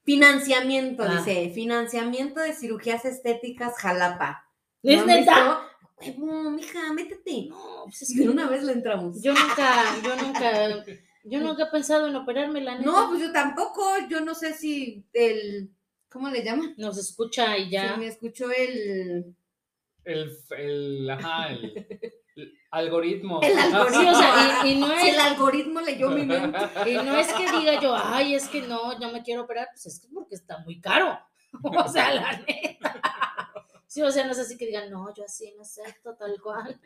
Financiamiento, 0.10 1.04
Ah. 1.04 1.18
dice, 1.24 1.52
financiamiento 1.54 2.40
de 2.40 2.54
cirugías 2.54 3.06
estéticas 3.06 3.78
Jalapa. 3.78 4.44
¿Es 4.82 4.98
¿No 5.02 5.06
neta? 5.06 5.62
Huevo, 6.02 6.50
mija, 6.50 6.92
métete. 6.94 7.46
No, 7.50 7.84
pues 7.86 8.02
es 8.02 8.18
que 8.18 8.28
una 8.28 8.50
vez 8.50 8.64
le 8.64 8.72
entramos. 8.72 9.22
yo 9.22 9.34
nunca, 9.34 9.84
yo 10.04 10.16
nunca, 10.16 10.84
yo 11.26 11.40
nunca 11.42 11.64
he 11.66 11.72
pensado 11.72 12.08
en 12.08 12.16
operarme, 12.16 12.60
la 12.62 12.80
neta. 12.80 12.90
No, 12.90 13.10
pues 13.10 13.22
yo 13.22 13.32
tampoco, 13.32 13.84
yo 14.10 14.22
no 14.22 14.34
sé 14.34 14.54
si 14.54 15.06
el, 15.14 15.70
¿cómo 16.10 16.30
le 16.30 16.44
llaman? 16.44 16.74
Nos 16.78 16.98
escucha 16.98 17.56
y 17.60 17.70
ya. 17.70 17.94
Si 17.94 18.00
me 18.00 18.08
escuchó 18.08 18.50
el, 18.50 19.36
El, 20.06 20.38
el, 20.58 21.10
ajá, 21.12 21.52
el 21.52 21.74
algoritmo. 22.72 23.40
El 23.42 23.58
algoritmo. 23.60 24.02
Sí, 24.02 24.08
o 24.10 24.16
sea, 24.16 24.62
y, 24.66 24.70
y 24.72 24.80
no 24.80 24.88
Si 24.88 25.08
es, 25.08 25.14
el 25.16 25.20
algoritmo 25.22 25.82
leyó 25.82 26.10
mi 26.10 26.24
mente. 26.26 26.58
y 26.88 26.94
no 26.96 27.18
es 27.18 27.34
que 27.34 27.52
diga 27.52 27.80
yo, 27.80 27.96
ay, 27.96 28.36
es 28.36 28.48
que 28.48 28.62
no, 28.62 28.98
no 29.00 29.12
me 29.12 29.24
quiero 29.24 29.44
operar, 29.44 29.68
pues 29.72 29.86
es 29.86 30.00
que 30.00 30.08
porque 30.14 30.36
está 30.36 30.60
muy 30.60 30.80
caro. 30.80 31.20
O 31.64 31.88
sea, 31.90 32.14
la 32.14 32.32
neta. 32.48 33.02
Sí, 33.88 34.04
o 34.04 34.12
sea, 34.12 34.24
no 34.26 34.34
es 34.34 34.40
así 34.40 34.56
que 34.56 34.68
digan, 34.68 34.92
no, 34.92 35.12
yo 35.16 35.24
así 35.26 35.52
me 35.56 35.64
acepto 35.64 36.16
tal 36.16 36.40
cual. 36.40 36.80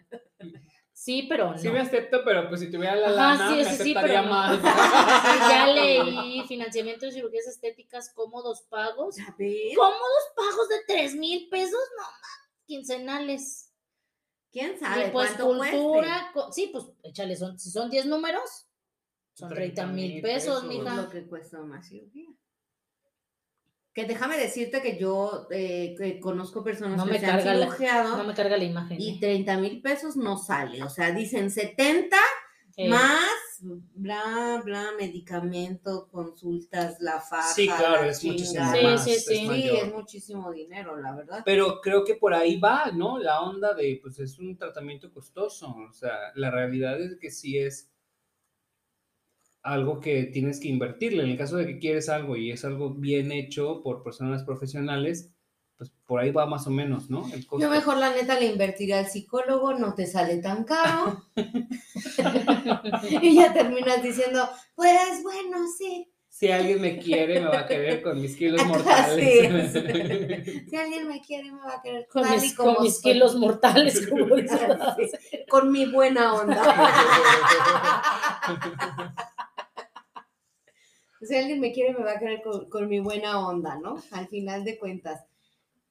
Sí, 0.93 1.25
pero 1.27 1.51
no. 1.51 1.57
Sí 1.57 1.67
me 1.67 1.81
acepto, 1.81 2.21
pero 2.23 2.47
pues 2.47 2.61
si 2.61 2.71
tuviera 2.71 2.95
la 2.95 3.07
Ajá, 3.07 3.15
lana, 3.35 3.49
sí, 3.49 3.55
me 3.55 3.63
sí, 3.65 3.69
sí, 3.83 3.91
aceptaría 3.91 4.21
pero 4.21 4.23
no. 4.23 4.29
más. 4.29 4.59
Ya 5.49 5.67
leí 5.67 6.43
financiamiento 6.47 7.05
de 7.05 7.11
cirugías 7.11 7.45
estéticas, 7.47 8.13
cómodos 8.13 8.61
pagos. 8.69 9.17
Cómodos 9.17 10.23
pagos 10.33 10.69
de 10.69 10.75
3 10.87 11.15
mil 11.15 11.49
pesos, 11.49 11.81
no 11.97 12.03
más, 12.03 12.11
quincenales. 12.65 13.72
¿Quién 14.53 14.75
Y 14.75 14.77
sabe 14.77 15.09
pues 15.09 15.31
cuánto 15.31 15.57
cueste? 15.57 15.77
cultura, 15.77 16.31
sí, 16.51 16.69
pues 16.71 16.85
échale, 17.03 17.35
son, 17.35 17.59
si 17.59 17.69
son 17.71 17.89
10 17.89 18.05
números, 18.05 18.67
son 19.33 19.49
30 19.49 19.87
mil 19.87 20.21
30,000 20.21 20.21
pesos, 20.21 20.61
pesos. 20.61 20.63
Es 20.63 20.69
mija. 20.79 20.95
lo 20.95 21.09
que 21.09 21.27
cuesta 21.27 21.59
una 21.59 21.83
cirugía. 21.83 22.29
Que 23.93 24.05
déjame 24.05 24.37
decirte 24.37 24.81
que 24.81 24.97
yo 24.97 25.47
eh, 25.51 25.93
que 25.97 26.19
conozco 26.19 26.63
personas 26.63 26.97
No 26.97 27.05
que 27.05 27.11
me 27.11 27.19
se 27.19 27.25
han 27.27 27.37
carga 27.37 27.53
la- 27.53 27.65
cirugiado 27.65 28.17
No 28.17 28.23
me 28.23 28.33
carga 28.33 28.57
la 28.57 28.63
imagen. 28.63 28.99
y 28.99 29.15
¿eh? 29.15 29.17
30 29.19 29.57
mil 29.57 29.81
pesos 29.83 30.15
no 30.15 30.37
sale. 30.37 30.81
O 30.83 30.89
sea, 30.89 31.11
dicen 31.11 31.51
70 31.51 32.17
Eh, 32.75 32.89
más, 32.89 33.29
bla, 33.93 34.61
bla, 34.63 34.89
medicamento, 34.99 36.07
consultas, 36.11 36.97
la 36.99 37.19
faja. 37.19 37.53
Sí, 37.53 37.67
claro, 37.67 38.03
la 38.03 38.07
es 38.09 38.23
muchísimo 38.23 38.63
chingada. 38.63 38.75
Sí, 38.75 38.83
más. 38.83 39.03
sí, 39.03 39.11
es 39.11 39.25
sí. 39.25 39.35
Sí, 39.35 39.69
es 39.69 39.93
muchísimo 39.93 40.51
dinero, 40.51 40.97
la 40.99 41.15
verdad. 41.15 41.41
Pero 41.45 41.81
creo 41.81 42.03
que 42.03 42.15
por 42.15 42.33
ahí 42.33 42.59
va, 42.59 42.91
¿no? 42.91 43.17
La 43.17 43.41
onda 43.41 43.73
de, 43.73 43.99
pues 44.01 44.19
es 44.19 44.37
un 44.39 44.57
tratamiento 44.57 45.11
costoso. 45.11 45.75
O 45.89 45.93
sea, 45.93 46.31
la 46.35 46.51
realidad 46.51 46.99
es 47.01 47.17
que 47.17 47.31
sí 47.31 47.57
es 47.57 47.91
algo 49.63 49.99
que 49.99 50.25
tienes 50.25 50.59
que 50.59 50.67
invertirle. 50.67 51.23
En 51.23 51.29
el 51.29 51.37
caso 51.37 51.57
de 51.57 51.65
que 51.65 51.79
quieres 51.79 52.09
algo 52.09 52.35
y 52.35 52.51
es 52.51 52.65
algo 52.65 52.93
bien 52.93 53.31
hecho 53.31 53.81
por 53.81 54.03
personas 54.03 54.43
profesionales, 54.43 55.33
pues 55.77 55.91
por 56.05 56.19
ahí 56.19 56.31
va 56.31 56.45
más 56.45 56.67
o 56.67 56.69
menos, 56.69 57.09
¿no? 57.09 57.25
El 57.33 57.47
costo. 57.47 57.65
Yo 57.65 57.71
mejor 57.71 57.97
la 57.97 58.13
neta 58.13 58.39
le 58.39 58.47
invertiría 58.47 58.99
al 58.99 59.07
psicólogo, 59.07 59.73
no 59.73 59.95
te 59.95 60.05
sale 60.05 60.37
tan 60.37 60.65
caro. 60.65 61.23
y 63.21 63.35
ya 63.35 63.53
terminas 63.53 64.01
diciendo, 64.01 64.47
pues 64.75 65.21
bueno, 65.23 65.67
sí. 65.77 66.09
Si 66.29 66.51
alguien 66.51 66.81
me 66.81 66.97
quiere, 66.97 67.39
me 67.39 67.47
va 67.47 67.59
a 67.59 67.67
querer 67.67 68.01
con 68.01 68.19
mis 68.19 68.35
kilos 68.35 68.59
Así 68.59 68.69
mortales. 68.69 69.75
es. 69.75 70.63
Si 70.69 70.75
alguien 70.75 71.07
me 71.07 71.21
quiere, 71.21 71.51
me 71.51 71.59
va 71.59 71.75
a 71.75 71.81
querer 71.81 72.07
con 72.07 72.23
tal 72.23 72.37
y 72.37 72.41
mis, 72.41 72.55
como 72.55 72.75
con 72.75 72.83
mis 72.83 73.01
kilos 73.01 73.35
mortales, 73.35 74.07
como. 74.09 74.35
Así, 74.35 75.11
con 75.47 75.71
mi 75.71 75.85
buena 75.85 76.33
onda. 76.33 76.59
si 81.21 81.35
alguien 81.35 81.59
me 81.59 81.71
quiere, 81.71 81.93
me 81.93 82.03
va 82.03 82.13
a 82.13 82.19
querer 82.19 82.41
con, 82.41 82.67
con 82.67 82.89
mi 82.89 82.99
buena 82.99 83.47
onda, 83.47 83.75
¿no? 83.75 84.01
Al 84.11 84.27
final 84.27 84.63
de 84.63 84.79
cuentas. 84.79 85.23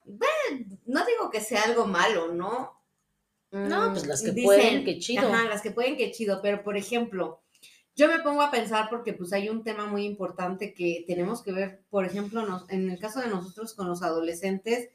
Bueno, 0.05 0.77
no 0.87 1.07
digo 1.07 1.31
que 1.31 1.41
sea 1.41 1.63
algo 1.63 1.87
malo, 1.87 2.33
¿no? 2.33 2.82
No, 3.53 3.91
Mm, 3.91 3.93
pues 3.93 4.07
las 4.07 4.23
que 4.23 4.33
dicen- 4.33 4.45
pueden, 4.45 4.85
qué 4.85 4.99
chido. 4.99 5.29
Ajá, 5.29 5.49
las 5.49 5.63
que 5.63 5.71
pueden, 5.71 5.97
qué 5.97 6.11
chido. 6.11 6.41
Pero, 6.43 6.63
por 6.65 6.77
ejemplo, 6.77 7.41
yo 7.95 8.09
me 8.09 8.19
pongo 8.21 8.41
a 8.43 8.51
pensar 8.51 8.89
porque 8.91 9.13
pues 9.13 9.33
hay 9.35 9.49
un 9.51 9.63
tema 9.63 9.87
muy 9.87 10.05
importante 10.05 10.73
que 10.75 11.05
tenemos 11.07 11.43
que 11.43 11.53
ver, 11.53 11.83
por 11.91 12.05
ejemplo, 12.07 12.47
nos- 12.47 12.69
en 12.71 12.91
el 12.91 12.99
caso 12.99 13.21
de 13.21 13.29
nosotros 13.29 13.75
con 13.75 13.87
los 13.89 14.03
adolescentes, 14.03 14.89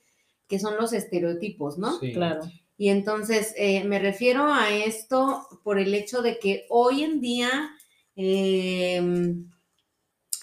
que 0.47 0.57
son 0.59 0.75
los 0.77 0.91
estereotipos, 0.93 1.77
¿no? 1.77 1.99
Sí. 1.99 2.13
Claro. 2.13 2.41
Y 2.79 2.89
entonces 2.89 3.53
eh, 3.57 3.83
me 3.83 3.99
refiero 3.99 4.51
a 4.51 4.69
esto 4.71 5.47
por 5.63 5.77
el 5.79 5.93
hecho 5.93 6.21
de 6.21 6.39
que 6.39 6.65
hoy 6.69 7.03
en 7.03 7.21
día 7.21 7.71
eh, 8.15 8.97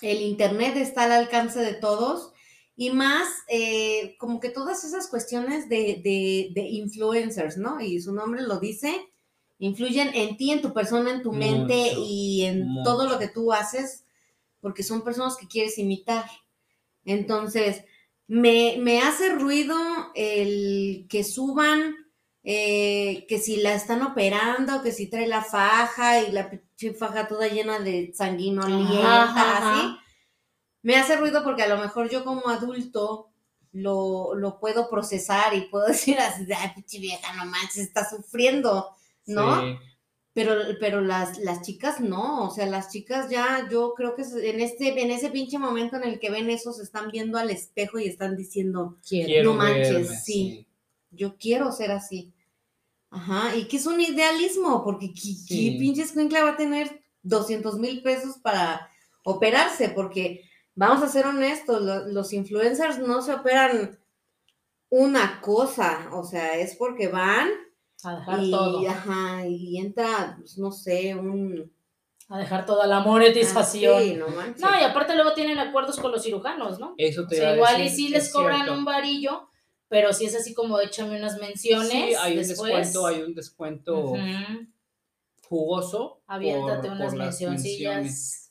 el 0.03 0.23
Internet 0.23 0.77
está 0.77 1.05
al 1.05 1.13
alcance 1.13 1.61
de 1.61 1.75
todos 1.75 2.33
y 2.77 2.91
más 2.91 3.29
eh, 3.49 4.17
como 4.19 4.41
que 4.41 4.51
todas 4.51 4.85
esas 4.85 5.09
cuestiones 5.09 5.69
de, 5.69 6.01
de- 6.05 6.51
de 6.55 6.63
influencers, 6.69 7.57
¿no? 7.57 7.81
Y 7.81 8.01
su 8.01 8.13
nombre 8.13 8.43
lo 8.43 8.59
dice, 8.59 8.95
influyen 9.59 10.11
en 10.15 10.37
ti, 10.37 10.51
en 10.51 10.63
tu 10.63 10.73
persona, 10.73 11.13
en 11.13 11.23
tu 11.23 11.33
mente 11.33 11.93
y 11.99 12.43
en 12.45 12.67
mucho. 12.69 12.83
todo 12.85 13.09
lo 13.09 13.19
que 13.19 13.29
tú 13.29 13.53
haces, 13.53 14.05
porque 14.61 14.83
son 14.83 15.03
personas 15.05 15.37
que 15.37 15.49
quieres 15.49 15.79
imitar. 15.79 16.27
Entonces, 17.05 17.85
me, 18.27 18.77
me 18.79 19.01
hace 19.03 19.31
ruido 19.35 19.77
el 20.15 21.07
que 21.09 21.25
suban, 21.25 21.95
eh, 22.43 23.27
que 23.29 23.39
si 23.39 23.57
la 23.57 23.75
están 23.75 24.03
operando, 24.03 24.83
que 24.83 24.93
si 24.93 25.09
trae 25.09 25.27
la 25.27 25.43
faja 25.43 26.21
y 26.23 26.33
la 26.33 26.51
pinche 26.51 26.95
faja 26.95 27.29
toda 27.29 27.49
llena 27.49 27.79
de 27.81 28.13
sanguinolienta, 28.15 29.59
así. 29.59 30.04
Me 30.85 30.97
hace 30.97 31.17
ruido 31.17 31.43
porque 31.43 31.63
a 31.63 31.69
lo 31.69 31.79
mejor 31.79 32.11
yo 32.11 32.25
como 32.25 32.49
adulto 32.49 33.31
lo, 33.73 34.35
lo 34.35 34.61
puedo 34.61 34.89
procesar 34.89 35.55
y 35.55 35.63
puedo 35.63 35.87
decir 35.89 36.19
así, 36.21 36.47
ay, 36.57 36.71
pinche 36.75 37.01
vieja, 37.01 37.35
no 37.35 37.47
manches, 37.47 37.79
está 37.79 38.09
sufriendo, 38.09 38.91
¿no? 39.27 39.61
Sí. 39.63 39.77
Pero, 40.35 40.55
pero 40.81 41.01
las, 41.01 41.39
las 41.39 41.63
chicas 41.63 42.01
no, 42.01 42.49
o 42.49 42.51
sea, 42.51 42.67
las 42.67 42.91
chicas 42.91 43.31
ya, 43.31 43.69
yo 43.71 43.95
creo 43.95 44.17
que 44.17 44.23
en 44.23 44.61
este, 44.61 45.01
en 45.01 45.13
ese 45.13 45.31
pinche 45.31 45.59
momento 45.59 45.97
en 45.97 46.03
el 46.05 46.19
que 46.19 46.31
ven 46.31 46.51
eso, 46.51 46.73
se 46.73 46.83
están 46.83 47.11
viendo 47.13 47.39
al 47.39 47.51
espejo 47.51 47.99
y 48.01 48.07
están 48.07 48.37
diciendo, 48.37 48.99
Quiero. 49.09 49.53
No 49.53 49.59
manches, 49.59 49.93
verme, 49.93 50.17
sí. 50.17 50.67
yo 51.13 51.37
quiero 51.37 51.71
ser 51.73 51.93
así. 51.93 52.35
Ajá, 53.11 53.57
y 53.57 53.69
que 53.69 53.77
es 53.77 53.87
un 53.87 54.01
idealismo, 54.01 54.83
porque 54.83 55.15
¿qué, 55.15 55.21
Sí. 55.21 55.77
pinche 55.79 56.05
va 56.43 56.51
a 56.51 56.57
tener 56.57 57.01
200 57.23 57.79
mil 57.79 58.03
pesos 58.03 58.39
para 58.39 58.91
operarse? 59.23 59.91
Porque 59.91 60.43
vamos 60.75 61.03
a 61.03 61.09
ser 61.09 61.27
honestos, 61.27 61.83
lo- 61.83 62.07
los 62.09 62.33
influencers 62.33 62.99
no 62.99 63.23
se 63.23 63.35
operan 63.35 63.99
una 64.91 65.41
cosa, 65.41 66.09
o 66.13 66.25
sea, 66.25 66.57
es 66.59 66.77
porque 66.77 67.09
van 67.09 67.49
A 68.05 68.17
dejar 68.17 68.43
y, 68.43 68.51
todo. 68.51 68.89
ajá, 68.89 69.47
y 69.47 69.79
entra, 69.79 70.37
pues, 70.39 70.59
no 70.59 70.71
sé, 70.71 71.15
un... 71.15 71.73
A 72.29 72.39
dejar 72.39 72.65
toda 72.65 72.87
la 72.87 73.01
monetización. 73.01 73.95
Ah, 73.97 74.01
sí, 74.03 74.15
no 74.15 74.29
manches. 74.29 74.61
No, 74.63 74.69
y 74.81 74.83
aparte 74.83 75.15
luego 75.15 75.35
tienen 75.35 75.59
acuerdos 75.59 75.99
con 76.01 76.11
los 76.11 76.23
cirujanos, 76.23 76.79
¿no? 76.81 76.95
Eso 76.97 77.23
O 77.25 77.27
te 77.27 77.37
sea, 77.37 77.51
a 77.51 77.55
igual 77.57 77.83
y 77.83 77.89
sí 77.91 78.07
es 78.07 78.13
les 78.13 78.33
cobran 78.33 78.63
cierto. 78.63 78.75
un 78.79 78.85
varillo, 78.87 79.49
pero 79.89 80.11
si 80.15 80.25
es 80.25 80.35
así 80.35 80.55
como 80.55 80.81
échame 80.81 81.19
unas 81.19 81.39
menciones. 81.39 81.91
Sí, 81.91 82.15
hay 82.19 82.39
un 82.39 82.49
descuento, 82.49 83.07
hay 83.07 83.23
un 83.23 83.35
descuento 83.35 84.15
jugoso. 85.49 86.23
Aviéntate 86.27 86.89
por- 86.89 86.97
unas 86.97 87.11
por 87.13 87.19
mencioncillas. 87.19 88.44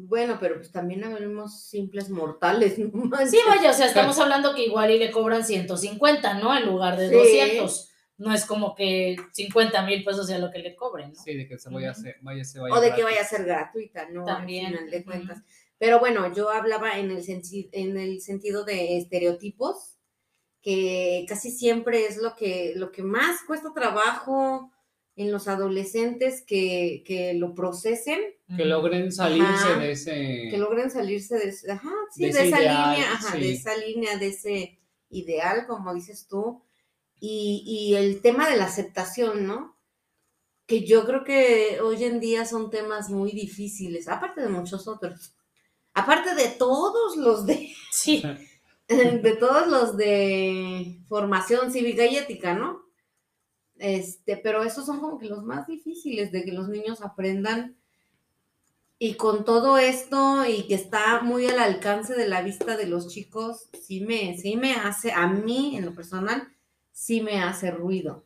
Bueno, 0.00 0.38
pero 0.38 0.56
pues 0.56 0.70
también 0.70 1.02
habemos 1.02 1.60
simples 1.64 2.08
mortales, 2.08 2.78
no 2.78 2.88
manches. 2.92 3.30
Sí, 3.32 3.38
vaya, 3.48 3.70
o 3.70 3.74
sea, 3.74 3.86
estamos 3.86 4.18
hablando 4.20 4.54
que 4.54 4.64
igual 4.64 4.90
y 4.92 4.98
le 4.98 5.10
cobran 5.10 5.44
150, 5.44 6.34
¿no? 6.34 6.56
En 6.56 6.66
lugar 6.66 6.96
de 6.96 7.08
Sí. 7.08 7.14
200. 7.14 7.90
No 8.18 8.32
es 8.32 8.44
como 8.46 8.74
que 8.74 9.16
50 9.32 9.82
mil 9.82 10.04
pesos 10.04 10.26
sea 10.26 10.38
lo 10.38 10.50
que 10.50 10.58
le 10.58 10.74
cobren, 10.76 11.12
¿no? 11.12 11.22
Sí, 11.22 11.36
de 11.36 11.48
que 11.48 11.58
se 11.58 11.68
vaya 11.70 11.90
a 11.92 11.94
vaya, 12.20 12.44
se 12.44 12.58
vaya 12.60 12.74
o 12.74 12.80
de 12.80 12.92
que 12.92 13.02
vaya 13.04 13.20
a 13.20 13.24
ser 13.24 13.44
gratuita, 13.44 14.08
¿no? 14.10 14.24
También, 14.24 14.66
Al 14.66 14.72
final 14.72 14.90
de 14.90 14.96
ujú. 14.98 15.06
cuentas. 15.06 15.38
Pero 15.78 16.00
bueno, 16.00 16.32
yo 16.34 16.50
hablaba 16.50 16.98
en 16.98 17.10
el, 17.12 17.24
en 17.72 17.96
el 17.96 18.20
sentido 18.20 18.64
de 18.64 18.98
estereotipos, 18.98 19.96
que 20.62 21.24
casi 21.28 21.50
siempre 21.52 22.06
es 22.06 22.16
lo 22.18 22.34
que, 22.34 22.72
lo 22.76 22.90
que 22.90 23.02
más 23.02 23.42
cuesta 23.46 23.72
trabajo 23.74 24.72
en 25.18 25.32
los 25.32 25.48
adolescentes 25.48 26.42
que, 26.42 27.02
que 27.04 27.34
lo 27.34 27.54
procesen, 27.54 28.20
Que 28.56 28.64
logren 28.64 29.12
salirse 29.12 29.50
Ajá. 29.50 29.78
de 29.80 29.90
ese... 29.92 30.48
que 30.50 30.56
logren 30.56 30.90
salirse 30.90 31.36
de, 31.36 31.48
ese- 31.50 31.70
ajá, 31.72 31.90
sí, 32.14 32.22
De 32.22 32.28
esa 32.30 32.46
ideal, 32.46 32.92
línea, 32.94 33.12
ajá, 33.12 33.36
de 33.36 33.52
esa 33.52 33.76
línea, 33.76 34.16
de 34.16 34.28
ese 34.28 34.78
ideal, 35.10 35.66
como 35.66 35.92
dices 35.92 36.26
tú, 36.28 36.62
y, 37.20 37.64
y 37.66 37.94
el 37.96 38.22
tema 38.22 38.48
de 38.48 38.56
la 38.56 38.66
aceptación, 38.66 39.46
¿no? 39.46 39.76
Que 40.66 40.86
yo 40.86 41.04
creo 41.04 41.24
que 41.24 41.80
hoy 41.82 42.04
en 42.04 42.20
día 42.20 42.44
son 42.44 42.70
temas 42.70 43.10
muy 43.10 43.32
difíciles, 43.32 44.06
aparte 44.08 44.40
de 44.42 44.48
muchos 44.48 44.86
otros, 44.86 45.34
aparte 45.94 46.34
de 46.36 46.48
todos 46.48 47.16
los 47.16 47.44
de, 47.44 47.74
Sí, 47.90 48.22
de 48.88 49.36
todos 49.40 49.66
los 49.66 49.96
de 49.96 51.00
formación 51.08 51.72
cívica 51.72 52.06
y 52.06 52.16
ética, 52.16 52.54
¿no? 52.54 52.86
Este, 53.78 54.36
pero 54.36 54.62
esos 54.62 54.86
son 54.86 55.00
como 55.00 55.18
que 55.18 55.26
los 55.26 55.44
más 55.44 55.66
difíciles 55.66 56.32
de 56.32 56.44
que 56.44 56.52
los 56.52 56.68
niños 56.68 57.02
aprendan. 57.02 57.76
Y 58.98 59.14
con 59.14 59.44
todo 59.44 59.78
esto 59.78 60.44
y 60.44 60.66
que 60.66 60.74
está 60.74 61.20
muy 61.20 61.46
al 61.46 61.60
alcance 61.60 62.14
de 62.14 62.26
la 62.26 62.42
vista 62.42 62.76
de 62.76 62.86
los 62.86 63.08
chicos, 63.08 63.68
sí 63.80 64.00
me, 64.00 64.36
sí 64.36 64.56
me 64.56 64.74
hace, 64.74 65.12
a 65.12 65.28
mí 65.28 65.76
en 65.76 65.84
lo 65.84 65.94
personal, 65.94 66.48
sí 66.90 67.20
me 67.20 67.40
hace 67.40 67.70
ruido. 67.70 68.24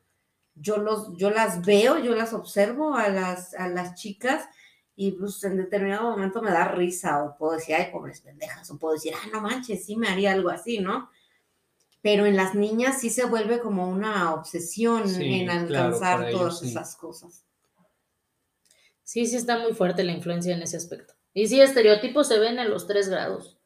Yo, 0.54 0.78
los, 0.78 1.14
yo 1.18 1.30
las 1.30 1.64
veo, 1.64 1.98
yo 1.98 2.14
las 2.14 2.32
observo 2.32 2.94
a 2.94 3.10
las, 3.10 3.52
a 3.54 3.68
las 3.68 3.96
chicas 3.96 4.48
y 4.96 5.12
pues 5.12 5.44
en 5.44 5.58
determinado 5.58 6.10
momento 6.10 6.40
me 6.40 6.50
da 6.50 6.68
risa 6.68 7.22
o 7.22 7.36
puedo 7.36 7.52
decir, 7.52 7.74
ay, 7.74 7.90
pobres 7.92 8.20
pendejas, 8.20 8.70
o 8.70 8.78
puedo 8.78 8.94
decir, 8.94 9.12
ah, 9.14 9.28
no 9.32 9.42
manches, 9.42 9.84
sí 9.84 9.96
me 9.96 10.08
haría 10.08 10.32
algo 10.32 10.48
así, 10.48 10.78
¿no? 10.78 11.10
Pero 12.02 12.26
en 12.26 12.36
las 12.36 12.54
niñas 12.54 13.00
sí 13.00 13.10
se 13.10 13.24
vuelve 13.24 13.60
como 13.60 13.88
una 13.88 14.34
obsesión 14.34 15.08
Sí, 15.08 15.40
en 15.40 15.46
claro, 15.46 15.86
alcanzar 15.86 16.28
ellos 16.28 16.38
todas 16.40 16.58
sí. 16.58 16.68
esas 16.68 16.96
cosas. 16.96 17.44
Sí, 19.04 19.26
sí 19.26 19.36
está 19.36 19.58
muy 19.58 19.72
fuerte 19.72 20.04
la 20.04 20.12
influencia 20.12 20.54
en 20.54 20.62
ese 20.62 20.76
aspecto. 20.76 21.14
Y 21.32 21.46
sí, 21.46 21.60
estereotipos 21.60 22.28
se 22.28 22.38
ven 22.38 22.58
en 22.58 22.70
los 22.70 22.86
tres 22.86 23.08
grados. 23.08 23.58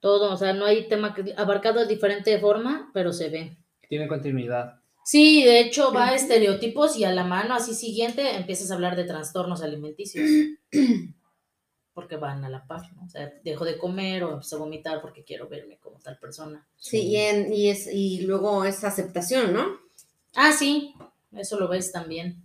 Todo, 0.00 0.32
o 0.32 0.36
sea, 0.36 0.54
no 0.54 0.64
hay 0.64 0.88
tema 0.88 1.14
que 1.14 1.34
abarcado 1.36 1.80
de 1.80 1.86
diferente 1.86 2.38
forma, 2.40 2.90
pero 2.94 3.12
se 3.12 3.28
ve. 3.28 3.58
Tiene 3.88 4.08
continuidad. 4.08 4.80
Sí, 5.04 5.42
de 5.42 5.60
hecho 5.60 5.92
va 5.92 6.08
a 6.08 6.14
estereotipos 6.14 6.96
y 6.96 7.04
a 7.04 7.12
la 7.12 7.24
mano 7.24 7.54
así 7.54 7.74
siguiente 7.74 8.36
empiezas 8.36 8.70
a 8.70 8.74
hablar 8.74 8.96
de 8.96 9.04
trastornos 9.04 9.62
alimenticios. 9.62 10.28
Porque 11.92 12.16
van 12.16 12.44
a 12.44 12.48
la 12.48 12.66
par, 12.66 12.82
¿no? 12.94 13.04
O 13.04 13.08
sea, 13.08 13.32
dejo 13.44 13.64
de 13.64 13.76
comer 13.76 14.22
o 14.24 14.34
empiezo 14.34 14.56
a 14.56 14.60
vomitar 14.60 15.00
porque 15.02 15.24
quiero 15.24 15.48
verme 15.48 15.76
como 15.78 15.98
tal 15.98 16.18
persona. 16.18 16.66
Sí, 16.76 17.08
y, 17.08 17.16
en- 17.16 17.52
y, 17.52 17.68
es, 17.68 17.88
y 17.92 18.20
luego 18.22 18.64
es 18.64 18.84
aceptación, 18.84 19.52
¿no? 19.52 19.66
Ah, 20.36 20.52
sí, 20.52 20.94
eso 21.32 21.58
lo 21.58 21.66
ves 21.68 21.90
también. 21.92 22.42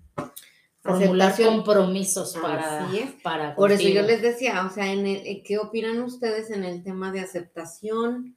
Formular 0.81 1.29
Aceptación. 1.31 1.55
compromisos 1.63 2.35
para, 2.41 2.85
Así 2.85 2.99
es. 2.99 3.11
para 3.23 3.55
Por 3.55 3.71
eso 3.71 3.87
yo 3.87 4.01
les 4.03 4.21
decía, 4.21 4.65
o 4.69 4.73
sea, 4.73 4.91
en 4.91 5.05
el, 5.07 5.25
eh, 5.25 5.41
¿qué 5.43 5.57
opinan 5.57 6.01
ustedes 6.01 6.51
en 6.51 6.63
el 6.63 6.83
tema 6.83 7.11
de 7.11 7.21
aceptación 7.21 8.35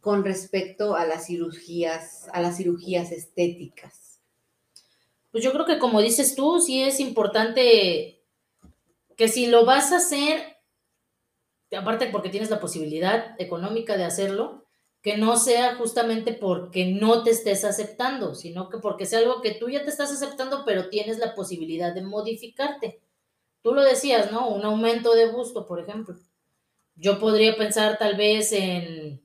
con 0.00 0.24
respecto 0.24 0.94
a 0.96 1.04
las 1.06 1.26
cirugías, 1.26 2.28
a 2.32 2.40
las 2.40 2.56
cirugías 2.56 3.10
estéticas? 3.10 4.20
Pues 5.32 5.42
yo 5.42 5.52
creo 5.52 5.66
que 5.66 5.78
como 5.80 6.00
dices 6.00 6.34
tú, 6.36 6.60
sí 6.60 6.82
es 6.82 7.00
importante 7.00 8.15
que 9.16 9.28
si 9.28 9.46
lo 9.46 9.64
vas 9.64 9.92
a 9.92 9.96
hacer, 9.96 10.58
aparte 11.76 12.08
porque 12.10 12.28
tienes 12.28 12.50
la 12.50 12.60
posibilidad 12.60 13.34
económica 13.40 13.96
de 13.96 14.04
hacerlo, 14.04 14.66
que 15.02 15.16
no 15.16 15.36
sea 15.36 15.76
justamente 15.76 16.32
porque 16.32 16.86
no 16.86 17.22
te 17.22 17.30
estés 17.30 17.64
aceptando, 17.64 18.34
sino 18.34 18.68
que 18.68 18.78
porque 18.78 19.06
sea 19.06 19.20
algo 19.20 19.40
que 19.40 19.52
tú 19.52 19.68
ya 19.68 19.84
te 19.84 19.90
estás 19.90 20.10
aceptando, 20.10 20.64
pero 20.64 20.88
tienes 20.88 21.18
la 21.18 21.34
posibilidad 21.34 21.94
de 21.94 22.02
modificarte. 22.02 23.00
Tú 23.62 23.72
lo 23.72 23.82
decías, 23.82 24.32
¿no? 24.32 24.48
Un 24.48 24.64
aumento 24.64 25.14
de 25.14 25.30
busto, 25.30 25.66
por 25.66 25.80
ejemplo. 25.80 26.16
Yo 26.96 27.18
podría 27.18 27.56
pensar 27.56 27.98
tal 27.98 28.16
vez 28.16 28.52
en, 28.52 29.22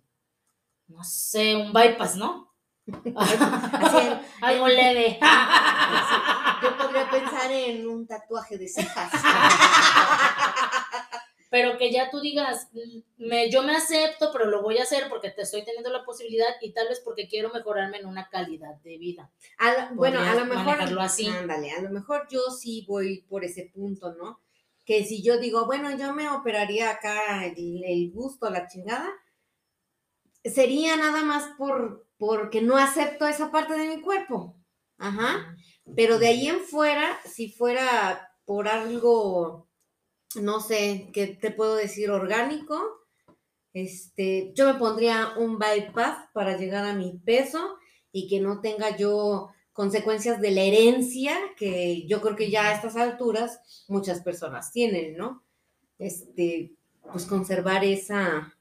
no 0.88 1.04
sé, 1.04 1.56
un 1.56 1.74
bypass, 1.74 2.16
¿no? 2.16 2.54
Algo 4.42 4.68
leve. 4.68 5.20
Podría 6.94 7.10
pensar 7.12 7.52
en 7.52 7.88
un 7.88 8.08
tatuaje 8.08 8.58
de 8.58 8.68
cejas. 8.68 9.12
pero 11.50 11.78
que 11.78 11.92
ya 11.92 12.10
tú 12.10 12.22
digas, 12.22 12.70
"Mm, 12.72 13.26
me, 13.28 13.52
yo 13.52 13.62
me 13.64 13.76
acepto, 13.76 14.32
pero 14.32 14.46
lo 14.46 14.62
voy 14.62 14.78
a 14.78 14.84
hacer 14.84 15.10
porque 15.10 15.32
te 15.32 15.42
estoy 15.42 15.66
teniendo 15.66 15.92
la 15.92 16.06
posibilidad 16.06 16.48
y 16.62 16.72
tal 16.74 16.88
vez 16.88 17.02
porque 17.04 17.28
quiero 17.28 17.52
mejorarme 17.52 17.98
en 17.98 18.06
una 18.06 18.30
calidad 18.30 18.76
de 18.84 18.98
vida. 18.98 19.32
A 19.58 19.74
lo- 19.90 19.96
bueno, 19.96 20.20
a 20.22 20.34
lo 20.36 20.46
mejor, 20.46 20.78
así. 21.02 21.28
ándale, 21.28 21.72
a 21.72 21.82
lo 21.82 21.90
mejor 21.90 22.28
yo 22.30 22.40
sí 22.52 22.86
voy 22.88 23.26
por 23.30 23.44
ese 23.44 23.70
punto, 23.74 24.14
¿no? 24.14 24.40
Que 24.86 25.04
si 25.04 25.22
yo 25.22 25.38
digo, 25.40 25.66
bueno, 25.66 25.96
yo 25.98 26.14
me 26.14 26.30
operaría 26.30 26.90
acá 26.90 27.46
el, 27.46 27.84
el 27.86 28.12
gusto, 28.12 28.50
la 28.50 28.68
chingada, 28.68 29.10
sería 30.44 30.96
nada 30.96 31.24
más 31.24 31.44
por 31.58 32.08
porque 32.18 32.62
no 32.62 32.78
acepto 32.78 33.28
esa 33.28 33.52
parte 33.52 33.74
de 33.78 33.88
mi 33.96 34.02
cuerpo. 34.02 34.56
Ajá. 34.98 35.56
Pero 35.96 36.20
de 36.20 36.28
ahí 36.28 36.48
en 36.48 36.60
fuera, 36.62 37.20
si 37.26 37.50
fuera 37.50 38.32
por 38.46 38.68
algo, 38.68 39.68
no 40.36 40.60
sé, 40.60 41.10
¿qué 41.14 41.28
te 41.28 41.52
puedo 41.52 41.76
decir? 41.76 42.12
Orgánico, 42.12 43.02
este, 43.74 44.52
yo 44.56 44.72
me 44.72 44.80
pondría 44.80 45.34
un 45.38 45.58
bypass 45.58 46.30
para 46.34 46.58
llegar 46.58 46.86
a 46.86 46.94
mi 46.94 47.18
peso 47.18 47.78
y 48.12 48.28
que 48.28 48.40
no 48.40 48.62
tenga 48.62 48.96
yo 48.98 49.52
consecuencias 49.74 50.42
de 50.42 50.52
la 50.52 50.62
herencia, 50.62 51.38
que 51.58 52.06
yo 52.08 52.22
creo 52.22 52.36
que 52.36 52.52
ya 52.52 52.68
a 52.68 52.74
estas 52.74 52.96
alturas 52.96 53.86
muchas 53.88 54.22
personas 54.22 54.72
tienen, 54.72 55.16
¿no? 55.16 55.44
Este, 55.98 56.74
pues 57.12 57.26
conservar 57.26 57.84
esa, 57.86 58.54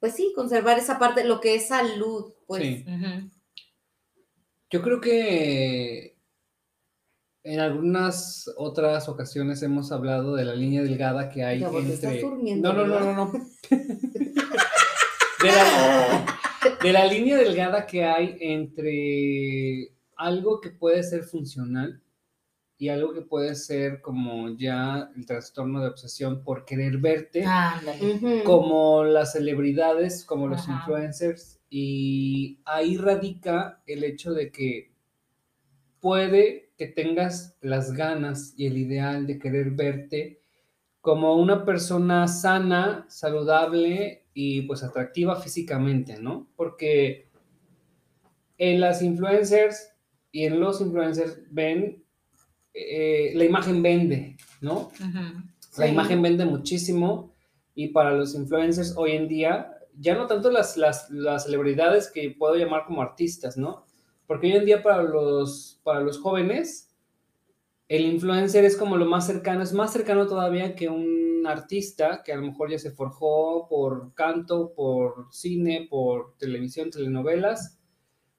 pues 0.00 0.14
sí, 0.14 0.32
conservar 0.34 0.78
esa 0.78 0.98
parte, 0.98 1.24
lo 1.24 1.40
que 1.40 1.54
es 1.54 1.68
salud, 1.68 2.32
pues. 2.46 2.62
Sí. 2.62 2.84
Yo 4.74 4.82
creo 4.82 5.00
que 5.00 6.18
en 7.44 7.60
algunas 7.60 8.52
otras 8.56 9.08
ocasiones 9.08 9.62
hemos 9.62 9.92
hablado 9.92 10.34
de 10.34 10.44
la 10.44 10.56
línea 10.56 10.82
delgada 10.82 11.30
que 11.30 11.44
hay 11.44 11.60
Gabo, 11.60 11.78
te 11.78 11.92
estás 11.92 12.14
entre. 12.14 12.28
durmiendo, 12.28 12.72
no, 12.72 12.84
no, 12.84 12.98
no, 12.98 13.14
no, 13.14 13.32
no. 13.32 13.32
De 15.40 15.48
la, 15.52 16.26
de 16.82 16.92
la 16.92 17.04
línea 17.06 17.36
delgada 17.36 17.86
que 17.86 18.02
hay 18.02 18.36
entre 18.40 19.92
algo 20.16 20.60
que 20.60 20.70
puede 20.70 21.04
ser 21.04 21.22
funcional 21.22 22.02
y 22.76 22.88
algo 22.88 23.12
que 23.12 23.20
puede 23.20 23.54
ser 23.54 24.00
como 24.00 24.56
ya 24.56 25.08
el 25.14 25.24
trastorno 25.24 25.82
de 25.82 25.88
obsesión 25.88 26.42
por 26.42 26.64
querer 26.64 26.96
verte 26.98 27.44
como 28.44 29.04
las 29.04 29.34
celebridades, 29.34 30.24
como 30.24 30.48
los 30.48 30.66
influencers, 30.66 31.53
y 31.70 32.60
ahí 32.64 32.96
radica 32.96 33.82
el 33.86 34.04
hecho 34.04 34.32
de 34.32 34.50
que 34.52 34.92
puede 36.00 36.72
que 36.76 36.86
tengas 36.86 37.56
las 37.60 37.92
ganas 37.92 38.54
y 38.56 38.66
el 38.66 38.76
ideal 38.78 39.26
de 39.26 39.38
querer 39.38 39.70
verte 39.70 40.40
como 41.00 41.36
una 41.36 41.64
persona 41.64 42.26
sana, 42.28 43.06
saludable 43.08 44.26
y 44.34 44.62
pues 44.62 44.82
atractiva 44.82 45.36
físicamente, 45.36 46.18
¿no? 46.20 46.48
Porque 46.56 47.28
en 48.58 48.80
las 48.80 49.02
influencers 49.02 49.90
y 50.32 50.44
en 50.44 50.60
los 50.60 50.80
influencers 50.80 51.42
ven, 51.50 52.02
eh, 52.72 53.32
la 53.34 53.44
imagen 53.44 53.82
vende, 53.82 54.36
¿no? 54.60 54.90
La 55.78 55.86
Sí. 55.86 55.92
imagen 55.92 56.22
vende 56.22 56.44
muchísimo 56.44 57.34
y 57.74 57.88
para 57.88 58.12
los 58.12 58.34
influencers 58.34 58.94
hoy 58.96 59.12
en 59.12 59.28
día, 59.28 59.72
ya 59.98 60.14
no 60.14 60.26
tanto 60.26 60.50
las, 60.50 60.76
las, 60.76 61.10
las 61.10 61.44
celebridades 61.44 62.10
que 62.10 62.34
puedo 62.38 62.56
llamar 62.56 62.84
como 62.86 63.02
artistas, 63.02 63.56
¿no? 63.56 63.84
Porque 64.26 64.46
hoy 64.46 64.54
en 64.54 64.64
día 64.64 64.82
para 64.82 65.02
los, 65.02 65.80
para 65.82 66.00
los 66.00 66.18
jóvenes, 66.18 66.94
el 67.88 68.06
influencer 68.06 68.64
es 68.64 68.76
como 68.76 68.96
lo 68.96 69.06
más 69.06 69.26
cercano, 69.26 69.62
es 69.62 69.72
más 69.72 69.92
cercano 69.92 70.26
todavía 70.26 70.74
que 70.74 70.88
un 70.88 71.46
artista 71.46 72.22
que 72.24 72.32
a 72.32 72.36
lo 72.36 72.42
mejor 72.42 72.70
ya 72.70 72.78
se 72.78 72.90
forjó 72.90 73.68
por 73.68 74.14
canto, 74.14 74.72
por 74.74 75.28
cine, 75.30 75.86
por 75.90 76.34
televisión, 76.38 76.90
telenovelas. 76.90 77.78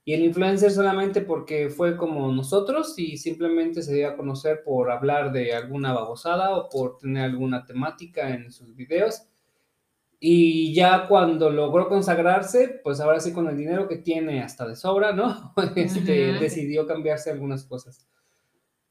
Y 0.04 0.14
el 0.14 0.24
influencer 0.24 0.72
solamente 0.72 1.22
porque 1.22 1.70
fue 1.70 1.98
como 1.98 2.32
nosotros 2.32 2.94
y 2.98 3.18
simplemente 3.18 3.82
se 3.82 3.96
dio 3.96 4.10
a 4.10 4.16
conocer 4.16 4.62
por 4.64 4.92
hablar 4.92 5.32
de 5.32 5.54
alguna 5.54 5.94
babosada 5.94 6.56
o 6.56 6.70
por 6.70 6.98
tener 6.98 7.24
alguna 7.24 7.66
temática 7.66 8.30
en 8.30 8.52
sus 8.52 8.76
videos. 8.76 9.24
Y 10.20 10.74
ya 10.74 11.08
cuando 11.08 11.50
logró 11.50 11.88
consagrarse, 11.88 12.80
pues 12.84 13.00
ahora 13.00 13.20
sí 13.20 13.34
con 13.34 13.48
el 13.48 13.58
dinero 13.58 13.88
que 13.88 13.98
tiene 13.98 14.42
hasta 14.42 14.68
de 14.68 14.76
sobra, 14.76 15.12
¿no? 15.12 15.54
Este, 15.76 16.34
decidió 16.34 16.88
cambiarse 16.88 17.32
algunas 17.32 17.66
cosas. 17.66 18.08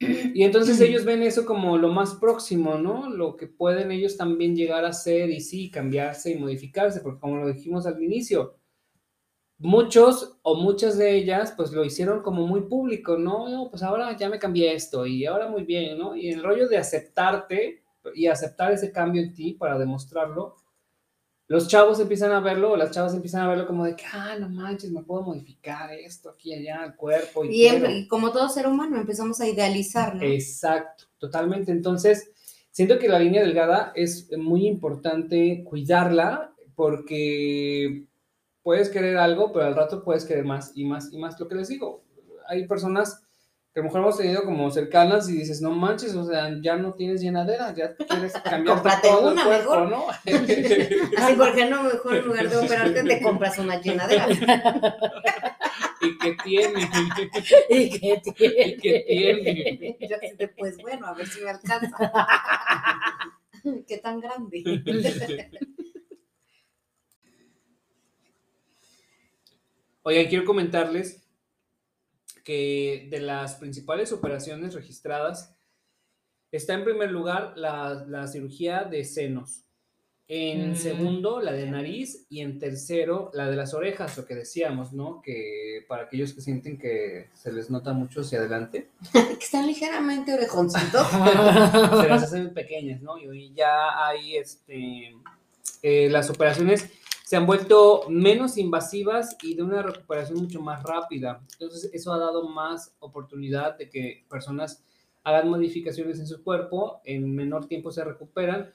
Y 0.00 0.42
entonces 0.42 0.80
ellos 0.80 1.04
ven 1.04 1.22
eso 1.22 1.46
como 1.46 1.78
lo 1.78 1.88
más 1.90 2.14
próximo, 2.16 2.76
¿no? 2.76 3.08
Lo 3.08 3.37
que 3.37 3.46
pueden 3.46 3.90
ellos 3.90 4.16
también 4.16 4.56
llegar 4.56 4.84
a 4.84 4.92
ser 4.92 5.30
y 5.30 5.40
sí, 5.40 5.70
cambiarse 5.70 6.32
y 6.32 6.38
modificarse, 6.38 7.00
porque 7.00 7.20
como 7.20 7.38
lo 7.38 7.46
dijimos 7.46 7.87
al 7.87 8.02
inicio, 8.02 8.56
muchos 9.58 10.37
o 10.42 10.56
muchas 10.56 10.98
de 10.98 11.16
ellas 11.16 11.54
pues 11.56 11.72
lo 11.72 11.84
hicieron 11.84 12.22
como 12.22 12.46
muy 12.46 12.62
público, 12.62 13.16
¿no? 13.16 13.48
No, 13.48 13.70
pues 13.70 13.82
ahora 13.82 14.16
ya 14.16 14.28
me 14.28 14.38
cambié 14.38 14.74
esto 14.74 15.06
y 15.06 15.24
ahora 15.26 15.48
muy 15.48 15.64
bien, 15.64 15.98
¿no? 15.98 16.16
Y 16.16 16.30
el 16.30 16.42
rollo 16.42 16.68
de 16.68 16.76
aceptarte 16.76 17.82
y 18.14 18.26
aceptar 18.26 18.72
ese 18.72 18.92
cambio 18.92 19.22
en 19.22 19.32
ti 19.32 19.54
para 19.54 19.78
demostrarlo, 19.78 20.56
los 21.46 21.68
chavos 21.68 22.00
empiezan 22.00 22.33
a 22.33 22.40
verlo 22.40 22.72
o 22.72 22.76
las 22.76 22.90
chavas 22.90 23.12
empiezan 23.14 23.42
a 23.42 23.48
verlo 23.48 23.66
como 23.66 23.85
de 23.85 23.94
que, 23.96 24.04
ah, 24.12 24.37
no 24.40 24.48
manches, 24.48 24.90
me 24.90 25.02
puedo 25.02 25.22
modificar 25.22 25.92
esto 25.92 26.30
aquí 26.30 26.50
y 26.52 26.54
allá, 26.54 26.85
el 26.85 26.94
cuerpo 26.96 27.44
y, 27.44 27.48
Y, 27.48 27.66
em- 27.66 27.80
quiero". 27.80 27.90
y 27.94 28.09
como 28.09 28.33
todo 28.33 28.48
ser 28.48 28.66
humano 28.66 28.96
empezamos 28.98 29.40
a 29.40 29.48
idealizar, 29.48 30.14
¿no? 30.14 30.22
Exacto, 30.22 31.04
totalmente. 31.18 31.70
Entonces, 31.72 32.30
siento 32.70 32.98
que 32.98 33.09
la 33.09 33.18
línea 33.18 33.42
delgada 33.42 33.92
es 33.94 34.30
muy 34.38 34.66
importante 34.66 35.62
cuidarla 35.64 36.54
porque 36.74 38.04
puedes 38.62 38.88
querer 38.88 39.16
algo, 39.18 39.52
pero 39.52 39.66
al 39.66 39.76
rato 39.76 40.02
puedes 40.02 40.24
querer 40.24 40.44
más 40.44 40.72
y 40.74 40.85
más 40.85 41.12
y 41.12 41.18
más. 41.18 41.38
Lo 41.38 41.46
que 41.48 41.54
les 41.57 41.68
digo, 41.68 42.02
hay 42.48 42.66
personas 42.66 43.23
que 43.74 43.80
a 43.80 43.82
lo 43.82 43.88
mejor 43.88 44.02
hemos 44.02 44.16
tenido 44.16 44.44
como 44.44 44.70
cercanas 44.70 45.28
y 45.28 45.38
dices, 45.38 45.60
no 45.60 45.72
manches, 45.72 46.14
o 46.14 46.24
sea, 46.24 46.48
ya 46.62 46.76
no 46.76 46.94
tienes 46.94 47.20
llenadera, 47.20 47.74
ya 47.74 47.92
quieres 47.96 48.32
cambiar 48.44 48.80
todo 49.02 49.32
una 49.32 49.42
el 49.42 49.48
cuerpo, 49.48 49.80
mejor. 49.80 49.90
¿no? 49.90 50.06
Así, 51.18 51.34
¿por 51.34 51.54
qué 51.56 51.68
no 51.68 51.82
mejor 51.82 52.16
en 52.18 52.24
lugar 52.24 52.48
de 52.48 52.56
operarte 52.56 53.02
te 53.02 53.20
compras 53.20 53.58
una 53.58 53.80
llenadera? 53.80 54.28
y 56.00 56.18
que 56.18 56.37
tiene, 56.44 56.88
¿Y 57.68 57.90
qué 57.90 58.22
y 58.22 58.32
tiene? 58.32 58.76
que 58.76 59.04
tiene. 59.08 59.98
Yo 60.08 60.16
pues 60.56 60.76
bueno, 60.78 61.08
a 61.08 61.14
ver 61.14 61.26
si 61.26 61.40
me 61.40 61.50
alcanza. 61.50 62.12
¿Qué 63.88 63.98
tan 63.98 64.20
grande? 64.20 64.62
Oigan, 70.04 70.26
quiero 70.26 70.44
comentarles 70.44 71.23
que 72.44 73.09
de 73.11 73.20
las 73.20 73.57
principales 73.57 74.12
operaciones 74.12 74.74
registradas 74.74 75.57
está 76.52 76.74
en 76.74 76.85
primer 76.85 77.11
lugar 77.11 77.54
la, 77.57 78.04
la 78.07 78.28
cirugía 78.28 78.85
de 78.85 79.02
senos. 79.04 79.62
En 80.26 80.70
Mm. 80.72 80.76
segundo, 80.76 81.40
la 81.40 81.52
de 81.52 81.70
nariz. 81.70 82.26
Y 82.30 82.40
en 82.40 82.59
tercero, 82.59 83.30
la 83.35 83.50
de 83.50 83.57
las 83.57 83.74
orejas, 83.74 84.16
lo 84.16 84.24
que 84.24 84.35
decíamos, 84.35 84.92
¿no? 84.94 85.20
Que 85.20 85.85
para 85.87 86.04
aquellos 86.04 86.33
que 86.33 86.40
sienten 86.40 86.78
que 86.78 87.28
se 87.35 87.52
les 87.52 87.68
nota 87.70 87.92
mucho 87.92 88.20
hacia 88.22 88.38
adelante, 88.38 88.88
Que 89.12 89.44
están 89.44 89.66
ligeramente 89.66 90.33
orejoncitos. 90.33 91.07
se 91.11 92.09
las 92.09 92.22
hacen 92.22 92.54
pequeñas, 92.54 93.02
¿no? 93.02 93.18
Y 93.18 93.26
hoy 93.26 93.52
ya 93.54 94.07
hay, 94.07 94.37
este, 94.37 95.14
eh, 95.83 96.09
las 96.09 96.30
operaciones 96.30 96.88
se 97.35 97.38
han 97.38 97.47
vuelto 97.47 98.03
menos 98.09 98.57
invasivas 98.59 99.37
y 99.42 99.57
de 99.57 99.64
una 99.64 99.83
recuperación 99.83 100.38
mucho 100.38 100.61
más 100.61 100.85
rápida. 100.85 101.40
Entonces, 101.59 101.90
eso 101.92 102.12
ha 102.12 102.18
dado 102.18 102.49
más 102.49 102.94
oportunidad 103.01 103.77
de 103.77 103.90
que 103.90 104.25
personas 104.31 104.85
hagan 105.25 105.49
modificaciones 105.49 106.20
en 106.20 106.29
su 106.29 106.44
cuerpo, 106.44 107.01
en 107.05 107.35
menor 107.35 107.66
tiempo 107.66 107.90
se 107.90 108.05
recuperan. 108.05 108.73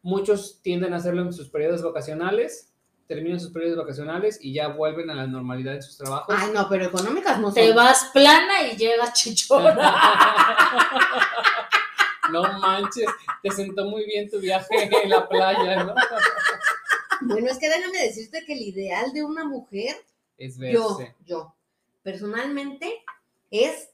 Muchos 0.00 0.62
tienden 0.62 0.94
a 0.94 0.96
hacerlo 0.96 1.20
en 1.20 1.34
sus 1.34 1.50
periodos 1.50 1.82
vacacionales, 1.82 2.72
terminan 3.06 3.38
sus 3.38 3.52
periodos 3.52 3.76
vacacionales 3.76 4.38
y 4.40 4.54
ya 4.54 4.68
vuelven 4.68 5.10
a 5.10 5.14
la 5.14 5.26
normalidad 5.26 5.74
en 5.74 5.82
sus 5.82 5.98
trabajos. 5.98 6.34
Ay, 6.34 6.50
no, 6.54 6.66
pero 6.70 6.86
económicas 6.86 7.38
no 7.40 7.48
son. 7.48 7.54
Te 7.56 7.74
vas 7.74 8.08
plana 8.14 8.72
y 8.72 8.76
llegas 8.78 9.12
chichona. 9.12 9.74
no 12.32 12.58
manches, 12.58 13.10
te 13.42 13.50
sentó 13.50 13.84
muy 13.84 14.06
bien 14.06 14.30
tu 14.30 14.40
viaje 14.40 14.88
en 15.02 15.10
la 15.10 15.28
playa, 15.28 15.84
¿no? 15.84 15.94
Bueno, 17.26 17.48
es 17.48 17.58
que 17.58 17.68
déjame 17.68 17.98
decirte 17.98 18.44
que 18.44 18.52
el 18.54 18.62
ideal 18.62 19.12
de 19.12 19.24
una 19.24 19.44
mujer, 19.44 19.96
Es 20.38 20.56
yo, 20.58 20.96
verse. 20.98 21.14
yo, 21.24 21.54
personalmente, 22.02 23.02
es 23.50 23.90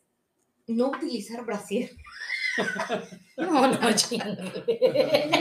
no 0.67 0.89
utilizar 0.89 1.45
brasier. 1.45 1.91
No, 3.37 3.69
no, 3.69 3.93
chingue. 3.95 4.25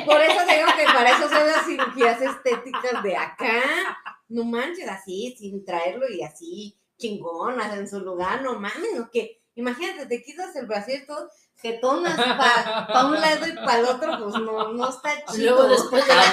Por 0.05 0.21
eso 0.21 0.39
digo 0.45 0.67
que 0.77 0.85
para 0.85 1.17
eso 1.17 1.27
son 1.27 1.47
las 1.47 1.65
cirugías 1.65 2.21
estéticas 2.21 3.01
de 3.01 3.15
acá. 3.17 3.97
No 4.29 4.43
manches, 4.43 4.87
así, 4.87 5.35
sin 5.35 5.65
traerlo 5.65 6.07
y 6.07 6.21
así, 6.21 6.77
chingonas 6.97 7.75
en 7.75 7.87
su 7.87 7.99
lugar, 8.01 8.43
no 8.43 8.59
mames, 8.59 8.93
no 8.95 9.09
que, 9.09 9.41
imagínate, 9.57 10.05
te 10.05 10.23
quitas 10.23 10.55
el 10.55 10.67
brasier 10.67 11.05
todo, 11.05 11.29
jetonas 11.61 12.15
para 12.15 13.05
un 13.07 13.19
lado 13.19 13.45
y 13.47 13.51
para 13.53 13.79
el 13.79 13.85
otro, 13.85 14.17
pues 14.19 14.35
no, 14.35 14.71
no 14.71 14.89
está 14.89 15.09
Y 15.35 15.37
Luego 15.41 15.63
chido. 15.63 15.67
después 15.69 16.07
de 16.07 16.15
la, 16.15 16.23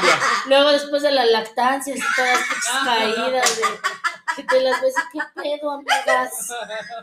luego 0.46 0.70
después 0.70 1.02
de 1.02 1.10
la 1.10 1.24
lactancia, 1.24 1.94
así 1.94 2.02
todas 2.14 2.38
caídas 2.84 3.56
de 3.56 3.64
que 4.36 4.42
te 4.44 4.60
las 4.60 4.80
ves 4.80 4.94
y 4.96 5.18
qué 5.18 5.24
pedo, 5.34 5.70
amigas. 5.72 6.52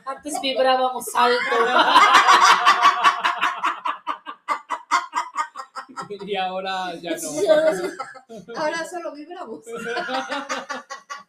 Antes 0.05 0.39
vibrábamos 0.41 1.05
alto. 1.15 1.39
Y 6.25 6.35
ahora 6.35 6.93
ya 6.95 7.11
no. 7.11 8.57
Ahora 8.57 8.85
solo 8.89 9.13
vibramos. 9.13 9.63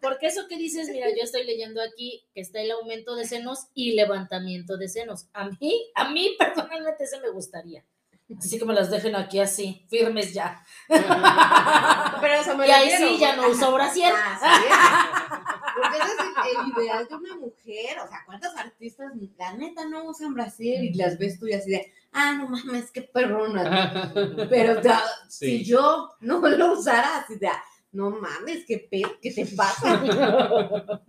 Porque 0.03 0.27
eso 0.27 0.49
que 0.49 0.57
dices, 0.57 0.89
mira, 0.91 1.09
yo 1.11 1.23
estoy 1.23 1.45
leyendo 1.45 1.81
aquí 1.81 2.27
que 2.35 2.41
está 2.41 2.61
el 2.61 2.73
aumento 2.73 3.15
de 3.15 3.25
senos 3.25 3.69
y 3.73 3.93
levantamiento 3.93 4.77
de 4.77 4.89
senos. 4.89 5.29
A 5.33 5.49
mí, 5.49 5.91
a 5.95 6.11
mí 6.11 6.35
personalmente 6.37 7.05
ese 7.05 7.21
me 7.21 7.31
gustaría. 7.31 7.85
Así 8.37 8.59
que 8.59 8.65
me 8.65 8.75
las 8.75 8.91
dejen 8.91 9.15
aquí 9.15 9.39
así, 9.39 9.87
firmes 9.89 10.33
ya. 10.35 10.65
Pero 10.89 12.35
eso 12.35 12.57
me 12.57 12.67
Y 12.67 12.71
ahí 12.71 12.91
sí, 12.91 13.19
ya 13.21 13.37
no 13.37 13.49
uso 13.49 13.73
brasier. 13.73 14.13
Así 14.15 14.65
es. 14.67 14.77
Porque 15.75 15.99
ese 15.99 16.07
es 16.07 16.19
el, 16.21 16.67
el 16.67 16.85
ideal 16.85 17.07
de 17.09 17.15
una 17.15 17.37
mujer. 17.37 17.99
O 18.05 18.09
sea, 18.09 18.23
¿cuántos 18.27 18.57
artistas, 18.57 19.13
la 19.39 19.53
neta, 19.55 19.85
no 19.87 20.05
usan 20.05 20.35
brasier 20.35 20.83
y 20.83 20.95
las 20.95 21.19
ves 21.19 21.39
tú 21.39 21.47
y 21.47 21.53
así 21.53 21.71
de, 21.71 21.93
ah, 22.13 22.33
no 22.35 22.49
mames, 22.49 22.91
qué 22.91 23.03
perrona. 23.03 24.13
Pero 24.51 24.81
o 24.81 24.83
sea, 24.83 25.03
si 25.29 25.65
yo 25.65 26.11
no 26.21 26.41
lo 26.41 26.73
usara 26.73 27.19
así 27.19 27.37
de, 27.37 27.49
"Ah, 27.49 27.63
no 27.93 28.11
mames, 28.11 28.65
qué 28.67 28.87
pedo, 28.91 29.11
¿qué 29.21 29.31
te 29.33 29.47
pasa? 29.57 31.03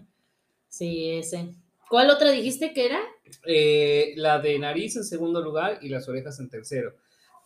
Sí, 0.67 1.09
ese. 1.11 1.53
¿Cuál 1.89 2.09
otra 2.09 2.31
dijiste 2.31 2.73
que 2.73 2.85
era? 2.87 2.99
Eh, 3.45 4.13
la 4.17 4.39
de 4.39 4.57
nariz 4.59 4.95
en 4.95 5.03
segundo 5.03 5.41
lugar 5.41 5.79
y 5.81 5.89
las 5.89 6.07
orejas 6.07 6.39
en 6.39 6.49
tercero. 6.49 6.95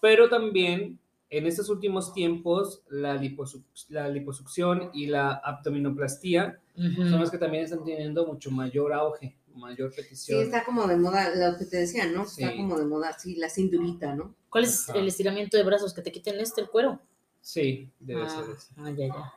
Pero 0.02 0.30
también 0.30 1.00
en 1.30 1.46
estos 1.46 1.70
últimos 1.70 2.14
tiempos 2.14 2.84
la, 2.90 3.18
liposuc- 3.18 3.66
la 3.90 4.08
liposucción 4.08 4.90
y 4.94 5.08
la 5.08 5.32
abdominoplastía 5.34 6.60
son 6.76 7.20
las 7.20 7.32
que 7.32 7.38
también 7.38 7.64
están 7.66 7.84
teniendo 7.84 8.26
mucho 8.26 8.52
mayor 8.52 8.94
auge, 8.94 9.36
mayor 9.56 9.92
Sí, 9.92 10.02
petición. 10.02 10.42
está 10.44 10.64
como 10.64 10.88
de 10.88 10.96
moda, 10.96 11.34
lo 11.36 11.58
que 11.58 11.66
te 11.66 11.78
decía, 11.78 12.06
¿no? 12.06 12.24
Está 12.24 12.52
Sí. 12.52 12.58
como 12.58 12.78
de 12.78 12.86
moda, 12.86 13.18
sí, 13.18 13.36
la 13.36 13.50
cinturita, 13.50 14.14
¿no? 14.16 14.36
¿Cuál 14.50 14.66
es 14.66 14.88
Ajá. 14.90 15.00
el 15.00 15.08
estiramiento 15.08 15.58
de 15.58 15.64
brazos? 15.64 15.94
¿Que 15.94 16.02
te 16.04 16.12
quiten 16.12 16.40
este, 16.40 16.62
el 16.62 16.70
cuero? 16.70 17.02
Sí, 17.48 17.90
debe 17.98 18.24
ah, 18.24 18.30
ser 18.30 18.44
eso. 18.58 18.68
ah, 18.76 18.90
ya, 18.90 19.08
ya. 19.08 19.34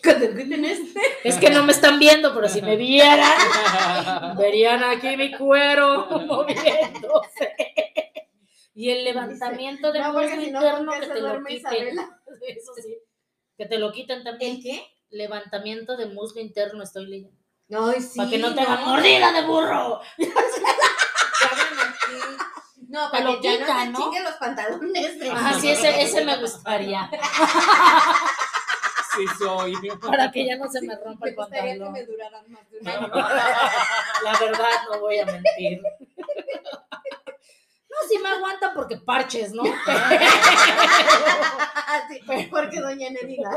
¿Qué 0.00 0.14
te 0.14 0.36
quiten 0.36 0.64
este? 0.64 1.00
Es 1.24 1.38
que 1.38 1.50
no 1.50 1.64
me 1.64 1.72
están 1.72 1.98
viendo, 1.98 2.32
pero 2.32 2.48
si 2.48 2.62
me 2.62 2.76
vieran, 2.76 3.32
verían 4.38 4.84
aquí 4.84 5.16
mi 5.16 5.36
cuero 5.36 6.06
moviéndose. 6.24 7.56
Y 8.76 8.90
el 8.90 9.02
levantamiento 9.02 9.90
de 9.90 9.98
No, 9.98 10.20
si 10.20 10.52
no, 10.52 10.60
interno 10.60 10.92
¿con 10.92 11.00
qué 11.00 11.08
que 11.08 11.14
te 11.14 11.20
lo 11.20 11.44
quiten. 11.44 11.98
Eso 12.46 12.72
sí. 12.76 12.98
Que 13.58 13.66
te 13.66 13.78
lo 13.78 13.90
quiten 13.90 14.22
también. 14.22 14.58
¿El 14.58 14.62
qué? 14.62 14.86
Levantamiento 15.10 15.96
de 15.96 16.06
muslo 16.06 16.40
interno 16.40 16.84
estoy 16.84 17.06
leyendo. 17.06 17.36
Ay, 17.72 18.00
sí. 18.02 18.18
Para 18.18 18.30
que 18.30 18.38
no 18.38 18.54
te 18.54 18.60
hagan 18.60 18.84
mordida 18.84 19.32
de 19.32 19.44
burro. 19.44 20.00
Que. 22.94 23.00
No, 23.00 23.10
para 23.10 23.24
que 23.40 23.42
ya 23.42 23.58
no 23.58 23.66
te 23.66 23.86
¿no? 23.90 23.98
chinguen 23.98 24.24
los 24.24 24.34
pantalones. 24.34 25.18
de- 25.18 25.30
Ah, 25.30 25.52
sí, 25.60 25.70
ese, 25.70 26.02
ese 26.02 26.24
me 26.24 26.36
gustaría. 26.38 27.10
Sí, 29.16 29.24
soy. 29.38 29.72
Para 30.04 30.28
que 30.32 30.44
ya 30.44 30.56
no 30.56 30.68
se 30.68 30.80
me 30.82 30.96
rompa 30.96 31.26
Me 31.26 31.30
el 31.30 31.36
gustaría 31.36 31.74
que 31.74 31.78
pantalón. 31.78 31.92
me 31.92 32.02
duraran 32.04 32.50
más 32.50 32.68
de 32.68 32.78
un 32.80 32.88
año. 32.88 33.06
La 33.14 34.38
verdad, 34.40 34.68
no 34.90 34.98
voy 34.98 35.18
a 35.20 35.24
mentir. 35.26 35.80
No, 37.88 38.08
sí 38.08 38.18
me 38.18 38.28
aguanta 38.28 38.72
porque 38.74 38.96
parches, 38.96 39.52
¿no? 39.52 39.62
Sí, 42.08 42.48
porque 42.50 42.80
doña 42.80 43.08
Nenida. 43.10 43.50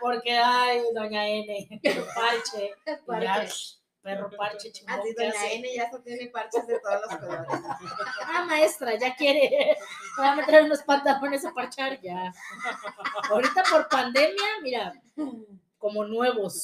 Porque, 0.00 0.38
ay, 0.38 0.82
doña 0.94 1.26
N, 1.26 1.80
parche. 2.14 2.72
Parche. 3.04 3.78
Perro 4.06 4.30
parche, 4.30 4.70
chingón. 4.70 5.00
Así 5.00 5.14
¿qué 5.16 5.24
doña 5.24 5.40
hace? 5.40 5.54
N 5.56 5.74
ya 5.74 5.90
se 5.90 5.98
tiene 5.98 6.26
parches 6.28 6.66
de 6.66 6.78
todos 6.78 7.00
los 7.02 7.20
colores. 7.20 7.46
Ah, 8.28 8.44
maestra, 8.44 8.94
ya 8.96 9.14
quiere. 9.16 9.76
Me 10.16 10.22
va 10.22 10.32
a 10.32 10.36
meter 10.36 10.62
unos 10.62 10.82
pantalones 10.82 11.44
a 11.44 11.52
parchar, 11.52 12.00
ya. 12.00 12.32
Ahorita 13.30 13.62
por 13.70 13.88
pandemia, 13.88 14.44
mira, 14.62 14.92
como 15.78 16.04
nuevos. 16.04 16.62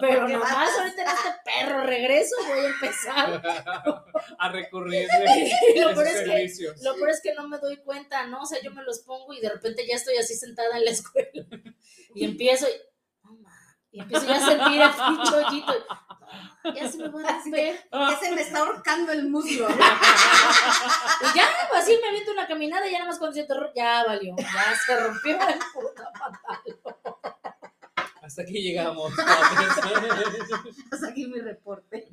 Pero 0.00 0.28
nomás 0.28 0.78
ahorita 0.78 1.02
en 1.02 1.08
este 1.08 1.28
perro 1.44 1.84
regreso 1.84 2.36
voy 2.48 2.58
a 2.58 2.68
empezar. 2.68 3.42
A 4.38 4.48
recurrir 4.50 5.08
de 5.08 5.50
Y 5.74 5.80
lo 5.80 5.90
esos 5.90 6.02
peor 6.02 6.06
es 6.06 6.18
que 6.20 6.26
servicios. 6.26 6.82
Lo 6.82 6.94
peor 6.94 7.10
es 7.10 7.20
que 7.20 7.34
no 7.34 7.48
me 7.48 7.58
doy 7.58 7.76
cuenta, 7.78 8.26
¿no? 8.26 8.42
O 8.42 8.46
sea, 8.46 8.60
yo 8.62 8.70
me 8.72 8.82
los 8.82 9.00
pongo 9.00 9.32
y 9.34 9.40
de 9.40 9.50
repente 9.50 9.86
ya 9.86 9.96
estoy 9.96 10.16
así 10.16 10.34
sentada 10.34 10.78
en 10.78 10.84
la 10.84 10.90
escuela 10.90 11.46
y 12.14 12.24
empiezo 12.24 12.66
y, 12.68 12.89
y 13.92 14.00
empiezo 14.00 14.26
ya 14.26 14.36
a 14.36 14.40
sentir 14.40 14.82
hoyito. 14.82 15.72
y, 16.64 16.74
Ya 16.74 16.88
se 16.88 16.98
me 16.98 17.08
va 17.08 17.20
a 17.28 17.32
romper. 17.42 17.88
Ya 17.90 18.18
se 18.18 18.32
me 18.34 18.40
está 18.42 18.58
ahorcando 18.60 19.12
el 19.12 19.28
muslo. 19.28 19.68
Y 19.68 21.36
ya, 21.36 21.48
así 21.76 21.98
me 22.00 22.08
aviento 22.08 22.32
una 22.32 22.46
caminada 22.46 22.86
y 22.86 22.92
ya 22.92 22.98
nada 22.98 23.10
más 23.10 23.18
cuando 23.18 23.34
siento, 23.34 23.58
ro- 23.58 23.72
ya 23.74 24.04
valió, 24.06 24.34
ya 24.38 24.74
se 24.86 24.96
rompió 25.00 25.32
el 25.32 25.58
puta 25.72 26.12
pantalón. 26.18 26.78
Hasta 28.22 28.42
aquí 28.42 28.62
llegamos. 28.62 29.12
Hasta 30.92 31.08
aquí 31.08 31.26
mi 31.26 31.40
reporte. 31.40 32.08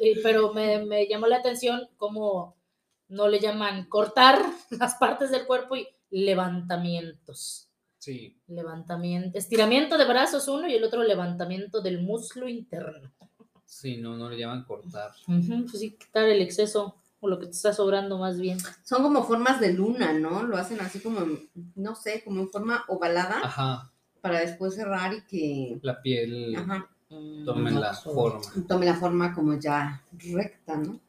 Y- 0.00 0.20
pero 0.22 0.52
me, 0.52 0.84
me 0.84 1.06
llamó 1.06 1.26
la 1.26 1.36
atención 1.38 1.88
cómo 1.96 2.56
no 3.08 3.28
le 3.28 3.38
llaman 3.40 3.84
cortar 3.88 4.42
las 4.70 4.96
partes 4.96 5.30
del 5.30 5.46
cuerpo 5.46 5.76
y 5.76 5.88
levantamientos. 6.10 7.65
Sí, 8.06 8.36
Levantamiento, 8.46 9.36
estiramiento 9.36 9.98
de 9.98 10.04
brazos 10.06 10.46
uno 10.46 10.68
y 10.68 10.74
el 10.74 10.84
otro 10.84 11.02
levantamiento 11.02 11.80
del 11.82 12.00
muslo 12.00 12.48
interno. 12.48 13.10
sí, 13.64 13.96
no, 13.96 14.16
no 14.16 14.30
le 14.30 14.38
llaman 14.38 14.62
cortar. 14.62 15.10
Pues 15.26 15.80
sí, 15.80 15.90
quitar 15.98 16.28
el 16.28 16.40
exceso 16.40 16.94
o 17.18 17.26
lo 17.28 17.40
que 17.40 17.46
te 17.46 17.50
está 17.50 17.72
sobrando 17.72 18.16
más 18.16 18.38
bien. 18.38 18.58
Son 18.84 19.02
como 19.02 19.24
formas 19.24 19.58
de 19.60 19.72
luna, 19.72 20.12
¿no? 20.12 20.44
Lo 20.44 20.56
hacen 20.56 20.80
así 20.80 21.00
como, 21.00 21.18
en- 21.22 21.50
no 21.74 21.96
sé, 21.96 22.22
como 22.24 22.42
en 22.42 22.48
forma 22.48 22.84
ovalada 22.86 23.40
Ajá, 23.42 23.90
para 24.20 24.38
después 24.38 24.76
cerrar 24.76 25.12
y 25.12 25.22
que 25.22 25.78
la 25.82 26.00
piel 26.00 26.54
ajá, 26.54 26.88
tome 27.44 27.72
la 27.72 27.92
forma. 27.92 28.40
tome 28.68 28.86
la 28.86 28.94
forma 28.94 29.34
como 29.34 29.58
ya 29.58 30.00
recta, 30.32 30.76
¿no? 30.76 31.00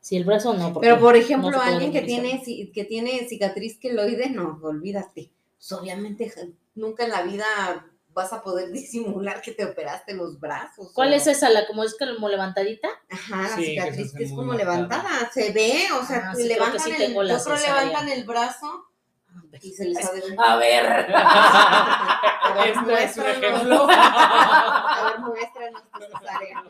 Sí, 0.00 0.16
el 0.16 0.24
brazo 0.24 0.54
no. 0.54 0.74
Pero 0.80 0.98
por 0.98 1.14
ejemplo, 1.14 1.60
alguien 1.60 1.92
que 1.92 2.02
tiene, 2.02 2.42
que 2.74 2.84
tiene 2.84 3.28
cicatriz 3.28 3.78
queloide, 3.78 4.28
no, 4.30 4.58
olvídate. 4.60 5.30
Pues, 5.68 5.72
obviamente 5.80 6.32
nunca 6.74 7.04
en 7.04 7.10
la 7.10 7.22
vida 7.22 7.44
vas 8.08 8.32
a 8.32 8.42
poder 8.42 8.70
disimular 8.72 9.40
que 9.40 9.52
te 9.52 9.64
operaste 9.64 10.14
los 10.14 10.38
brazos. 10.40 10.90
¿Cuál 10.92 11.12
o- 11.12 11.14
es 11.16 11.26
esa? 11.26 11.48
¿La 11.50 11.66
como 11.66 11.84
es 11.84 11.96
como 11.96 12.28
levantadita? 12.28 12.88
Ajá, 13.08 13.42
la 13.42 13.48
Sí, 13.56 13.62
que 13.62 13.70
cicatriz 13.82 14.12
que, 14.12 14.24
es 14.24 14.30
como 14.30 14.42
marcada. 14.44 14.72
levantada, 14.76 15.30
se 15.32 15.52
ve, 15.52 15.84
o 15.98 16.04
sea, 16.04 16.30
Ah, 16.30 16.34
sí, 16.34 16.42
creo 16.44 16.48
que 16.48 16.54
levantan 16.54 16.80
sí 16.80 16.90
el, 16.90 17.16
otro 17.16 17.56
levantan 17.56 18.08
el 18.08 18.24
brazo 18.24 18.86
y 19.60 19.72
se 19.72 19.84
les 19.86 20.04
ha 20.04 20.12
de 20.12 20.22
A 20.38 20.56
ver. 20.56 20.86
A 22.44 22.54
ver, 22.54 22.66
Este 22.68 22.72
es 22.72 22.76
un 22.76 22.84
muéstranos. 22.84 23.36
ejemplo. 23.38 23.86
A 23.88 25.04
ver, 25.10 25.18
muéstranos 25.20 25.82
tu 25.92 26.00
cesárea. 26.00 26.64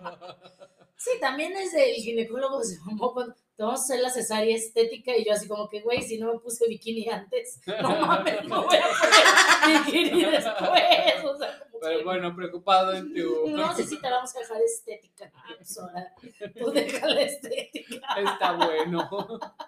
Sí, 0.97 1.11
también 1.21 1.57
es 1.57 1.75
el 1.75 1.95
ginecólogo 1.95 2.63
se 2.63 2.77
cuando 3.13 3.35
te 3.63 3.67
vamos 3.67 3.81
a 3.81 3.85
hacer 3.85 4.01
la 4.01 4.11
cesárea 4.11 4.57
estética 4.57 5.17
y 5.17 5.25
yo 5.25 5.33
así 5.33 5.47
como 5.47 5.69
que, 5.69 5.83
güey, 5.83 6.03
si 6.03 6.19
no 6.19 6.33
me 6.33 6.41
puse 6.41 6.67
bikini 6.67 7.09
antes, 7.09 7.61
no 7.81 7.91
mames, 8.07 8.45
no 8.49 8.65
voy 8.65 8.77
a 8.77 8.83
poner 8.99 9.85
bikini 9.85 10.25
después. 10.33 11.25
O 11.25 11.39
sea, 11.39 11.61
como 11.61 11.81
Pero 11.81 11.99
que, 11.99 12.05
bueno, 12.05 12.35
preocupado 12.35 12.93
en 12.93 13.15
tu. 13.15 13.49
no 13.51 13.73
sé 13.77 13.85
si 13.85 14.01
te 14.01 14.11
la 14.11 14.17
vamos 14.17 14.35
a 14.35 14.41
dejar 14.41 14.61
estética. 14.63 15.31
Ah, 15.33 15.55
pues 15.57 15.79
ahora, 15.79 16.13
tú 16.59 16.73
déjala 16.73 17.21
estética. 17.21 18.01
Está 18.17 18.53
bueno. 18.55 19.09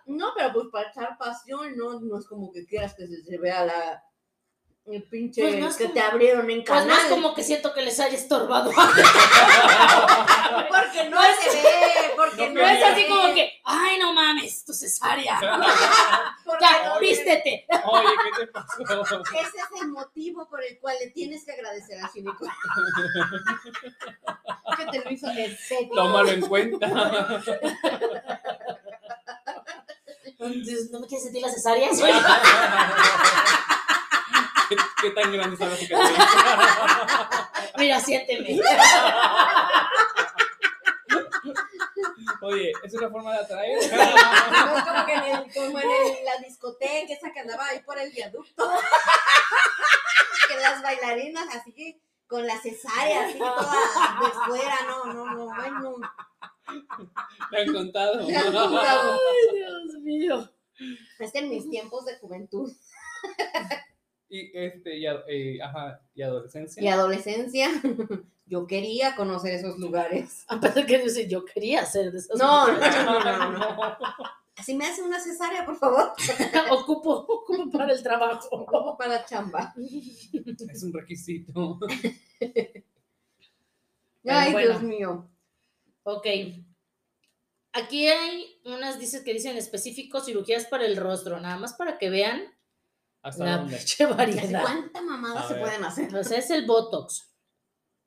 No, 0.07 0.33
pero 0.37 0.53
pues 0.53 0.67
para 0.73 0.91
echar 0.91 1.17
pasión, 1.17 1.77
no, 1.77 2.01
no 2.01 2.19
es 2.19 2.27
como 2.27 2.51
que 2.51 2.67
quieras 2.67 2.95
que 2.97 3.07
se, 3.07 3.23
se 3.23 3.39
vea 3.39 3.65
la 3.65 4.05
el 4.87 5.03
pinche 5.05 5.41
Pues 5.43 5.57
no 5.59 5.69
es 5.69 5.77
que 5.77 5.85
como- 5.85 5.95
te 5.95 6.01
abrieron 6.01 6.51
en 6.51 6.59
Pues 6.63 6.69
canal. 6.69 6.89
no 6.89 6.95
es 6.95 7.05
como 7.09 7.35
que 7.35 7.43
siento 7.43 7.73
que 7.73 7.81
les 7.83 7.99
haya 8.01 8.17
estorbado. 8.17 8.71
Porque 10.69 11.09
no 11.09 11.21
se 11.23 11.63
ve, 11.63 12.13
porque 12.17 12.49
No 12.51 12.55
no, 12.55 12.61
No 12.61 12.69
es 12.69 12.83
así 12.85 13.07
como 13.09 13.35
que, 13.35 13.61
ay, 13.65 13.99
no 13.99 14.13
mames, 14.13 14.65
tu 14.65 14.73
cesárea. 14.75 15.41
Ya, 16.61 16.85
no- 16.89 17.01
vístete. 17.01 17.67
Oye, 17.85 18.07
¿qué 18.39 18.47
te 18.47 18.53
pasó? 18.53 18.83
Ese 18.83 19.59
es 19.59 19.83
el 19.83 19.89
motivo 19.89 20.49
por 20.49 20.63
el 20.63 20.79
cual 20.79 20.97
le 21.01 21.11
tienes 21.11 21.45
que 21.45 21.53
agradecer 21.53 21.99
al 22.01 22.09
ginecólogo. 22.11 22.55
que 24.77 24.87
te 24.87 25.05
lo 25.05 25.11
hizo 25.11 25.29
estético. 25.31 25.95
Tómalo 25.97 26.29
en 26.31 26.41
cuenta. 26.43 26.87
Entonces, 30.25 30.91
¿No 30.91 31.01
me 31.01 31.07
quieres 31.07 31.25
sentir 31.25 31.43
la 31.43 31.51
cesárea? 31.51 31.91
¿Qué, 34.69 34.77
qué 35.03 35.11
tan 35.11 35.33
grande 35.33 35.55
está 35.55 35.67
la 35.67 35.77
cicatriz? 35.77 36.19
Mira, 37.77 38.01
siénteme. 38.01 38.61
Oye, 42.41 42.73
¿es 42.83 42.95
una 42.95 43.11
forma 43.11 43.33
de 43.33 43.39
atraer? 43.41 43.79
No 43.91 44.79
es 44.79 44.85
como 44.85 45.07
que 45.07 45.15
en, 45.15 45.25
el- 45.25 45.53
como 45.55 45.79
en 45.79 45.89
el- 45.91 46.25
la 46.25 46.37
discoteca, 46.47 47.13
esa 47.13 47.33
que 47.33 47.41
andaba 47.41 47.67
ahí 47.67 47.81
por 47.81 47.99
el 47.99 48.11
viaducto. 48.13 48.71
que 50.49 50.57
las 50.61 50.83
bailarinas 50.83 51.47
así 51.55 51.73
que 51.73 52.01
con 52.27 52.47
la 52.47 52.59
cesárea, 52.59 53.27
así 53.27 53.39
toda 53.39 53.73
de 54.21 54.31
fuera, 54.47 54.77
no, 54.89 55.05
no, 55.13 55.25
no. 55.35 55.99
Me 57.51 57.61
han 57.61 57.73
contado. 57.73 58.27
Me 58.27 58.37
han 58.37 58.53
contado. 58.53 59.13
Ay, 59.13 59.57
Dios 59.59 59.95
mío. 60.03 60.51
Es 61.19 61.33
que 61.33 61.39
en 61.39 61.51
mis 61.51 61.69
tiempos 61.71 62.05
de 62.07 62.19
juventud 62.19 62.73
Y 64.37 64.51
este, 64.53 64.99
y, 64.99 65.07
eh, 65.07 65.63
ajá, 65.63 66.01
y 66.13 66.23
adolescencia. 66.23 66.83
y 66.83 66.89
adolescencia, 66.89 67.69
yo 68.47 68.67
quería 68.67 69.15
conocer 69.15 69.55
esos 69.55 69.79
lugares. 69.79 70.45
A 70.49 70.59
pesar 70.59 70.85
que 70.87 70.99
dice, 70.99 71.29
yo 71.29 71.45
quería 71.45 71.83
hacer 71.83 72.11
de 72.11 72.19
esas 72.19 72.37
No, 72.37 72.67
no, 72.67 72.75
cosas. 72.79 73.05
no, 73.07 73.21
no, 73.21 73.53
no. 73.53 73.79
Si 74.65 74.75
me 74.75 74.87
hace 74.87 75.03
una 75.03 75.21
cesárea, 75.21 75.65
por 75.67 75.77
favor, 75.77 76.13
Ocupo, 76.71 77.11
ocupo 77.29 77.71
para 77.71 77.93
el 77.93 78.03
trabajo. 78.03 78.65
como 78.67 78.97
para 78.97 79.25
chamba. 79.27 79.75
Es 80.73 80.83
un 80.85 80.93
requisito. 80.93 81.79
Ay, 84.25 84.53
bueno. 84.53 84.71
Dios 84.71 84.83
mío. 84.83 85.31
Ok. 86.05 86.27
Aquí 87.73 88.07
hay 88.07 88.61
unas 88.65 88.99
dices 89.01 89.23
que 89.23 89.33
dicen 89.35 89.57
específico 89.57 90.21
cirugías 90.21 90.67
para 90.67 90.87
el 90.87 90.97
rostro, 90.97 91.41
nada 91.41 91.59
más 91.59 91.75
para 91.75 91.99
que 91.99 92.09
vean 92.09 92.54
¿Hasta 93.25 93.45
la 93.45 93.57
dónde? 93.59 93.77
pinche 93.77 94.05
¿Hace 94.05 94.13
variedad. 94.15 94.63
¿Cuánta 94.63 95.03
mamada 95.03 95.41
A 95.41 95.49
se 95.49 95.55
ver. 95.55 95.63
pueden 95.63 95.85
hacer? 95.85 96.15
O 96.15 96.23
sea, 96.25 96.39
es 96.39 96.51
el 96.51 96.67
Botox, 96.67 97.35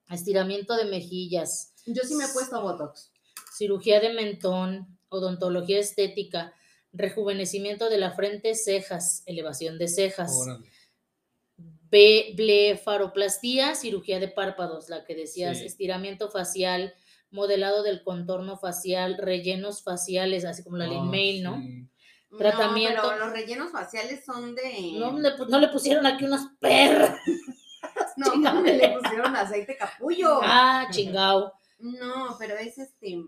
estiramiento 0.09 0.75
de 0.77 0.85
mejillas, 0.85 1.73
Yo 1.85 2.03
sí 2.03 2.15
me 2.15 2.23
he 2.25 2.27
puesto 2.29 2.61
Botox. 2.61 3.11
cirugía 3.57 3.99
de 3.99 4.13
mentón, 4.13 4.99
odontología 5.09 5.79
estética, 5.79 6.53
rejuvenecimiento 6.93 7.89
de 7.89 7.97
la 7.97 8.11
frente, 8.11 8.55
cejas, 8.55 9.23
elevación 9.25 9.77
de 9.77 9.87
cejas, 9.87 10.31
Órale. 10.33 10.69
B- 11.89 12.33
blefaroplastía, 12.35 13.73
cirugía 13.75 14.19
de 14.19 14.27
párpados, 14.27 14.89
la 14.89 15.05
que 15.05 15.15
decías, 15.15 15.59
Sí. 15.59 15.65
estiramiento 15.65 16.29
facial, 16.29 16.93
modelado 17.31 17.81
del 17.83 18.03
contorno 18.03 18.57
facial, 18.57 19.17
rellenos 19.17 19.81
faciales, 19.83 20.45
así 20.45 20.63
como 20.63 20.77
la 20.77 20.87
Lin 20.87 21.09
Mail, 21.09 21.43
¿no? 21.43 21.57
sí. 21.61 21.87
Tratamiento. 22.35 23.01
No, 23.01 23.09
pero 23.09 23.25
los 23.25 23.33
rellenos 23.33 23.71
faciales 23.71 24.25
son 24.25 24.55
de. 24.55 24.95
No 24.99 25.17
le, 25.17 25.37
no 25.47 25.59
le 25.59 25.67
pusieron 25.69 26.05
aquí 26.05 26.25
unos 26.25 26.47
perros. 26.59 27.11
no, 28.17 28.61
le 28.61 28.97
pusieron 29.01 29.35
aceite 29.35 29.77
capullo. 29.77 30.39
Ah, 30.43 30.87
chingao. 30.91 31.53
No, 31.79 32.35
pero 32.37 32.55
es 32.57 32.77
este. 32.77 33.23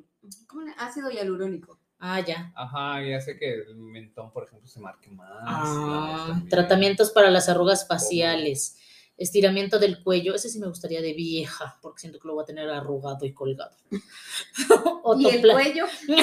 ¿Cómo 0.48 0.64
le? 0.64 0.74
Ácido 0.78 1.10
hialurónico. 1.10 1.80
Ah, 2.00 2.22
ya. 2.22 2.52
Ajá, 2.56 3.04
y 3.04 3.14
hace 3.14 3.38
que 3.38 3.54
el 3.54 3.76
mentón, 3.76 4.32
por 4.32 4.46
ejemplo, 4.46 4.68
se 4.68 4.80
marque 4.80 5.10
más. 5.12 5.28
Ah, 5.44 6.42
tratamientos 6.50 7.12
para 7.12 7.30
las 7.30 7.50
arrugas 7.50 7.88
faciales, 7.88 8.78
estiramiento 9.20 9.78
del 9.78 10.02
cuello. 10.02 10.34
Ese 10.34 10.50
sí 10.50 10.60
me 10.60 10.68
gustaría 10.68 11.02
de 11.02 11.14
vieja, 11.14 11.78
porque 11.82 12.00
siento 12.00 12.20
que 12.20 12.28
lo 12.28 12.36
voy 12.36 12.44
a 12.44 12.48
tener 12.48 12.70
arrugado 12.70 13.26
y 13.26 13.34
colgado. 13.34 13.76
Y 15.18 15.28
el 15.28 15.42
cuello. 15.42 15.86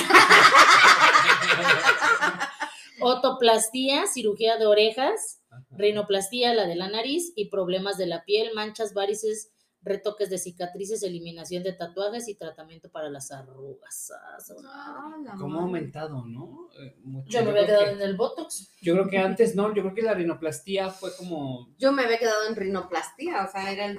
Otoplastía, 3.00 4.06
cirugía 4.06 4.58
de 4.58 4.66
orejas, 4.66 5.40
Ajá. 5.50 5.64
rinoplastía, 5.70 6.54
la 6.54 6.66
de 6.66 6.76
la 6.76 6.88
nariz, 6.88 7.32
y 7.34 7.50
problemas 7.50 7.98
de 7.98 8.06
la 8.06 8.24
piel, 8.24 8.54
manchas, 8.54 8.94
varices, 8.94 9.50
retoques 9.86 10.28
de 10.28 10.36
cicatrices, 10.38 11.02
eliminación 11.02 11.62
de 11.62 11.72
tatuajes 11.72 12.28
y 12.28 12.34
tratamiento 12.34 12.90
para 12.90 13.08
las 13.08 13.30
arrugas. 13.30 14.12
Ah. 14.14 14.36
Ah, 14.68 15.16
la 15.24 15.34
¿Cómo 15.34 15.60
ha 15.60 15.62
aumentado, 15.62 16.24
no? 16.26 16.68
Eh, 16.78 16.96
mucho. 17.04 17.28
Yo 17.30 17.44
me 17.44 17.50
había 17.50 17.66
quedado 17.66 17.84
que- 17.84 17.90
en 17.92 18.00
el 18.02 18.16
Botox. 18.16 18.70
Yo 18.82 18.94
creo 18.94 19.08
que 19.08 19.18
antes 19.18 19.54
no, 19.54 19.72
yo 19.74 19.82
creo 19.82 19.94
que 19.94 20.02
la 20.02 20.14
rinoplastía 20.14 20.90
fue 20.90 21.10
como. 21.16 21.72
Yo 21.78 21.92
me 21.92 22.02
había 22.04 22.18
quedado 22.18 22.46
en 22.48 22.56
rinoplastía, 22.56 23.44
o 23.44 23.50
sea, 23.50 23.70
era 23.72 23.86
el 23.86 23.98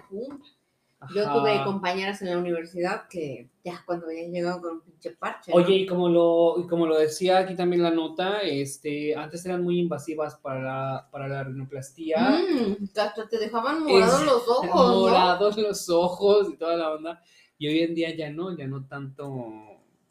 Yo 1.14 1.32
tuve 1.32 1.64
compañeras 1.64 2.22
en 2.24 2.32
la 2.32 2.40
universidad 2.40 3.08
que 3.08 3.50
ya 3.64 3.84
cuando 3.86 4.08
habían 4.08 4.32
llegado 4.32 4.62
con 4.62 4.72
un 4.74 4.82
pinche 4.82 5.12
parche. 5.12 5.52
¿no? 5.52 5.58
Oye, 5.58 5.76
y 5.76 5.86
como 5.86 6.10
lo, 6.10 6.56
y 6.60 6.68
como 6.68 6.88
lo 6.88 6.98
decía 6.98 7.38
aquí 7.38 7.56
también 7.56 7.84
la 7.84 7.92
nota, 7.92 8.40
este, 8.40 9.16
antes 9.16 9.46
eran 9.46 9.64
muy 9.64 9.80
invasivas 9.80 10.36
para 10.36 10.62
la, 10.62 11.08
para 11.12 11.28
la 11.28 11.44
rinoplastía. 11.44 12.18
Mm, 12.18 12.86
hasta 12.98 13.28
te 13.28 13.38
dejaban 13.38 13.84
morados 13.84 14.26
los 14.26 14.48
ojos, 14.48 14.66
¿no? 14.66 15.00
Morados 15.02 15.58
los 15.58 15.90
ojos 15.90 16.50
y 16.52 16.58
toda 16.58 16.76
la 16.76 16.92
onda. 16.92 17.22
Y 17.60 17.68
hoy 17.68 17.80
en 17.82 17.94
día 17.94 18.16
ya 18.16 18.32
no, 18.32 18.58
ya 18.58 18.66
no 18.66 18.86
tanto 18.86 19.54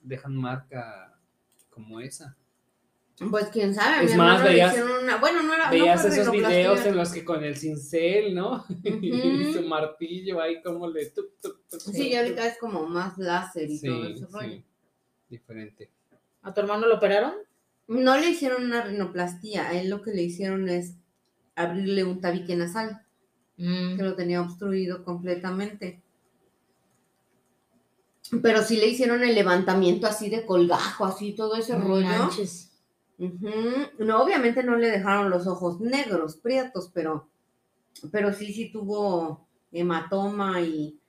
dejan 0.03 0.37
marca 0.37 1.19
como 1.69 2.01
esa. 2.01 2.37
Pues 3.31 3.47
quién 3.47 3.75
sabe, 3.75 4.05
Es 4.05 4.11
mi 4.13 4.19
más, 4.19 4.41
hermano 4.41 4.45
le 4.45 4.51
veías- 4.51 4.73
hicieron 4.75 5.03
una, 5.05 5.17
bueno, 5.17 5.43
no 5.43 5.55
era, 5.55 5.71
Veías 5.71 6.05
no 6.05 6.13
esos 6.13 6.31
videos 6.31 6.85
en 6.85 6.97
los 6.97 7.11
que 7.13 7.25
con 7.25 7.43
el 7.43 7.57
cincel, 7.57 8.35
¿no? 8.35 8.65
y 8.85 9.53
su 9.55 9.63
martillo 9.63 10.41
ahí 10.41 10.61
como 10.61 10.87
le... 10.89 11.07
tuc, 11.07 11.31
Sí, 11.79 12.09
y 12.09 12.15
ahorita 12.17 12.47
es 12.47 12.59
como 12.59 12.87
más 12.87 13.17
láser 13.17 13.71
y 13.71 13.81
todo 13.81 14.07
ese 14.07 14.27
rollo. 14.27 14.49
sí, 14.49 14.65
diferente. 15.31 15.91
¿A 16.43 16.53
tu 16.53 16.61
hermano 16.61 16.87
lo 16.87 16.97
operaron? 16.97 17.33
No 17.89 18.19
le 18.19 18.29
hicieron 18.29 18.65
una 18.65 18.83
rinoplastía, 18.83 19.69
a 19.69 19.81
él 19.81 19.89
lo 19.89 20.03
que 20.03 20.11
le 20.13 20.23
hicieron 20.23 20.69
es 20.69 20.95
abrirle 21.55 22.05
un 22.05 22.21
tabique 22.21 22.55
nasal, 22.57 23.03
Mm. 23.59 23.97
que 23.97 24.03
lo 24.03 24.15
tenía 24.15 24.43
obstruido 24.43 25.03
completamente. 25.03 26.03
Pero 28.43 28.63
sí 28.63 28.77
le 28.77 28.89
hicieron 28.89 29.23
el 29.23 29.35
levantamiento 29.35 30.07
así 30.07 30.29
de 30.29 30.45
colgajo, 30.45 31.07
así 31.07 31.33
todo 31.33 31.57
ese 31.57 31.79
No 31.79 31.87
rollo. 31.87 32.07
manches. 32.07 32.66
No, 33.19 34.23
obviamente 34.23 34.63
no 34.63 34.77
le 34.77 34.91
dejaron 34.91 35.31
los 35.31 35.47
ojos 35.47 35.81
negros, 35.81 36.37
prietos, 36.37 36.91
pero, 36.93 37.29
pero 38.13 38.33
sí, 38.33 38.53
sí 38.53 38.71
tuvo 38.71 39.49
hematoma 39.73 40.61
y, 40.61 41.01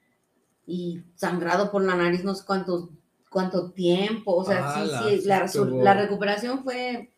y 0.66 1.04
sangrado 1.16 1.72
por 1.72 1.84
la 1.84 1.96
nariz 1.96 2.24
no 2.24 2.34
sé 2.34 2.46
cuánto, 2.46 2.90
cuánto 3.30 3.72
tiempo. 3.72 4.36
O 4.36 4.46
sea, 4.46 4.74
sí, 4.74 5.20
sí, 5.20 5.28
la, 5.28 5.94
recuperación 5.94 6.64
fue 6.64 7.12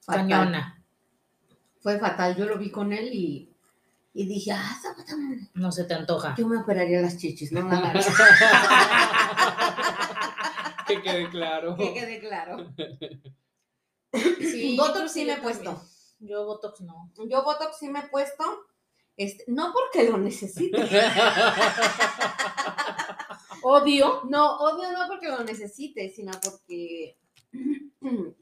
fatal. 0.00 0.28
Cañona. 0.28 0.84
Fue 1.80 1.98
fatal. 1.98 2.36
Yo 2.36 2.44
lo 2.44 2.58
vi 2.58 2.70
con 2.70 2.92
él 2.92 3.08
y, 3.12 3.50
y 4.12 4.26
dije, 4.26 4.52
ah, 4.52 4.76
madre, 4.96 5.48
No 5.54 5.72
se 5.72 5.84
te 5.84 5.94
antoja. 5.94 6.34
yo 6.36 6.46
me 6.46 6.58
operaría 6.58 7.00
las 7.00 7.16
chichis, 7.16 7.50
no 7.52 7.62
la 7.62 7.80
nariz. 7.80 8.06
que 10.86 11.00
quede 11.00 11.30
claro. 11.30 11.76
que 11.76 11.94
quede 11.94 12.20
claro. 12.20 12.74
Sí, 14.12 14.76
Botox 14.76 15.12
sí 15.12 15.24
me 15.24 15.34
he 15.34 15.36
puesto. 15.38 15.64
también. 15.64 15.88
Yo 16.20 16.44
Botox 16.46 16.80
no. 16.80 17.12
Yo 17.28 17.42
Botox 17.44 17.78
sí 17.78 17.88
me 17.88 18.00
he 18.00 18.08
puesto 18.08 18.44
Este, 19.16 19.44
no 19.48 19.72
porque 19.72 20.08
lo 20.08 20.18
necesite. 20.18 20.78
Obvio. 23.62 24.22
No, 24.28 24.56
obvio 24.58 24.90
no 24.92 25.06
porque 25.08 25.28
lo 25.28 25.42
necesite, 25.44 26.10
sino 26.10 26.32
porque 26.42 27.18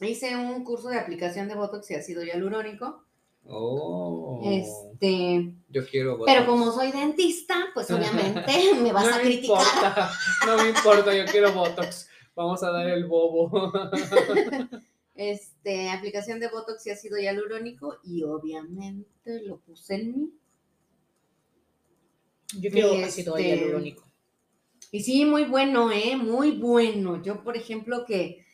hice 0.00 0.36
un 0.36 0.64
curso 0.64 0.88
de 0.88 0.98
aplicación 0.98 1.48
de 1.48 1.54
Botox 1.54 1.90
y 1.90 1.94
ácido 1.94 2.22
hialurónico. 2.24 3.04
Oh. 3.46 4.42
Este, 4.44 5.54
Yo 5.68 5.86
quiero 5.86 6.18
Botox. 6.18 6.32
pero 6.32 6.46
como 6.46 6.70
soy 6.72 6.92
dentista, 6.92 7.68
pues 7.72 7.90
obviamente 7.90 8.74
me 8.82 8.92
vas 8.92 9.06
no 9.06 9.14
a 9.14 9.16
me 9.16 9.22
criticar. 9.22 9.58
Importa, 9.62 10.10
no 10.46 10.56
me 10.58 10.68
importa, 10.68 11.14
yo 11.14 11.24
quiero 11.26 11.52
Botox. 11.52 12.07
Vamos 12.38 12.62
a 12.62 12.70
dar 12.70 12.88
el 12.88 13.04
bobo. 13.06 13.72
Este, 15.20 15.90
aplicación 15.90 16.38
de 16.38 16.46
Botox 16.46 16.86
y 16.86 16.90
ácido 16.90 17.18
hialurónico 17.18 17.98
y 18.04 18.22
obviamente 18.22 19.42
lo 19.42 19.58
puse 19.58 19.96
en 19.96 20.12
mí. 20.12 20.30
Yo 22.60 22.70
quiero 22.70 22.94
Y 22.94 23.02
ácido 23.02 23.36
este- 23.36 23.48
hialurónico. 23.56 24.04
Y 24.92 25.02
sí, 25.02 25.24
muy 25.24 25.42
bueno, 25.46 25.90
¿eh? 25.90 26.14
Muy 26.16 26.52
bueno. 26.52 27.20
Yo, 27.20 27.42
por 27.42 27.56
ejemplo, 27.56 28.04
que 28.06 28.46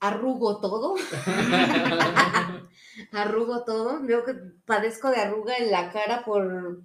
arrugo 0.00 0.60
todo, 0.60 0.96
arrugo 3.12 3.64
todo. 3.64 4.02
Veo 4.02 4.24
que 4.24 4.34
padezco 4.66 5.10
de 5.10 5.18
arruga 5.18 5.58
en 5.58 5.70
la 5.70 5.92
cara 5.92 6.24
por, 6.24 6.82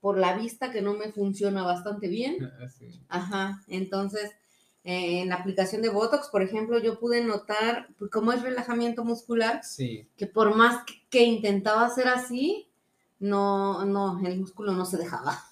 por 0.00 0.18
la 0.18 0.36
vista 0.36 0.70
que 0.70 0.82
no 0.82 0.92
me 0.92 1.10
funciona 1.10 1.62
bastante 1.62 2.08
bien. 2.08 2.36
Sí. 2.78 3.00
Ajá, 3.08 3.62
entonces 3.66 4.30
en 4.82 5.28
la 5.28 5.36
aplicación 5.36 5.82
de 5.82 5.90
Botox, 5.90 6.28
por 6.28 6.42
ejemplo, 6.42 6.78
yo 6.78 6.98
pude 6.98 7.22
notar, 7.22 7.88
pues, 7.98 8.10
como 8.10 8.32
es 8.32 8.42
relajamiento 8.42 9.04
muscular, 9.04 9.62
Sí, 9.62 10.06
que 10.16 10.26
por 10.26 10.54
más 10.56 10.84
que, 11.10 11.22
intentaba 11.22 11.84
hacer 11.84 12.08
así, 12.08 12.68
no, 13.18 13.84
no, 13.84 14.20
el 14.26 14.40
músculo 14.40 14.72
no 14.72 14.86
se 14.86 14.96
dejaba. 14.96 15.44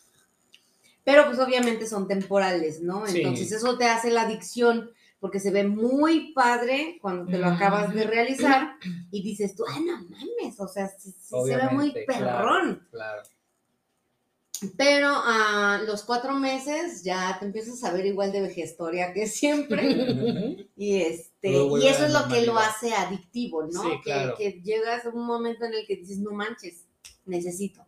Pero 1.05 1.27
pues 1.27 1.39
obviamente 1.39 1.87
son 1.87 2.07
temporales, 2.07 2.81
¿no? 2.81 3.07
Sí. 3.07 3.19
Entonces 3.19 3.53
eso 3.53 3.79
te 3.79 3.87
hace 3.87 4.11
la 4.11 4.23
adicción 4.23 4.91
porque 5.21 5.41
se 5.41 5.51
ve 5.51 5.65
muy 5.65 6.33
padre 6.33 6.99
cuando 7.01 7.27
te 7.27 7.39
lo 7.39 7.47
acabas 7.47 7.93
de 7.95 8.05
realizar 8.05 8.77
y 9.11 9.23
dices 9.23 9.55
tú, 9.57 9.65
ay, 9.69 9.85
no 9.85 9.97
mames, 10.03 10.61
o 10.61 10.69
sea, 10.69 10.89
sí, 10.89 11.11
sí 11.11 11.35
se 11.47 11.57
ve 11.57 11.69
muy 11.71 11.93
perrón. 12.07 12.87
claro. 12.91 13.23
Pero 14.77 15.09
a 15.09 15.83
los 15.87 16.03
cuatro 16.03 16.35
meses 16.35 17.05
ya 17.05 17.37
te 17.39 17.47
empiezas 17.47 17.83
a 17.85 17.93
ver 17.93 18.07
igual 18.07 18.33
de 18.33 18.43
vejestoria 18.43 19.13
que 19.13 19.27
siempre. 19.27 20.67
y 20.77 21.01
este, 21.03 21.51
y 21.51 21.87
eso 21.87 22.07
es 22.07 22.13
lo 22.13 22.27
que 22.29 22.43
lo 22.43 22.59
hace 22.59 22.93
adictivo, 22.93 23.65
¿no? 23.65 23.83
Sí, 23.83 23.89
que, 23.97 24.03
claro. 24.03 24.35
que 24.37 24.61
llegas 24.63 25.05
a 25.07 25.11
un 25.11 25.27
momento 25.27 25.65
en 25.65 25.75
el 25.75 25.87
que 25.87 25.97
dices, 25.97 26.19
no 26.19 26.33
manches, 26.33 26.87
necesito, 27.25 27.87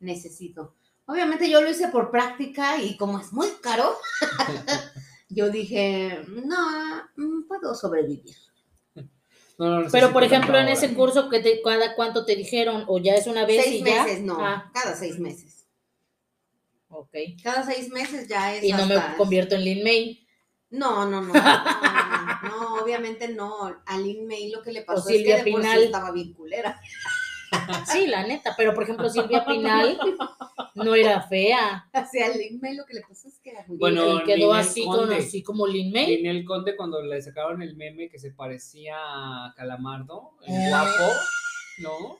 necesito. 0.00 0.74
Obviamente 1.06 1.48
yo 1.50 1.60
lo 1.60 1.70
hice 1.70 1.88
por 1.88 2.10
práctica 2.10 2.82
y 2.82 2.96
como 2.96 3.18
es 3.18 3.32
muy 3.32 3.48
caro, 3.62 3.96
yo 5.28 5.50
dije, 5.50 6.22
no, 6.28 7.02
mm, 7.16 7.46
puedo 7.48 7.74
sobrevivir. 7.74 8.36
No, 9.56 9.82
no, 9.82 9.88
Pero, 9.92 10.12
por 10.12 10.24
ejemplo, 10.24 10.58
en 10.58 10.66
ese 10.66 10.92
curso, 10.94 11.28
que 11.28 11.38
te, 11.38 11.62
cada 11.62 11.94
cuánto 11.94 12.24
te 12.24 12.34
dijeron? 12.34 12.86
¿O 12.88 12.98
ya 12.98 13.14
es 13.14 13.28
una 13.28 13.46
vez 13.46 13.62
Seis 13.62 13.82
y 13.82 13.84
ya? 13.84 14.02
meses, 14.02 14.20
no, 14.24 14.36
Ah, 14.40 14.68
cada 14.74 14.96
seis 14.96 15.20
meses. 15.20 15.53
Ok. 16.98 17.16
Cada 17.42 17.62
seis 17.64 17.90
meses 17.90 18.28
ya 18.28 18.54
es 18.54 18.64
Y 18.64 18.72
no 18.72 18.86
me 18.86 18.96
convierto 19.16 19.54
en 19.54 19.64
Lin 19.64 19.84
May. 19.84 20.20
No, 20.70 21.08
no, 21.08 21.20
no, 21.20 21.32
no, 21.32 21.32
no, 21.32 22.48
no, 22.48 22.82
obviamente 22.82 23.28
no. 23.28 23.76
A 23.86 23.98
Lin 23.98 24.26
May 24.26 24.50
lo 24.50 24.60
que 24.62 24.72
le 24.72 24.82
pasó 24.82 25.00
es 25.00 25.06
que 25.06 25.12
Silvia 25.18 25.36
de 25.36 25.50
por 25.52 25.60
sí 25.62 25.66
Pinal. 25.68 25.82
estaba 25.84 26.10
bien 26.12 26.32
culera. 26.32 26.80
Sí, 27.86 28.06
la 28.08 28.26
neta. 28.26 28.54
Pero, 28.56 28.74
por 28.74 28.82
ejemplo, 28.82 29.08
Silvia 29.08 29.44
Pinal 29.46 29.96
no 30.74 30.94
era 30.96 31.20
fea. 31.22 31.88
O 31.94 32.04
sea, 32.10 32.26
a 32.26 32.36
Lin 32.36 32.58
May 32.60 32.74
lo 32.74 32.84
que 32.84 32.94
le 32.94 33.02
pasó 33.02 33.28
es 33.28 33.38
que 33.38 33.50
era 33.50 33.64
muy 33.68 33.76
Bueno, 33.78 34.20
y 34.20 34.24
quedó 34.24 34.52
así, 34.52 34.84
con, 34.84 35.12
así 35.12 35.42
como 35.44 35.66
Lin 35.68 35.92
May. 35.92 36.16
Ninel 36.16 36.44
Conde 36.44 36.74
cuando 36.74 37.00
le 37.00 37.22
sacaron 37.22 37.62
el 37.62 37.76
meme 37.76 38.08
que 38.08 38.18
se 38.18 38.32
parecía 38.32 38.96
a 38.98 39.54
Calamardo, 39.56 40.32
el 40.46 40.54
Eh. 40.54 40.68
guapo, 40.68 41.12
¿no? 41.78 42.18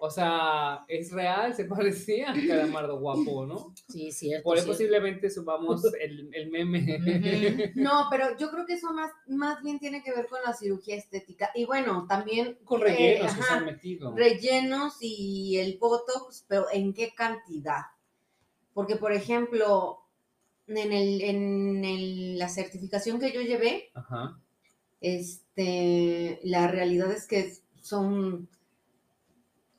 O 0.00 0.10
sea, 0.10 0.84
es 0.88 1.10
real, 1.12 1.54
se 1.54 1.64
parecía 1.66 2.30
a 2.30 2.34
Calamardo 2.34 2.98
guapo, 3.00 3.46
¿no? 3.46 3.74
Sí, 3.88 4.12
cierto. 4.12 4.44
Por 4.44 4.56
cierto. 4.56 4.72
posiblemente 4.72 5.30
subamos 5.30 5.82
el, 6.00 6.30
el 6.34 6.50
meme. 6.50 7.72
No, 7.74 8.06
pero 8.10 8.36
yo 8.38 8.50
creo 8.50 8.66
que 8.66 8.74
eso 8.74 8.92
más, 8.92 9.10
más 9.26 9.62
bien 9.62 9.78
tiene 9.78 10.02
que 10.02 10.12
ver 10.12 10.26
con 10.26 10.38
la 10.44 10.52
cirugía 10.54 10.96
estética. 10.96 11.50
Y 11.54 11.64
bueno, 11.64 12.06
también 12.08 12.58
Con 12.64 12.80
eh, 12.82 12.84
rellenos 12.84 13.34
que 13.34 13.42
se 13.42 13.52
han 13.52 13.64
metido. 13.64 14.14
rellenos 14.16 14.96
y 15.00 15.58
el 15.58 15.78
Botox, 15.78 16.44
pero 16.48 16.66
¿en 16.72 16.92
qué 16.94 17.12
cantidad? 17.14 17.82
Porque, 18.74 18.96
por 18.96 19.12
ejemplo, 19.12 19.98
en, 20.66 20.92
el, 20.92 21.22
en 21.22 21.84
el- 21.84 22.38
la 22.38 22.48
certificación 22.48 23.18
que 23.18 23.32
yo 23.32 23.40
llevé, 23.40 23.90
Ajá. 23.94 24.38
este, 25.00 26.40
la 26.44 26.68
realidad 26.68 27.10
es 27.12 27.26
que 27.26 27.52
son 27.80 28.48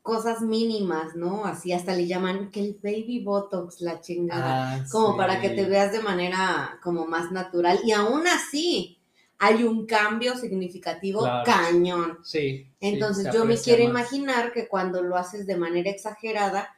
cosas 0.01 0.41
mínimas, 0.41 1.15
¿no? 1.15 1.45
Así 1.45 1.71
hasta 1.73 1.93
le 1.95 2.07
llaman 2.07 2.51
que 2.51 2.61
el 2.61 2.79
baby 2.81 3.23
botox, 3.23 3.81
la 3.81 4.01
chingada, 4.01 4.75
Ah, 4.75 4.85
como 4.91 5.11
sí. 5.11 5.17
para 5.17 5.39
que 5.41 5.49
te 5.49 5.65
veas 5.65 5.91
de 5.91 6.01
manera 6.01 6.79
como 6.83 7.05
más 7.05 7.31
natural. 7.31 7.79
Y 7.83 7.91
aún 7.91 8.25
así 8.27 8.97
hay 9.37 9.63
un 9.63 9.85
cambio 9.85 10.35
significativo 10.35 11.21
Claro. 11.21 11.43
cañón. 11.45 12.19
Sí. 12.23 12.67
Entonces 12.79 13.31
yo 13.33 13.45
me 13.45 13.57
quiero 13.57 13.83
más. 13.83 14.11
imaginar 14.11 14.51
que 14.51 14.67
cuando 14.67 15.01
lo 15.03 15.15
haces 15.17 15.45
de 15.45 15.57
manera 15.57 15.89
exagerada, 15.91 16.69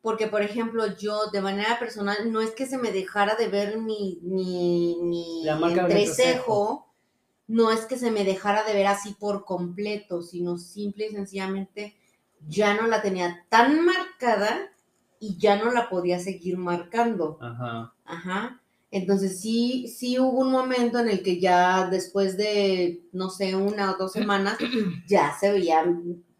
porque 0.00 0.26
por 0.28 0.42
ejemplo 0.42 0.96
yo 0.96 1.26
de 1.30 1.40
manera 1.42 1.78
personal 1.78 2.32
no 2.32 2.40
es 2.40 2.52
que 2.52 2.66
se 2.66 2.78
me 2.78 2.92
dejara 2.92 3.34
de 3.34 3.48
ver 3.48 3.78
mi, 3.78 4.20
mi, 4.22 4.96
mi 5.02 5.46
entrecejo, 5.48 6.86
no 7.48 7.70
es 7.72 7.80
que 7.86 7.98
se 7.98 8.10
me 8.10 8.24
dejara 8.24 8.62
de 8.64 8.74
ver 8.74 8.86
así 8.86 9.14
por 9.18 9.44
completo, 9.44 10.22
sino 10.22 10.56
simple 10.56 11.06
y 11.08 11.10
sencillamente 11.10 11.96
ya 12.46 12.74
no 12.74 12.86
la 12.86 13.02
tenía 13.02 13.44
tan 13.48 13.84
marcada 13.84 14.70
y 15.20 15.36
ya 15.38 15.56
no 15.56 15.70
la 15.70 15.88
podía 15.88 16.20
seguir 16.20 16.56
marcando. 16.58 17.38
Ajá. 17.40 17.92
Ajá. 18.04 18.60
Entonces 18.90 19.40
sí, 19.40 19.88
sí 19.88 20.18
hubo 20.18 20.40
un 20.40 20.50
momento 20.50 20.98
en 20.98 21.08
el 21.08 21.22
que 21.22 21.40
ya 21.40 21.88
después 21.90 22.36
de, 22.36 23.02
no 23.12 23.28
sé, 23.28 23.54
una 23.54 23.92
o 23.92 23.96
dos 23.96 24.12
semanas, 24.12 24.56
ya 25.06 25.36
se 25.38 25.52
veía 25.52 25.84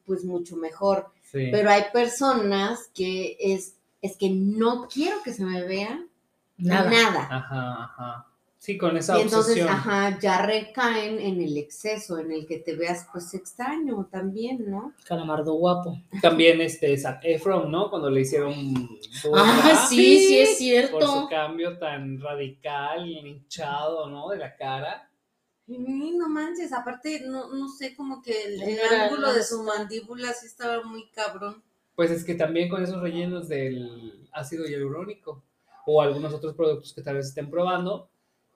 pues 0.07 0.25
mucho 0.25 0.57
mejor. 0.57 1.09
Sí. 1.23 1.49
Pero 1.51 1.71
hay 1.71 1.85
personas 1.93 2.91
que 2.95 3.37
es, 3.39 3.75
es 4.01 4.17
que 4.17 4.31
no 4.31 4.89
quiero 4.89 5.23
que 5.23 5.35
se 5.35 5.45
me 5.45 5.63
vea 5.65 6.03
Nada. 6.57 6.91
nada. 6.91 7.29
Ajá, 7.31 7.85
ajá. 7.85 8.28
Sí, 8.69 8.77
con 8.77 8.99
esa 8.99 9.17
Y 9.19 9.23
entonces, 9.23 9.53
obsesión. 9.53 9.69
ajá, 9.71 10.19
ya 10.21 10.45
recaen 10.45 11.19
en 11.21 11.41
el 11.41 11.57
exceso, 11.57 12.19
en 12.19 12.31
el 12.33 12.47
que 12.47 12.59
te 12.59 12.77
veas 12.77 13.07
pues 13.11 13.33
extraño 13.33 14.07
también, 14.13 14.71
¿no? 14.71 14.93
Calamardo 15.07 15.55
guapo. 15.55 15.97
También 16.21 16.61
este 16.61 16.95
Zac 16.99 17.21
Efron, 17.25 17.71
¿no? 17.73 17.89
Cuando 17.89 18.11
le 18.11 18.21
hicieron 18.21 18.53
Ah, 19.35 19.87
sí, 19.89 20.19
sí 20.55 20.75
es 20.75 20.91
por 20.91 21.01
su 21.03 21.09
cierto. 21.09 21.29
cambio 21.31 21.79
tan 21.79 22.21
radical, 22.21 23.09
hinchado, 23.09 24.11
¿no? 24.11 24.29
De 24.29 24.37
la 24.37 24.55
cara. 24.55 25.11
Y 25.67 25.79
no 25.79 26.29
manches, 26.29 26.71
aparte, 26.75 27.23
no, 27.27 27.49
no 27.55 27.69
sé, 27.71 27.97
como 27.97 28.21
que 28.21 28.33
el, 28.49 28.63
el 28.63 28.79
Era- 28.81 29.05
ángulo 29.07 29.33
de 29.33 29.45
su 29.45 29.63
mandíbula 29.63 30.35
sí 30.35 30.45
estaba 30.45 30.85
muy 30.85 31.09
cabrón. 31.15 31.63
Pues 31.95 32.11
es 32.11 32.23
que 32.23 32.35
también 32.35 32.69
con 32.69 32.83
esos 32.83 33.01
rellenos 33.01 33.49
del 33.49 34.29
ácido 34.33 34.67
hialurónico 34.67 35.43
o 35.87 36.03
algunos 36.03 36.35
otros 36.35 36.55
productos 36.55 36.93
que 36.93 37.01
tal 37.01 37.15
vez 37.17 37.29
estén 37.29 37.49
probando 37.51 38.11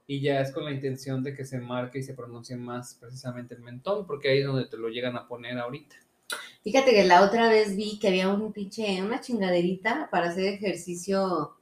y 0.07 0.21
ya 0.21 0.41
es 0.41 0.53
con 0.53 0.65
la 0.65 0.73
intención 0.73 1.23
de 1.23 1.35
que 1.35 1.45
se 1.45 1.59
marque 1.59 1.99
y 2.01 2.03
se 2.03 2.15
pronuncie 2.15 2.57
más 2.57 2.95
precisamente 3.01 3.55
el 3.55 3.61
mentón, 3.63 4.07
porque 4.07 4.29
ahí 4.31 4.39
es 4.41 4.47
donde 4.47 4.67
te 4.67 4.77
lo 4.77 4.89
llegan 4.89 5.17
a 5.17 5.27
poner 5.27 5.59
ahorita. 5.59 5.97
Fíjate 6.65 6.93
que 6.93 7.05
la 7.05 7.23
otra 7.23 7.49
vez 7.49 7.77
vi 7.77 7.99
que 7.99 8.09
había 8.09 8.29
un 8.29 8.53
pinche, 8.53 9.03
una 9.03 9.21
chingaderita 9.21 10.09
para 10.11 10.29
hacer 10.31 10.45
ejercicio 10.55 11.57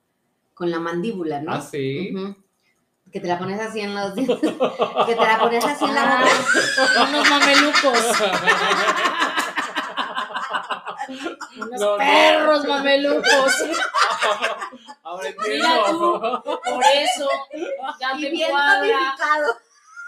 con 0.55 0.71
la 0.71 0.79
mandíbula, 0.79 1.41
¿no? 1.41 1.53
Ah, 1.53 1.61
sí. 1.61 2.13
Que 3.11 3.19
te 3.19 3.27
la 3.27 3.39
pones 3.39 3.59
así 3.61 3.81
en 3.81 3.95
los 3.95 4.15
dientes. 4.15 4.39
que 5.07 5.15
te 5.15 5.21
la 5.25 5.39
pones 5.41 5.65
así 5.65 5.85
en 5.85 5.95
la 5.95 6.21
Ah, 6.21 6.25
boca. 6.25 7.09
unos 7.09 7.31
mamelucos. 7.31 8.21
Unos 11.57 11.81
No, 11.81 11.93
no. 11.93 11.97
perros 11.99 12.65
mamelucos. 12.67 13.25
Ahora 15.03 15.29
Mira 15.47 15.85
tú. 15.89 16.15
entiendo. 16.15 16.43
Por 16.65 16.85
eso 16.85 17.29
ya 18.01 18.13
Y 18.17 18.23
me 18.23 18.31
bien 18.31 18.51
cuadra. 18.51 19.17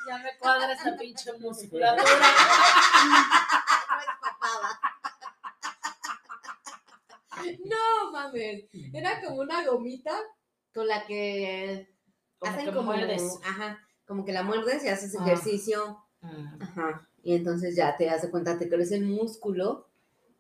Ya 0.08 0.18
me 0.18 0.36
cuadra 0.38 0.72
esta 0.72 0.96
pinche 0.96 1.32
musculatura. 1.40 2.04
No 7.64 8.10
mames. 8.12 8.64
Era 8.92 9.20
como 9.20 9.40
una 9.40 9.64
gomita 9.66 10.12
con 10.74 10.86
la 10.86 11.04
que 11.06 11.88
Como 12.38 12.52
hacen 12.52 12.66
que 12.66 12.72
como. 12.72 12.92
muerdes. 12.92 13.38
Ajá. 13.44 13.78
Como 14.06 14.24
que 14.24 14.32
la 14.32 14.42
muerdes 14.42 14.84
y 14.84 14.88
haces 14.88 15.14
Ah. 15.18 15.22
ejercicio. 15.24 16.04
Mm. 16.20 16.62
Ajá. 16.62 17.08
Y 17.22 17.34
entonces 17.34 17.74
ya 17.76 17.96
te 17.96 18.06
das 18.06 18.26
cuenta, 18.30 18.58
te 18.58 18.68
crece 18.68 18.96
el 18.96 19.04
músculo 19.06 19.88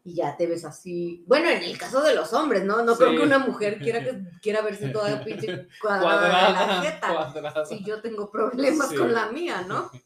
y 0.04 0.14
ya 0.14 0.36
te 0.36 0.46
ves 0.46 0.64
así. 0.64 1.22
Bueno, 1.26 1.48
en 1.48 1.62
el 1.62 1.78
caso 1.78 2.02
de 2.02 2.14
los 2.14 2.32
hombres, 2.32 2.64
¿no? 2.64 2.82
No 2.82 2.96
creo 2.96 3.10
Sí. 3.10 3.16
que 3.18 3.22
una 3.22 3.38
mujer 3.38 3.78
quiera, 3.78 4.02
que, 4.02 4.20
quiera 4.42 4.62
verse 4.62 4.88
toda 4.88 5.22
pinche 5.24 5.68
cuadrada, 5.80 6.22
de 6.22 6.28
la 6.28 6.38
Cuadrada, 6.40 6.82
jeta. 6.82 7.08
cuadrada. 7.14 7.64
Si 7.66 7.84
yo 7.84 8.00
tengo 8.02 8.30
problemas 8.30 8.88
Sí. 8.88 8.96
con 8.96 9.12
la 9.12 9.30
mía, 9.30 9.64
¿no? 9.68 9.90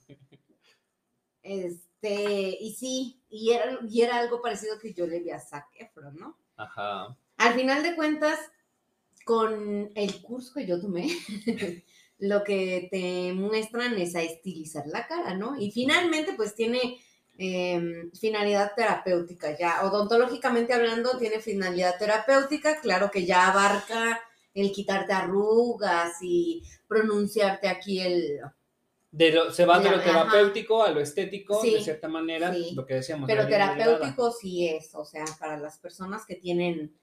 Este, 1.42 2.58
y 2.60 2.72
sí, 2.74 3.20
y 3.28 3.52
era, 3.52 3.78
y 3.88 4.02
era 4.02 4.18
algo 4.18 4.42
parecido 4.42 4.78
que 4.80 4.92
yo 4.92 5.06
le 5.06 5.20
vi 5.20 5.30
a 5.30 5.38
Zac 5.40 5.66
Efron, 5.78 6.16
¿no? 6.16 6.36
Ajá. 6.56 7.16
Al 7.36 7.54
final 7.54 7.82
de 7.82 7.94
cuentas, 7.94 8.38
con 9.24 9.90
el 9.94 10.22
curso 10.22 10.54
que 10.54 10.66
yo 10.66 10.80
tomé, 10.80 11.08
lo 12.18 12.42
que 12.44 12.88
te 12.90 13.32
muestran 13.32 13.96
es 13.98 14.16
a 14.16 14.22
estilizar 14.22 14.86
la 14.86 15.06
cara, 15.06 15.34
¿no? 15.34 15.56
Y 15.60 15.70
finalmente, 15.70 16.32
pues 16.34 16.54
tiene 16.54 16.98
eh, 17.38 18.08
finalidad 18.18 18.72
terapéutica 18.74 19.56
ya. 19.58 19.84
Odontológicamente 19.84 20.72
hablando, 20.72 21.18
tiene 21.18 21.40
finalidad 21.40 21.98
terapéutica, 21.98 22.80
claro 22.80 23.10
que 23.10 23.24
ya 23.26 23.48
abarca 23.50 24.20
el 24.54 24.72
quitarte 24.72 25.12
arrugas 25.12 26.14
y 26.22 26.62
pronunciarte 26.88 27.68
aquí 27.68 28.00
el... 28.00 28.40
De 29.10 29.30
lo- 29.32 29.50
se 29.52 29.64
va 29.64 29.78
de 29.78 29.90
lo 29.90 29.96
Ajá. 29.96 30.04
terapéutico 30.04 30.82
a 30.82 30.90
lo 30.90 31.00
estético, 31.00 31.60
Sí, 31.62 31.74
de 31.74 31.80
cierta 31.82 32.08
manera, 32.08 32.52
sí. 32.52 32.72
lo 32.74 32.84
que 32.84 32.94
decíamos. 32.94 33.26
Pero 33.26 33.46
terapéutico 33.46 34.32
sí 34.32 34.66
es, 34.68 34.94
o 34.94 35.04
sea, 35.04 35.24
para 35.38 35.56
las 35.58 35.78
personas 35.78 36.26
que 36.26 36.34
tienen 36.36 36.94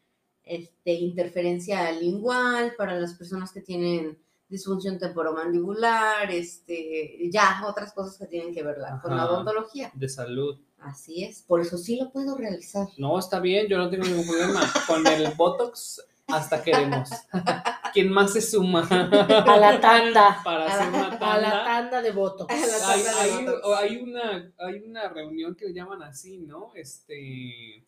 este, 0.44 0.94
interferencia 0.94 1.92
lingual, 1.92 2.74
para 2.78 3.00
las 3.00 3.14
personas 3.16 3.52
que 3.52 3.62
tienen 3.62 4.20
disfunción 4.54 4.97
temporomandibular, 4.97 6.32
este, 6.32 7.30
ya 7.30 7.64
otras 7.68 7.91
cosas 7.93 8.18
que 8.18 8.28
tienen 8.28 8.54
que 8.54 8.64
ver 8.64 8.78
la- 8.78 9.01
con 9.01 9.18
la 9.18 9.26
odontología. 9.26 9.91
De 9.93 10.08
salud. 10.08 10.58
Así 10.80 11.24
es, 11.24 11.41
por 11.41 11.60
eso 11.62 11.78
sí 11.78 11.97
lo 11.97 12.10
puedo 12.12 12.38
realizar. 12.38 12.88
No, 12.97 13.18
está 13.20 13.39
bien, 13.39 13.68
yo 13.68 13.78
no 13.78 13.89
tengo 13.89 14.06
ningún 14.06 14.28
problema. 14.28 14.62
Con 14.88 15.06
el 15.08 15.28
Botox 15.36 16.01
hasta 16.28 16.62
queremos. 16.64 17.10
¿Quién 17.93 18.12
más 18.12 18.34
se 18.34 18.41
suma 18.41 18.88
A 18.89 19.58
la 19.58 19.80
tanda. 19.80 20.41
para 20.43 20.66
A 20.66 20.68
hacer 20.68 20.91
la- 20.91 20.97
una 20.97 21.08
A 21.08 21.38
la 21.39 21.51
tanda? 21.64 22.01
de. 22.01 22.10
A 22.10 22.14
la 22.14 22.88
Hay, 22.91 23.04
tanda 23.04 23.24
de 23.24 23.30
hay- 23.30 23.45
Botox. 23.45 23.80
hay 23.80 23.97
una, 23.97 24.51
hay 24.60 24.76
una 24.80 25.10
reunión 25.10 25.56
que 25.56 25.66
le 25.66 25.74
llaman 25.74 26.01
así, 26.04 26.38
¿no? 26.39 26.72
Este. 26.76 27.86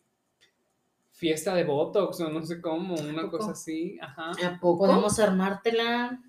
Fiesta 1.12 1.54
de 1.54 1.64
Botox, 1.64 2.20
o 2.20 2.28
no 2.28 2.44
sé 2.44 2.60
cómo, 2.60 2.94
una 2.94 3.28
cosa 3.30 3.52
así, 3.52 3.98
ajá. 4.02 4.32
¿A 4.46 4.60
poco? 4.60 4.86
Podemos 4.86 5.18
armártela. 5.18 6.22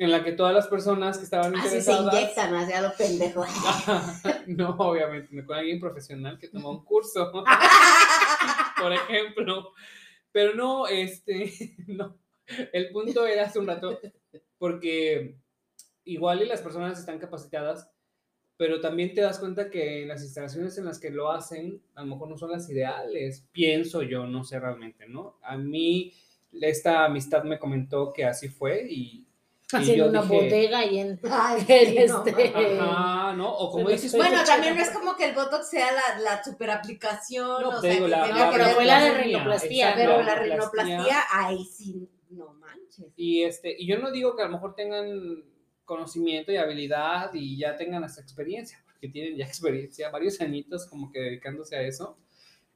En 0.00 0.10
la 0.10 0.24
que 0.24 0.32
todas 0.32 0.54
las 0.54 0.66
personas 0.66 1.18
que 1.18 1.24
estaban 1.24 1.54
Así 1.54 1.68
se 1.68 1.92
interesadas. 1.92 2.14
inyectan, 2.14 2.54
así 2.54 2.72
a 2.72 2.80
lo 2.80 2.96
pendejo. 2.96 3.44
no, 4.46 4.70
obviamente, 4.78 5.44
con 5.44 5.58
alguien 5.58 5.78
profesional 5.78 6.38
que 6.38 6.48
toma 6.48 6.70
un 6.70 6.82
curso, 6.86 7.30
por 8.80 8.92
ejemplo. 8.94 9.74
Pero 10.32 10.54
no, 10.54 10.86
este, 10.86 11.76
no. 11.86 12.16
El 12.72 12.88
punto 12.92 13.26
era 13.26 13.44
hace 13.44 13.58
un 13.58 13.66
rato, 13.66 14.00
porque 14.56 15.36
igual 16.04 16.40
y 16.40 16.46
las 16.46 16.62
personas 16.62 16.98
están 16.98 17.18
capacitadas, 17.18 17.90
pero 18.56 18.80
también 18.80 19.12
te 19.12 19.20
das 19.20 19.38
cuenta 19.38 19.68
que 19.68 20.06
las 20.06 20.22
instalaciones 20.22 20.78
en 20.78 20.86
las 20.86 20.98
que 20.98 21.10
lo 21.10 21.30
hacen 21.30 21.82
a 21.94 22.00
lo 22.00 22.06
mejor 22.06 22.30
no 22.30 22.38
son 22.38 22.52
las 22.52 22.70
ideales, 22.70 23.46
pienso 23.52 24.02
yo, 24.02 24.26
no 24.26 24.44
sé 24.44 24.58
realmente, 24.60 25.06
¿no? 25.06 25.38
A 25.42 25.58
mí 25.58 26.14
esta 26.58 27.04
amistad 27.04 27.44
me 27.44 27.58
comentó 27.58 28.14
que 28.14 28.24
así 28.24 28.48
fue 28.48 28.86
y... 28.90 29.26
Así 29.72 29.92
en 29.92 30.02
una 30.02 30.22
dije, 30.22 30.34
bodega 30.34 30.84
y 30.84 30.98
en. 30.98 31.20
Ay, 31.30 31.60
no, 32.08 32.24
este- 32.24 32.50
mames. 32.52 32.80
Ajá, 32.80 33.32
¿no? 33.34 33.52
O 33.52 33.70
como 33.70 33.88
dices, 33.88 34.12
Bueno, 34.16 34.42
también 34.44 34.76
no 34.76 34.82
es 34.82 34.90
como 34.90 35.16
que 35.16 35.26
el 35.28 35.34
Botox 35.34 35.68
sea 35.70 35.92
la, 35.92 36.18
la 36.20 36.42
super 36.44 36.70
aplicación, 36.70 37.62
No, 37.62 37.68
o 37.70 37.80
sea, 37.80 37.92
digo, 37.92 38.04
que 38.06 38.10
la- 38.10 38.24
tenga 38.24 38.44
No, 38.46 38.50
que 38.50 38.56
pero 38.56 38.64
ver 38.66 38.74
fue 38.74 38.84
la 38.84 39.00
de 39.04 39.14
rinoplastia. 39.14 39.90
exacto, 39.90 40.10
Pero 40.12 40.22
la 40.22 40.34
rinoplastia. 40.34 41.24
ahí 41.32 41.64
sí, 41.64 42.08
no 42.30 42.52
manches. 42.54 43.06
Y, 43.16 43.42
este, 43.42 43.74
y 43.78 43.86
yo 43.86 43.98
no 43.98 44.10
digo 44.10 44.34
que 44.36 44.42
a 44.42 44.46
lo 44.46 44.52
mejor 44.52 44.74
tengan 44.74 45.44
conocimiento 45.84 46.52
y 46.52 46.56
habilidad 46.56 47.30
y 47.34 47.58
ya 47.58 47.76
tengan 47.76 48.04
hasta 48.04 48.20
experiencia, 48.20 48.82
porque 48.86 49.08
tienen 49.08 49.36
ya 49.36 49.44
experiencia, 49.46 50.10
varios 50.10 50.40
añitos 50.40 50.86
como 50.86 51.10
que 51.10 51.18
dedicándose 51.20 51.76
a 51.76 51.82
eso. 51.82 52.16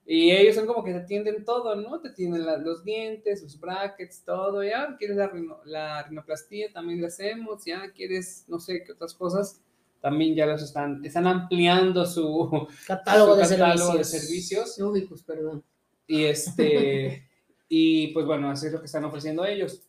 Y 0.07 0.30
ellos 0.32 0.55
son 0.55 0.66
como 0.66 0.84
que 0.84 0.92
te 0.92 0.98
atienden 0.98 1.44
todo, 1.46 1.74
¿no? 1.76 1.98
Te 2.00 2.11
tienen 2.11 2.44
la- 2.44 2.59
los 2.59 2.84
dientes, 2.84 3.42
los 3.42 3.59
brackets, 3.59 4.22
todo. 4.24 4.62
Ya 4.62 4.96
quieres 4.98 5.16
la, 5.16 5.28
rino- 5.30 5.61
la 5.64 6.02
rinoplastia, 6.02 6.70
también 6.72 7.00
la 7.00 7.09
hacemos. 7.09 7.64
Ya 7.64 7.90
quieres, 7.92 8.44
no 8.48 8.59
sé 8.61 8.84
qué 8.84 8.92
otras 8.92 9.14
cosas, 9.14 9.61
también 10.02 10.34
ya 10.34 10.44
los 10.44 10.62
están, 10.62 11.02
están 11.05 11.26
ampliando 11.26 12.05
su, 12.05 12.68
Catálogo, 12.86 13.32
su 13.36 13.40
de, 13.40 13.48
catálogo 13.48 13.92
servicios. 13.92 14.12
de 14.12 14.18
servicios. 14.18 14.78
Uy, 14.80 15.00
pues 15.07 15.22
perdón. 15.22 15.64
Y 16.07 16.24
este, 16.26 17.26
y 17.68 18.09
pues 18.09 18.26
bueno, 18.26 18.50
así 18.50 18.66
es 18.66 18.72
lo 18.74 18.80
que 18.80 18.86
están 18.86 19.05
ofreciendo 19.05 19.46
ellos. 19.46 19.80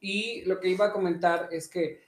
Y 0.00 0.42
lo 0.46 0.58
que 0.58 0.70
iba 0.70 0.86
a 0.86 0.92
comentar 0.92 1.48
es 1.52 1.68
que 1.68 2.00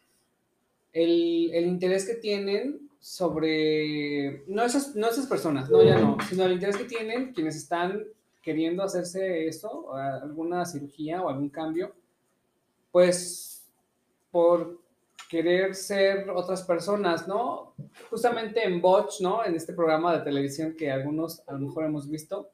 el, 0.93 1.51
el 1.55 1.67
interés 1.67 2.05
que 2.07 2.15
tienen 2.15 2.82
sobre, 3.03 4.45
no 4.47 4.63
esas, 4.63 4.95
no 4.95 5.09
esas 5.09 5.27
personas, 5.27 5.69
no, 5.69 5.83
ya 5.83 5.99
no, 5.99 6.17
sino 6.29 6.45
el 6.45 6.53
interés 6.53 6.77
que 6.77 6.85
tienen 6.85 7.35
quienes 7.35 7.57
están 7.57 8.05
queriendo 8.41 8.85
hacerse 8.85 9.49
eso, 9.49 9.93
alguna 9.93 10.65
cirugía 10.65 11.21
o 11.21 11.29
algún 11.29 11.49
cambio, 11.49 11.93
pues 12.93 13.67
por 14.31 14.79
querer 15.29 15.75
ser 15.75 16.31
otras 16.31 16.63
personas, 16.63 17.27
¿no? 17.27 17.75
Justamente 18.09 18.65
en 18.65 18.81
Botch, 18.81 19.21
¿no? 19.21 19.45
En 19.45 19.57
este 19.57 19.73
programa 19.73 20.17
de 20.17 20.23
televisión 20.23 20.77
que 20.79 20.89
algunos 20.89 21.43
a 21.49 21.55
lo 21.55 21.59
mejor 21.59 21.87
hemos 21.87 22.09
visto, 22.09 22.51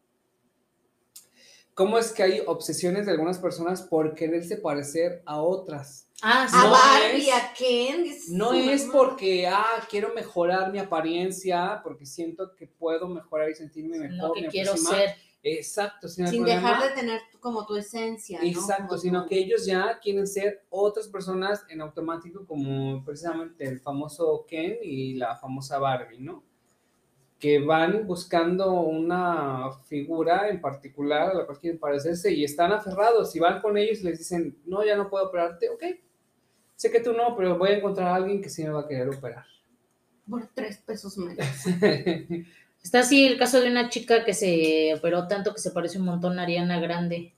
cómo 1.79 1.97
es 1.97 2.11
que 2.11 2.25
hay 2.25 2.43
obsesiones 2.45 3.07
de 3.07 3.13
algunas 3.13 3.39
personas 3.39 3.83
por 3.83 4.13
quererse 4.17 4.57
parecer 4.57 5.23
a 5.25 5.41
otras. 5.41 6.09
Ah, 6.21 6.49
sí. 6.51 6.57
A 6.59 6.65
Barbie, 6.69 7.29
es- 7.29 7.35
a 7.35 7.53
Ken. 7.57 8.05
No 8.31 8.53
es 8.53 8.85
mamá. 8.87 8.99
porque, 8.99 9.47
ah, 9.47 9.87
quiero 9.89 10.13
mejorar 10.13 10.73
mi 10.73 10.81
apariencia, 10.81 11.81
porque 11.85 12.05
siento 12.05 12.53
que 12.57 12.67
puedo 12.67 13.07
mejorar 13.07 13.49
y 13.51 13.55
sentirme 13.55 13.97
mejor. 14.01 14.29
Lo 14.31 14.33
que 14.35 14.49
quiero 14.49 14.77
ser. 14.77 15.15
Exacto, 15.41 16.09
sin, 16.09 16.45
dejar 16.45 16.83
de 16.83 16.91
tener 16.97 17.21
tu- 17.31 17.39
como 17.39 17.65
tu 17.65 17.77
esencia, 17.77 18.41
¿no? 18.41 18.45
Exacto, 18.49 18.89
Como 18.89 18.99
sino 18.99 19.25
que 19.27 19.39
ellos 19.39 19.65
ya 19.65 20.01
quieren 20.01 20.27
ser 20.27 20.67
otras 20.69 21.07
personas 21.07 21.65
en 21.71 21.81
automático, 21.81 22.45
como 22.45 23.05
precisamente 23.05 23.65
el 23.65 23.79
famoso 23.79 24.45
Ken 24.49 24.79
y 24.83 25.15
la 25.15 25.37
famosa 25.37 25.79
Barbie, 25.79 26.19
¿no? 26.19 26.43
Que 27.39 27.61
van 27.61 28.07
buscando 28.07 28.73
una 28.73 29.71
figura 29.89 30.49
en 30.49 30.61
particular 30.61 31.31
a 31.31 31.35
la 31.35 31.47
cual 31.47 31.59
quieren 31.59 31.79
parecerse 31.79 32.33
y 32.33 32.45
están 32.45 32.73
aferrados. 32.73 33.35
Y 33.37 33.39
van 33.39 33.61
con 33.61 33.77
ellos 33.77 34.01
y 34.01 34.05
les 34.05 34.19
dicen, 34.19 34.57
no, 34.67 34.85
ya 34.85 34.97
no 34.97 35.09
puedo 35.09 35.27
operarte, 35.27 35.69
ok. 35.69 35.85
Sé 36.75 36.91
que 36.91 37.01
tú 37.01 37.13
no, 37.13 37.37
pero 37.37 37.59
voy 37.59 37.71
a 37.71 37.77
encontrar 37.79 38.09
a 38.09 38.15
alguien 38.17 38.41
que 38.41 38.49
sí 38.49 38.63
me 38.63 38.71
va 38.71 38.81
a 38.81 38.89
querer 38.89 39.09
operar. 39.09 39.45
Por 40.29 40.47
tres 40.55 40.79
pesos 40.79 41.17
menos. 41.19 41.47
Está 42.83 43.01
así 43.01 43.27
el 43.27 43.39
caso 43.39 43.61
de 43.61 43.69
una 43.69 43.89
chica 43.89 44.25
que 44.25 44.33
se 44.33 44.95
operó 44.95 45.27
tanto 45.27 45.53
que 45.53 45.61
se 45.61 45.73
parece 45.73 45.99
un 45.99 46.05
montón 46.05 46.39
a 46.39 46.43
Ariana 46.43 46.81
Grande. 46.81 47.35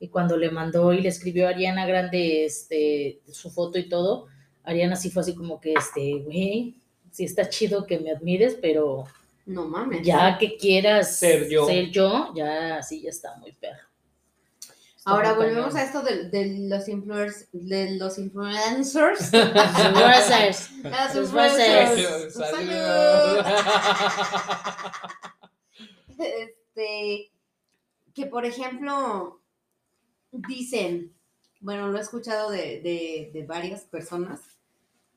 Y 0.00 0.08
cuando 0.08 0.36
le 0.36 0.50
mandó 0.50 0.92
y 0.92 1.00
le 1.00 1.08
escribió 1.08 1.46
a 1.46 1.50
Ariana 1.50 1.86
Grande 1.86 2.44
este, 2.44 3.20
su 3.30 3.50
foto 3.50 3.78
y 3.78 3.88
todo, 3.88 4.26
Ariana 4.64 4.96
sí 4.96 5.10
fue 5.10 5.22
así 5.22 5.34
como 5.34 5.60
que, 5.60 5.74
este, 5.74 6.14
güey, 6.24 6.76
sí 7.10 7.24
está 7.24 7.48
chido 7.48 7.86
que 7.86 8.00
me 8.00 8.10
admires, 8.10 8.56
pero 8.60 9.04
No 9.46 9.66
mames. 9.66 10.02
ya 10.06 10.38
que 10.38 10.56
quieras 10.56 11.18
Ser 11.18 11.48
yo. 11.48 12.32
ya 12.34 12.82
sí, 12.82 13.02
ya 13.02 13.10
está 13.10 13.36
muy 13.38 13.52
perro. 13.52 13.88
Está 14.96 15.10
Ahora 15.10 15.34
muy 15.34 15.46
volvemos 15.46 15.74
a 15.74 15.82
esto 15.84 16.00
de, 16.02 16.28
de 16.28 16.68
los, 16.68 16.86
influencers, 16.88 17.48
de 17.52 17.96
los 17.98 18.18
influencers. 18.18 19.32
Los 19.32 21.14
influencers. 21.16 22.34
Salud. 22.34 23.44
Este, 26.18 27.32
que 28.14 28.26
por 28.26 28.44
ejemplo, 28.44 29.40
dicen, 30.30 31.12
bueno, 31.60 31.88
lo 31.88 31.98
he 31.98 32.00
escuchado 32.00 32.50
de, 32.50 32.80
de- 32.80 33.30
de 33.32 33.46
varias 33.46 33.82
personas 33.82 34.40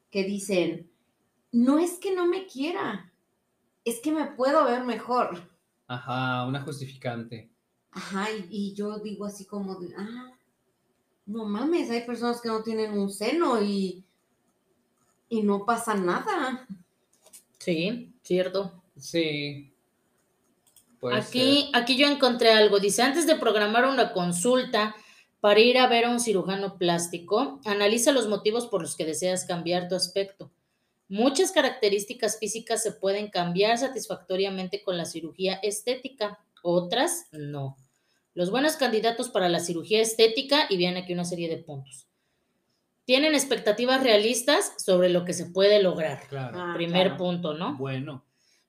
que 0.10 0.24
dicen, 0.24 0.90
no 1.52 1.78
es 1.80 1.94
que 2.00 2.14
no 2.16 2.26
me 2.26 2.48
quiera, 2.48 3.12
es 3.86 4.02
que 4.02 4.12
me 4.12 4.26
puedo 4.26 4.66
ver 4.66 4.84
mejor. 4.84 5.40
Ajá, 5.88 6.46
una 6.46 6.62
justificante. 6.62 7.50
Ajá, 7.92 8.30
y, 8.32 8.48
y 8.50 8.74
yo 8.74 8.98
digo 9.00 9.26
así 9.26 9.46
como, 9.46 9.76
de, 9.76 9.94
ah, 9.96 10.34
no 11.28 11.46
mames, 11.46 11.90
hay 11.90 12.02
personas 12.02 12.42
que 12.42 12.50
no 12.50 12.62
tienen 12.62 12.98
un 12.98 13.10
seno 13.10 13.62
y, 13.62 14.04
y 15.30 15.44
no 15.44 15.66
pasa 15.66 15.94
nada. 15.94 16.68
Sí, 17.60 18.14
cierto. 18.22 18.84
Sí. 18.98 19.72
Puede 21.00 21.18
Aquí, 21.18 21.70
aquí 21.74 21.98
yo 21.98 22.08
encontré 22.08 22.52
algo. 22.52 22.80
Dice, 22.80 23.02
antes 23.02 23.28
de 23.28 23.36
programar 23.36 23.86
una 23.86 24.14
consulta 24.14 24.96
para 25.40 25.60
ir 25.60 25.78
a 25.78 25.88
ver 25.88 26.06
a 26.06 26.10
un 26.10 26.20
cirujano 26.20 26.78
plástico, 26.78 27.60
analiza 27.66 28.12
los 28.12 28.28
motivos 28.28 28.68
por 28.68 28.82
los 28.82 28.96
que 28.96 29.06
deseas 29.06 29.46
cambiar 29.46 29.88
tu 29.88 29.96
aspecto. 29.96 30.52
Muchas 31.08 31.52
características 31.52 32.40
físicas 32.40 32.82
se 32.82 32.92
pueden 32.92 33.30
cambiar 33.30 33.78
satisfactoriamente 33.78 34.82
con 34.82 34.98
la 34.98 35.06
cirugía 35.06 35.54
estética, 35.62 36.40
otras 36.64 37.28
no. 37.32 37.78
Los 38.34 38.52
buenos 38.52 38.76
candidatos 38.76 39.30
para 39.30 39.48
la 39.48 39.60
cirugía 39.60 40.02
estética, 40.02 40.66
y 40.70 40.78
viene 40.78 41.02
aquí 41.02 41.14
una 41.14 41.24
serie 41.26 41.48
de 41.48 41.58
puntos, 41.58 42.08
tienen 43.06 43.36
expectativas 43.36 44.02
realistas 44.04 44.74
sobre 44.84 45.10
lo 45.10 45.26
que 45.26 45.34
se 45.34 45.46
puede 45.46 45.82
lograr. 45.82 46.28
Claro. 46.28 46.58
Ah, 46.60 46.74
Primer 46.76 47.08
claro. 47.08 47.18
punto, 47.18 47.54
¿no? 47.54 47.78
Bueno, 47.78 48.26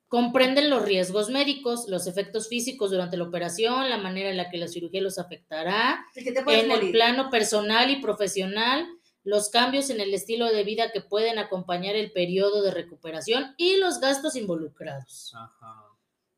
Comprenden 0.09 0.70
los 0.70 0.84
riesgos 0.84 1.30
médicos, 1.30 1.89
los 1.89 2.07
efectos 2.07 2.49
físicos 2.49 2.93
durante 2.93 3.16
la 3.16 3.24
operación, 3.24 3.91
la 3.91 3.99
manera 3.99 4.30
en 4.30 4.37
la 4.37 4.51
que 4.51 4.57
la 4.57 4.68
cirugía 4.68 5.03
los 5.03 5.18
afectará, 5.18 6.05
Es 6.14 6.22
que 6.22 6.30
te 6.30 6.45
puedes 6.45 6.62
en 6.62 6.70
el 6.70 6.93
plano 6.93 7.28
personal 7.28 7.91
y 7.91 7.97
profesional, 7.97 8.87
los 9.27 9.51
cambios 9.51 9.91
en 9.91 10.01
el 10.01 10.14
estilo 10.14 10.47
de 10.47 10.62
vida 10.62 10.93
que 10.93 11.01
pueden 11.01 11.39
acompañar 11.39 11.97
el 11.97 12.12
periodo 12.12 12.62
de 12.62 12.70
recuperación 12.70 13.55
y 13.59 13.77
los 13.77 13.99
gastos 13.99 14.37
involucrados. 14.37 15.35
ajá. 15.35 15.83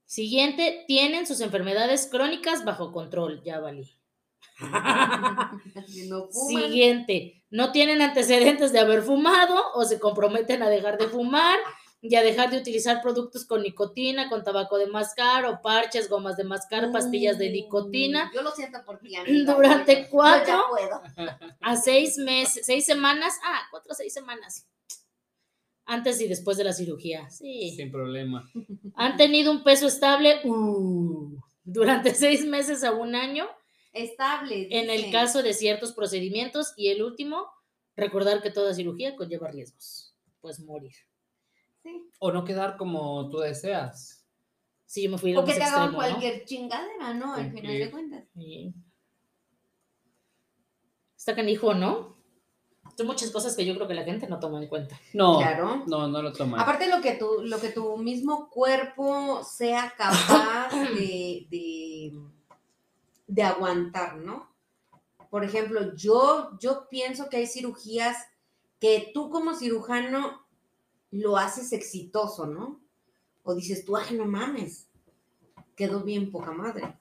Siguiente, 0.06 0.86
tienen 0.88 1.26
sus 1.26 1.42
enfermedades 1.42 2.08
crónicas 2.10 2.64
bajo 2.64 2.92
control. 2.92 3.42
Ya 3.44 3.60
valí. 3.60 3.94
No 6.08 6.28
Siguiente, 6.30 7.44
no 7.50 7.72
tienen 7.72 8.00
antecedentes 8.00 8.72
de 8.72 8.78
haber 8.78 9.02
fumado 9.02 9.62
o 9.74 9.84
se 9.84 10.00
comprometen 10.00 10.62
a 10.62 10.70
dejar 10.70 10.96
de 10.96 11.08
fumar 11.08 11.58
y 12.00 12.14
a 12.14 12.22
dejar 12.22 12.50
de 12.50 12.58
utilizar 12.58 13.02
productos 13.02 13.44
con 13.44 13.62
nicotina, 13.62 14.28
con 14.28 14.44
tabaco 14.44 14.78
de 14.78 14.86
mascar 14.86 15.44
o 15.46 15.60
parches, 15.60 16.08
gomas 16.08 16.36
de 16.36 16.44
mascar, 16.44 16.92
pastillas 16.92 17.38
de 17.38 17.50
nicotina 17.50 18.26
Mm, 18.26 18.34
Yo 18.34 18.42
lo 18.42 18.50
siento 18.52 18.78
por 18.84 18.98
ti, 19.00 19.16
amiga. 19.16 19.54
Durante 19.56 19.94
Yo 19.94 20.00
ya 20.02 20.08
cuatro- 20.10 20.64
puedo. 20.70 21.02
a 21.60 21.76
seis 21.76 22.16
meses, 22.18 22.64
seis 22.64 22.86
semanas, 22.86 23.34
ah, 23.44 23.62
cuatro 23.70 23.92
o 23.92 23.94
seis 23.94 24.12
semanas. 24.12 24.66
Antes 25.86 26.20
y 26.20 26.28
después 26.28 26.56
de 26.58 26.64
la 26.64 26.72
cirugía. 26.74 27.28
Sí. 27.30 27.72
Sin 27.74 27.90
problema. 27.90 28.48
Han 28.94 29.16
tenido 29.16 29.50
un 29.50 29.64
peso 29.64 29.86
estable 29.86 30.40
uh, 30.44 31.34
durante 31.64 32.14
seis 32.14 32.44
meses 32.44 32.84
a 32.84 32.92
un 32.92 33.14
año 33.14 33.48
Estable. 33.94 34.68
en 34.70 34.90
el 34.90 35.10
caso 35.10 35.42
de 35.42 35.54
ciertos 35.54 35.92
procedimientos. 35.94 36.74
Y 36.76 36.88
el 36.90 37.02
último, 37.02 37.46
recordar 37.96 38.42
que 38.42 38.50
toda 38.50 38.74
cirugía 38.74 39.16
conlleva 39.16 39.48
riesgos. 39.50 40.14
Pues 40.42 40.60
morir. 40.60 40.92
Sí. 41.88 42.10
O 42.18 42.32
no 42.32 42.44
quedar 42.44 42.76
como 42.76 43.28
tú 43.30 43.38
deseas. 43.38 44.26
Sí, 44.86 45.02
yo 45.04 45.10
me 45.10 45.18
fui 45.18 45.32
a 45.32 45.34
lo 45.36 45.40
O 45.42 45.44
que 45.44 45.50
más 45.50 45.58
te 45.58 45.64
hagan 45.64 45.94
cualquier 45.94 46.44
chingadera, 46.44 47.14
¿no? 47.14 47.34
Al 47.34 47.50
final 47.52 47.78
de 47.78 47.90
cuentas. 47.90 48.24
Sí. 48.34 48.74
Está 51.16 51.34
canijo, 51.34 51.74
¿no? 51.74 52.16
Son 52.96 53.06
muchas 53.06 53.30
cosas 53.30 53.54
que 53.54 53.64
yo 53.64 53.74
creo 53.74 53.86
que 53.86 53.94
la 53.94 54.02
gente 54.04 54.26
no 54.26 54.40
toma 54.40 54.60
en 54.62 54.68
cuenta. 54.68 54.98
No, 55.12 55.38
Claro. 55.38 55.84
no, 55.86 56.08
no 56.08 56.22
lo 56.22 56.32
toman. 56.32 56.58
Aparte 56.60 56.88
lo 56.88 57.00
que 57.00 57.12
tu, 57.14 57.42
lo 57.42 57.60
que 57.60 57.68
tu 57.68 57.96
mismo 57.98 58.48
cuerpo 58.50 59.44
sea 59.44 59.94
capaz 59.96 60.70
de, 60.94 61.46
de, 61.50 62.12
de 63.26 63.42
aguantar, 63.42 64.16
¿no? 64.16 64.48
Por 65.30 65.44
ejemplo, 65.44 65.94
yo, 65.94 66.56
yo 66.60 66.88
pienso 66.88 67.28
que 67.28 67.36
hay 67.36 67.46
cirugías 67.46 68.16
que 68.80 69.10
tú 69.12 69.28
como 69.30 69.54
cirujano 69.54 70.46
lo 71.10 71.36
haces 71.36 71.72
exitoso, 71.72 72.46
¿no? 72.46 72.80
O 73.42 73.54
dices 73.54 73.84
tú, 73.84 73.96
ay, 73.96 74.14
no 74.16 74.26
mames, 74.26 74.88
quedó 75.74 76.02
bien 76.02 76.30
poca 76.30 76.52
madre. 76.52 76.98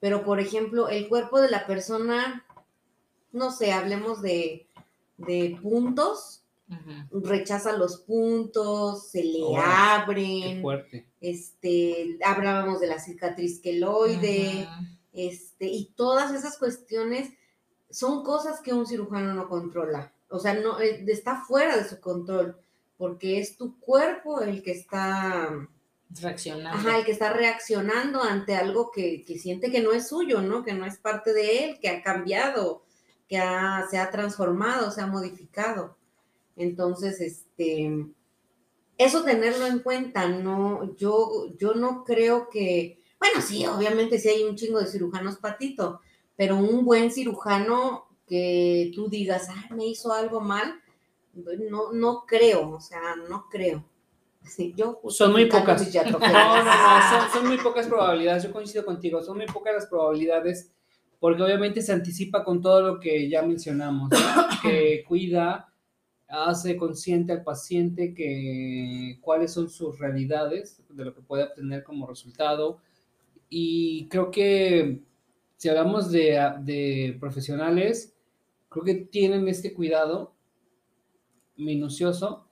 Pero, 0.00 0.24
por 0.24 0.40
ejemplo, 0.40 0.88
el 0.88 1.08
cuerpo 1.08 1.40
de 1.40 1.50
la 1.50 1.66
persona, 1.66 2.44
no 3.32 3.50
sé, 3.50 3.72
hablemos 3.72 4.20
de, 4.22 4.68
de 5.18 5.58
puntos, 5.62 6.42
rechaza 7.12 7.76
los 7.76 7.98
puntos, 7.98 9.08
se 9.08 9.22
le 9.22 9.38
Qué 9.38 9.56
abren, 9.56 10.62
fuerte. 10.62 11.06
este, 11.20 12.18
hablábamos 12.24 12.80
de 12.80 12.88
la 12.88 12.98
cicatriz 12.98 13.60
queloide, 13.60 14.66
este, 15.12 15.66
y 15.66 15.92
todas 15.94 16.32
esas 16.34 16.58
cuestiones 16.58 17.32
son 17.90 18.24
cosas 18.24 18.60
que 18.60 18.72
un 18.72 18.86
cirujano 18.86 19.34
no 19.34 19.48
controla. 19.48 20.12
O 20.28 20.40
sea, 20.40 20.54
no, 20.54 20.80
eh, 20.80 21.04
está 21.06 21.44
fuera 21.44 21.76
de 21.76 21.88
su 21.88 22.00
control, 22.00 22.56
porque 22.96 23.38
es 23.40 23.56
tu 23.56 23.78
cuerpo 23.80 24.40
el 24.40 24.62
que 24.62 24.72
está, 24.72 25.68
Reaccionando. 26.20 26.78
ajá, 26.78 26.98
el 26.98 27.04
que 27.04 27.12
está 27.12 27.32
reaccionando 27.32 28.22
ante 28.22 28.54
algo 28.54 28.90
que, 28.92 29.24
que 29.24 29.38
siente 29.38 29.70
que 29.70 29.80
no 29.80 29.92
es 29.92 30.08
suyo, 30.08 30.40
¿no? 30.42 30.64
Que 30.64 30.72
no 30.74 30.86
es 30.86 30.98
parte 30.98 31.32
de 31.32 31.64
él, 31.64 31.78
que 31.80 31.88
ha 31.88 32.02
cambiado, 32.02 32.84
que 33.28 33.38
ha- 33.38 33.84
se 33.90 33.98
ha 33.98 34.10
transformado, 34.10 34.90
se 34.90 35.00
ha 35.00 35.06
modificado. 35.06 35.96
Entonces, 36.56 37.20
este, 37.20 38.06
eso 38.96 39.24
tenerlo 39.24 39.66
en 39.66 39.80
cuenta, 39.80 40.28
no, 40.28 40.94
yo, 40.96 41.48
yo 41.58 41.74
no 41.74 42.04
creo 42.04 42.48
que, 42.48 43.02
bueno, 43.18 43.40
sí, 43.40 43.66
obviamente 43.66 44.18
sí 44.20 44.28
hay 44.28 44.44
un 44.44 44.54
chingo 44.56 44.78
de 44.78 44.86
cirujanos 44.86 45.36
patito, 45.38 46.00
pero 46.36 46.56
un 46.56 46.84
buen 46.84 47.10
cirujano 47.10 48.06
que 48.28 48.92
tú 48.94 49.08
digas, 49.08 49.48
ah, 49.50 49.74
me 49.74 49.86
hizo 49.86 50.12
algo 50.12 50.40
mal, 50.40 50.80
no, 51.70 51.92
no 51.92 52.24
creo, 52.26 52.70
o 52.70 52.80
sea, 52.80 53.00
no 53.28 53.48
creo. 53.50 53.84
Sí, 54.44 54.74
yo 54.76 55.00
Son 55.08 55.32
muy 55.32 55.46
pocas. 55.46 55.82
No, 55.94 56.18
no, 56.18 56.18
no, 56.18 57.10
son, 57.10 57.30
son 57.32 57.46
muy 57.46 57.58
pocas 57.58 57.86
probabilidades, 57.86 58.44
yo 58.44 58.52
coincido 58.52 58.84
contigo, 58.84 59.22
son 59.22 59.38
muy 59.38 59.46
pocas 59.46 59.74
las 59.74 59.86
probabilidades, 59.86 60.70
porque 61.18 61.42
obviamente 61.42 61.80
se 61.80 61.92
anticipa 61.92 62.44
con 62.44 62.60
todo 62.60 62.82
lo 62.82 63.00
que 63.00 63.28
ya 63.28 63.42
mencionamos, 63.42 64.10
que 64.62 65.04
cuida, 65.08 65.72
hace 66.28 66.76
consciente 66.76 67.32
al 67.32 67.42
paciente 67.42 68.12
que 68.14 69.18
cuáles 69.20 69.52
son 69.52 69.70
sus 69.70 69.98
realidades, 69.98 70.82
de 70.90 71.04
lo 71.04 71.14
que 71.14 71.22
puede 71.22 71.44
obtener 71.44 71.82
como 71.82 72.06
resultado, 72.06 72.78
y 73.48 74.08
creo 74.08 74.30
que 74.30 75.00
si 75.56 75.68
hablamos 75.68 76.10
de, 76.10 76.38
de 76.60 77.16
profesionales, 77.18 78.14
creo 78.68 78.84
que 78.84 78.94
tienen 78.94 79.48
este 79.48 79.72
cuidado 79.72 80.33
minucioso, 81.56 82.46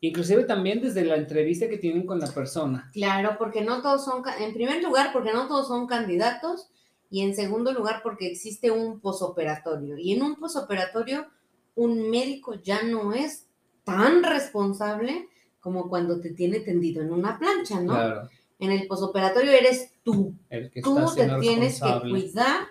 inclusive 0.00 0.44
también 0.44 0.80
desde 0.80 1.04
la 1.04 1.16
entrevista 1.16 1.68
que 1.68 1.78
tienen 1.78 2.06
con 2.06 2.20
la 2.20 2.28
persona. 2.28 2.90
Claro, 2.92 3.36
porque 3.38 3.62
no 3.62 3.82
todos 3.82 4.04
son, 4.04 4.22
en 4.40 4.54
primer 4.54 4.82
lugar, 4.82 5.12
porque 5.12 5.32
no 5.32 5.48
todos 5.48 5.68
son 5.68 5.86
candidatos, 5.86 6.68
y 7.10 7.22
en 7.22 7.34
segundo 7.34 7.72
lugar, 7.72 8.00
porque 8.02 8.26
existe 8.30 8.70
un 8.70 9.00
posoperatorio. 9.00 9.96
Y 9.96 10.12
en 10.12 10.22
un 10.22 10.36
posoperatorio, 10.36 11.26
un 11.74 12.10
médico 12.10 12.54
ya 12.54 12.82
no 12.82 13.12
es 13.12 13.46
tan 13.84 14.22
responsable 14.22 15.28
como 15.60 15.88
cuando 15.88 16.20
te 16.20 16.30
tiene 16.30 16.60
tendido 16.60 17.02
en 17.02 17.12
una 17.12 17.38
plancha, 17.38 17.80
¿no? 17.80 17.94
Claro, 17.94 18.28
En 18.58 18.72
el 18.72 18.86
posoperatorio 18.86 19.52
eres 19.52 19.92
tú. 20.02 20.34
el 20.50 20.70
que 20.70 20.82
Tú 20.82 20.98
te 21.16 21.28
tienes 21.40 21.80
que 21.80 22.10
cuidar 22.10 22.66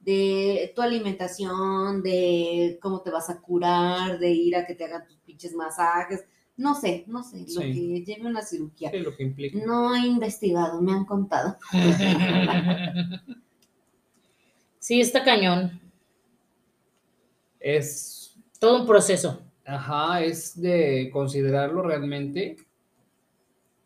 de 0.00 0.72
tu 0.74 0.82
alimentación, 0.82 2.02
de 2.02 2.78
cómo 2.80 3.02
te 3.02 3.10
vas 3.10 3.28
a 3.30 3.40
curar, 3.40 4.18
de 4.18 4.30
ir 4.30 4.56
a 4.56 4.66
que 4.66 4.74
te 4.74 4.84
hagan 4.84 5.06
tus 5.06 5.16
pinches 5.18 5.54
masajes. 5.54 6.24
No 6.56 6.74
sé, 6.74 7.04
no 7.06 7.22
sé, 7.22 7.40
lo 7.54 7.60
Sí. 7.62 7.72
que 7.72 8.04
lleve 8.04 8.26
una 8.26 8.42
cirugía. 8.42 8.90
Sí, 8.90 8.98
lo 8.98 9.14
que 9.16 9.22
implica. 9.22 9.58
No 9.64 9.94
he 9.94 10.00
investigado, 10.06 10.80
me 10.82 10.92
han 10.92 11.04
contado. 11.04 11.56
Sí, 14.80 15.00
está 15.00 15.22
cañón. 15.24 15.80
Es, 17.60 18.36
Todo 18.58 18.80
un 18.80 18.86
proceso. 18.86 19.42
ajá, 19.66 20.22
es 20.24 20.58
de 20.60 21.10
considerarlo 21.12 21.82
realmente, 21.82 22.56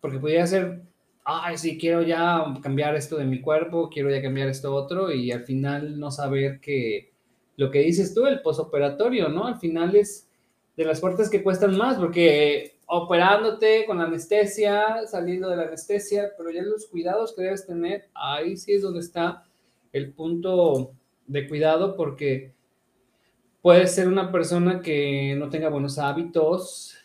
porque 0.01 0.19
podría 0.19 0.47
ser, 0.47 0.83
ay, 1.25 1.57
sí, 1.57 1.79
quiero 1.79 2.03
ya 2.03 2.45
cambiar 2.63 2.95
esto 2.97 3.17
de 3.17 3.25
mi 3.25 3.41
cuerpo, 3.41 3.89
quiero 3.89 4.11
ya 4.11 4.23
cambiar 4.23 4.49
esto 4.49 4.75
otro, 4.75 5.13
y 5.13 5.31
al 5.31 5.45
final 5.45 5.99
no 5.99 6.11
saber 6.11 6.61
que 6.61 7.13
lo 7.57 7.71
que 7.71 7.81
dices 7.81 8.15
tú, 8.15 8.27
el 8.27 8.43
posoperatorio, 8.43 9.29
¿no? 9.29 9.47
Al 9.47 9.59
final 9.59 9.95
es 9.95 10.29
de 10.77 10.85
las 10.85 11.01
partes 11.01 11.29
que 11.31 11.43
cuestan 11.43 11.77
más, 11.77 11.99
porque 11.99 12.79
operándote 12.87 13.85
con 13.87 14.01
anestesia, 14.01 15.07
saliendo 15.07 15.49
de 15.49 15.57
la 15.57 15.65
anestesia, 15.65 16.31
pero 16.37 16.51
ya 16.51 16.63
los 16.63 16.87
cuidados 16.87 17.35
que 17.35 17.43
debes 17.43 17.67
tener, 17.67 18.09
ahí 18.15 18.57
sí 18.57 18.73
es 18.73 18.83
donde 18.83 19.01
está 19.01 19.45
el 19.93 20.13
punto 20.13 20.93
de 21.27 21.49
cuidado, 21.49 21.97
porque 21.97 22.55
puede 23.61 23.87
ser 23.87 24.09
una 24.09 24.33
persona 24.33 24.81
que 24.83 25.37
no 25.39 25.49
tenga 25.49 25.69
buenos 25.69 25.99
hábitos, 25.99 26.97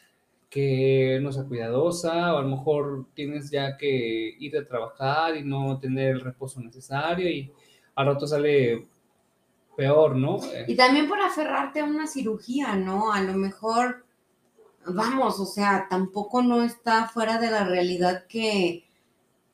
que 0.50 1.20
no 1.22 1.32
sea 1.32 1.44
cuidadosa, 1.46 2.34
o 2.34 2.38
a 2.38 2.42
lo 2.42 2.48
mejor 2.50 3.08
tienes 3.14 3.52
ya 3.52 3.78
que 3.78 4.36
ir 4.40 4.58
a 4.58 4.66
trabajar 4.66 5.36
y 5.36 5.44
no 5.44 5.80
tener 5.80 6.12
el 6.16 6.22
reposo 6.22 6.62
necesario 6.62 7.30
y 7.30 7.52
al 7.96 8.06
rato 8.08 8.28
sale 8.28 8.88
peor, 9.76 10.16
¿no? 10.16 10.40
Eh, 10.54 10.66
Y 10.68 10.76
también 10.76 11.08
por 11.08 11.22
aferrarte 11.22 11.82
a 11.82 11.86
una 11.86 12.08
cirugía, 12.08 12.76
¿no? 12.76 13.12
A 13.12 13.22
lo 13.22 13.34
mejor, 13.34 14.06
vamos, 14.86 15.40
o 15.40 15.46
sea, 15.46 15.88
tampoco 15.90 16.42
no 16.42 16.64
está 16.64 17.08
fuera 17.10 17.40
de 17.40 17.52
la 17.52 17.66
realidad 17.66 18.26
que, 18.28 18.86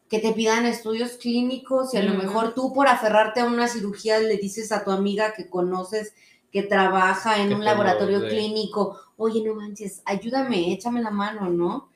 que 0.09 0.19
te 0.19 0.33
pidan 0.33 0.65
estudios 0.65 1.13
clínicos 1.13 1.93
y 1.93 1.97
a 1.97 2.03
lo 2.03 2.13
mejor 2.13 2.53
tú 2.53 2.71
por 2.73 2.87
aferrarte 2.87 3.41
a 3.41 3.45
una 3.45 3.67
cirugía 3.67 4.19
le 4.19 4.37
dices 4.37 4.71
a 4.71 4.83
tu 4.83 4.91
amiga 4.91 5.33
que 5.33 5.49
conoces 5.49 6.13
que 6.53 6.63
trabaja 6.63 7.41
en 7.41 7.49
Que 7.49 7.55
un 7.55 7.65
laboratorio 7.65 8.21
clínico, 8.29 8.97
oye, 9.17 9.43
no 9.43 9.55
manches, 9.55 10.01
ayúdame, 10.05 10.71
échame 10.71 11.01
la 11.01 11.09
mano, 11.11 11.49
¿no? 11.49 11.89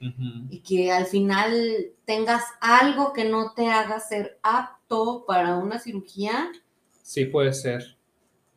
Y 0.50 0.60
que 0.62 0.92
al 0.92 1.06
final 1.06 1.92
tengas 2.06 2.44
algo 2.60 3.14
que 3.14 3.24
no 3.26 3.54
te 3.54 3.70
haga 3.70 4.00
ser 4.02 4.40
apto 4.44 5.24
para 5.26 5.56
una 5.58 5.80
cirugía 5.80 6.52
Sí, 7.04 7.26
puede 7.26 7.54
ser. 7.54 7.96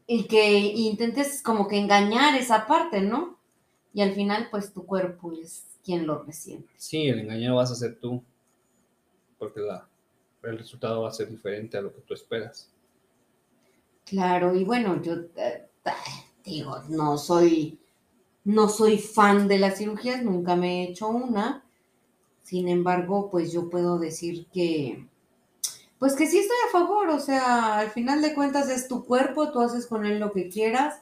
y 0.06 0.24
que 0.24 0.58
intentes 0.58 1.42
como 1.42 1.68
que 1.68 1.78
engañar 1.78 2.36
esa 2.36 2.66
parte, 2.66 3.00
¿no? 3.02 3.38
Y 3.94 4.02
al 4.02 4.12
final, 4.12 4.48
pues 4.50 4.72
tu 4.72 4.86
cuerpo 4.86 5.32
es 5.32 5.64
quien 5.84 6.06
lo 6.06 6.22
recibe. 6.24 6.64
Sí, 6.76 7.08
el 7.08 7.20
engañado 7.20 7.56
vas 7.56 7.70
a 7.70 7.74
ser 7.76 7.98
tú. 8.00 8.22
Porque 9.38 9.60
la, 9.60 9.88
el 10.42 10.58
resultado 10.58 11.02
va 11.02 11.08
a 11.08 11.12
ser 11.12 11.28
diferente 11.28 11.76
a 11.76 11.80
lo 11.82 11.92
que 11.94 12.00
tú 12.02 12.14
esperas. 12.14 12.70
Claro, 14.04 14.54
y 14.54 14.64
bueno, 14.64 15.00
yo 15.02 15.14
eh, 15.36 15.68
digo, 16.44 16.78
no 16.88 17.18
soy, 17.18 17.78
no 18.44 18.68
soy 18.68 18.98
fan 18.98 19.48
de 19.48 19.58
las 19.58 19.78
cirugías, 19.78 20.22
nunca 20.22 20.56
me 20.56 20.82
he 20.84 20.90
hecho 20.90 21.08
una. 21.08 21.64
Sin 22.42 22.68
embargo, 22.68 23.30
pues 23.30 23.52
yo 23.52 23.70
puedo 23.70 23.98
decir 23.98 24.46
que, 24.52 25.06
pues 25.98 26.14
que 26.14 26.26
sí 26.26 26.38
estoy 26.38 26.56
a 26.68 26.72
favor, 26.72 27.08
o 27.10 27.20
sea, 27.20 27.78
al 27.78 27.90
final 27.90 28.22
de 28.22 28.34
cuentas 28.34 28.68
es 28.70 28.88
tu 28.88 29.04
cuerpo, 29.04 29.52
tú 29.52 29.60
haces 29.60 29.86
con 29.86 30.06
él 30.06 30.20
lo 30.20 30.32
que 30.32 30.48
quieras. 30.48 31.00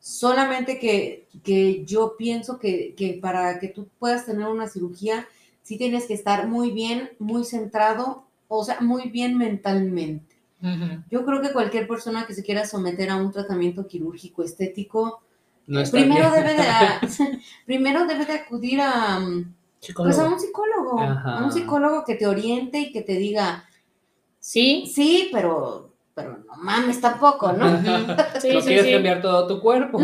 Solamente 0.00 0.78
que, 0.78 1.28
que 1.44 1.84
yo 1.84 2.16
pienso 2.16 2.58
que, 2.58 2.94
que 2.96 3.18
para 3.22 3.60
que 3.60 3.68
tú 3.68 3.88
puedas 3.98 4.26
tener 4.26 4.46
una 4.48 4.68
cirugía, 4.68 5.26
sí 5.62 5.78
tienes 5.78 6.06
que 6.06 6.14
estar 6.14 6.48
muy 6.48 6.70
bien, 6.72 7.10
muy 7.18 7.44
centrado, 7.44 8.24
o 8.48 8.64
sea, 8.64 8.80
muy 8.80 9.10
bien 9.10 9.38
mentalmente. 9.38 10.29
Yo 11.10 11.24
creo 11.24 11.40
que 11.40 11.52
cualquier 11.52 11.88
persona 11.88 12.26
que 12.26 12.34
se 12.34 12.42
quiera 12.42 12.66
someter 12.66 13.10
a 13.10 13.16
un 13.16 13.32
tratamiento 13.32 13.86
quirúrgico 13.86 14.42
estético, 14.42 15.22
No 15.66 15.82
primero 15.90 16.30
bien. 16.30 16.44
debe, 16.44 16.54
de, 16.54 17.40
primero 17.66 18.06
debe 18.06 18.26
de 18.26 18.32
acudir 18.34 18.80
a, 18.82 19.20
pues 19.96 20.18
a 20.18 20.28
un 20.28 20.38
psicólogo, 20.38 21.00
a 21.00 21.42
un 21.44 21.50
psicólogo 21.52 22.04
que 22.04 22.14
te 22.14 22.26
oriente 22.26 22.78
y 22.78 22.92
que 22.92 23.02
te 23.02 23.14
diga, 23.14 23.64
Sí. 24.38 24.90
sí, 24.94 25.28
pero, 25.32 25.94
pero 26.14 26.38
no 26.38 26.56
mames 26.56 27.00
tampoco, 27.00 27.52
¿no? 27.52 27.64
Sí, 28.40 28.52
no 28.54 28.60
sí, 28.60 28.66
quieres 28.66 28.86
sí. 28.86 28.92
cambiar 28.92 29.20
todo 29.22 29.46
tu 29.46 29.60
cuerpo. 29.60 29.98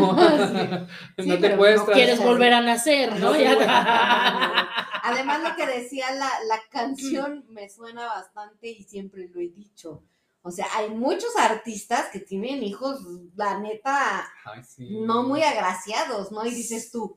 Sí, 1.18 1.26
no 1.26 1.38
te 1.38 1.50
puedes 1.56 1.80
no 1.80 1.86
Quieres 1.86 2.22
volver 2.22 2.52
a 2.52 2.60
nacer, 2.60 3.18
¿no? 3.18 3.30
No. 3.32 3.36
Además, 5.02 5.42
lo 5.42 5.56
que 5.56 5.66
decía 5.66 6.12
la, 6.12 6.28
la 6.48 6.60
canción 6.70 7.44
me 7.48 7.68
suena 7.70 8.06
bastante 8.06 8.68
y 8.68 8.82
siempre 8.82 9.28
lo 9.28 9.40
he 9.40 9.48
dicho. 9.48 10.02
O 10.46 10.50
sea, 10.52 10.66
hay 10.76 10.90
muchos 10.90 11.34
artistas 11.36 12.08
que 12.12 12.20
tienen 12.20 12.62
hijos, 12.62 13.00
la 13.34 13.58
neta, 13.58 14.28
Ay, 14.44 14.62
sí. 14.62 15.00
no 15.00 15.24
muy 15.24 15.42
agraciados, 15.42 16.30
¿no? 16.30 16.46
Y 16.46 16.50
dices 16.50 16.92
tú, 16.92 17.16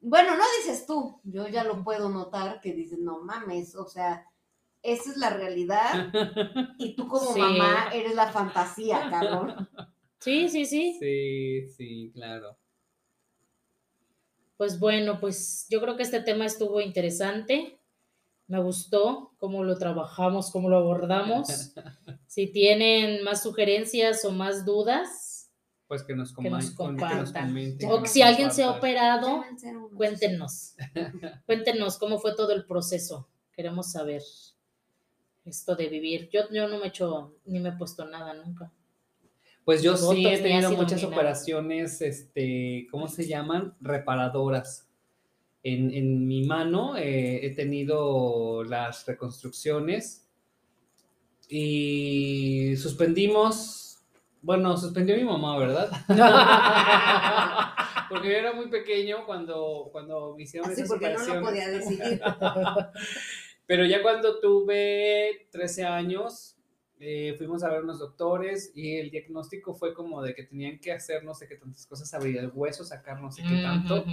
bueno, 0.00 0.34
no 0.36 0.44
dices 0.58 0.86
tú, 0.86 1.20
yo 1.24 1.46
ya 1.48 1.62
lo 1.62 1.84
puedo 1.84 2.08
notar 2.08 2.60
que 2.62 2.72
dices, 2.72 2.98
no 2.98 3.20
mames, 3.20 3.74
o 3.76 3.86
sea, 3.86 4.26
esa 4.82 5.10
es 5.10 5.16
la 5.18 5.28
realidad 5.30 6.10
y 6.78 6.96
tú 6.96 7.06
como 7.06 7.34
Sí. 7.34 7.38
mamá 7.40 7.90
eres 7.92 8.14
la 8.14 8.32
fantasía, 8.32 9.08
cabrón. 9.10 9.68
Sí, 10.18 10.48
sí, 10.48 10.64
sí. 10.66 10.96
Sí, 11.00 11.66
sí, 11.76 12.10
claro. 12.14 12.56
Pues 14.56 14.78
bueno, 14.78 15.18
pues 15.18 15.66
yo 15.68 15.80
creo 15.80 15.96
que 15.96 16.04
este 16.04 16.20
tema 16.20 16.46
estuvo 16.46 16.80
interesante. 16.80 17.80
Me 18.46 18.62
gustó 18.62 19.32
cómo 19.38 19.64
lo 19.64 19.76
trabajamos, 19.78 20.52
cómo 20.52 20.68
lo 20.68 20.76
abordamos. 20.78 21.48
Si 22.32 22.46
tienen 22.46 23.22
más 23.24 23.42
sugerencias 23.42 24.24
o 24.24 24.30
más 24.32 24.64
dudas, 24.64 25.50
Pues 25.86 26.02
que 26.02 26.16
nos, 26.16 26.34
Que 26.34 26.48
nos 26.48 26.74
coman- 26.74 26.96
que 26.96 27.02
nos 27.04 27.30
compartan. 27.30 27.48
comenten, 27.48 27.90
O 27.90 28.00
que 28.02 28.08
si 28.08 28.22
alguien 28.22 28.50
se 28.50 28.62
ha 28.62 28.70
operado, 28.70 29.44
cuéntenos. 29.94 30.74
Cuéntenos 31.46 31.98
cómo 31.98 32.18
fue 32.18 32.34
todo 32.34 32.52
el 32.54 32.64
proceso. 32.64 33.28
Queremos 33.54 33.92
saber 33.92 34.22
esto 35.44 35.76
de 35.76 35.88
vivir. 35.90 36.30
Yo, 36.32 36.48
yo 36.50 36.68
no 36.68 36.78
me 36.78 36.84
he 36.86 36.88
hecho, 36.88 37.34
ni 37.44 37.60
me 37.60 37.68
he 37.68 37.72
puesto 37.72 38.06
nada 38.06 38.32
nunca. 38.32 38.72
Pues 39.66 39.82
yo 39.82 39.94
sí 39.98 40.26
he 40.26 40.36
ni 40.38 40.42
tenido 40.42 40.72
muchas 40.72 41.04
operaciones, 41.04 42.00
este, 42.00 42.86
¿cómo 42.90 43.08
se 43.08 43.26
llaman? 43.28 43.74
Reparadoras. 43.82 44.88
En, 45.62 45.90
en 45.92 46.26
mi 46.26 46.44
mano 46.46 46.96
eh, 46.96 47.44
he 47.46 47.50
tenido 47.54 48.64
las 48.64 49.04
reconstrucciones 49.06 50.26
y 51.54 52.78
suspendimos, 52.78 53.98
bueno, 54.40 54.74
suspendió 54.78 55.14
mi 55.18 55.24
mamá, 55.24 55.58
¿verdad? 55.58 55.90
porque 58.08 58.30
yo 58.30 58.36
era 58.38 58.54
muy 58.54 58.70
pequeño 58.70 59.26
cuando, 59.26 59.90
cuando 59.92 60.34
me 60.34 60.44
hicieron 60.44 60.70
Así 60.70 60.84
porque 60.88 61.10
no 61.10 61.26
lo 61.26 61.42
podía 61.42 61.68
decidir. 61.68 62.22
Pero 63.66 63.84
ya 63.84 64.00
cuando 64.00 64.40
tuve 64.40 65.46
13 65.50 65.84
años, 65.84 66.56
eh, 66.98 67.34
fuimos 67.36 67.62
a 67.64 67.68
ver 67.68 67.82
unos 67.82 67.98
doctores 67.98 68.72
y 68.74 68.96
el 68.96 69.10
diagnóstico 69.10 69.74
fue 69.74 69.92
como 69.92 70.22
de 70.22 70.34
que 70.34 70.44
tenían 70.44 70.78
que 70.78 70.90
hacer 70.90 71.22
no 71.22 71.34
sé 71.34 71.48
qué 71.48 71.56
tantas 71.56 71.86
cosas, 71.86 72.14
abrir 72.14 72.38
el 72.38 72.50
hueso, 72.54 72.82
sacar 72.82 73.20
no 73.20 73.30
sé 73.30 73.42
qué 73.42 73.60
tanto, 73.60 74.00
Ujú. 74.00 74.10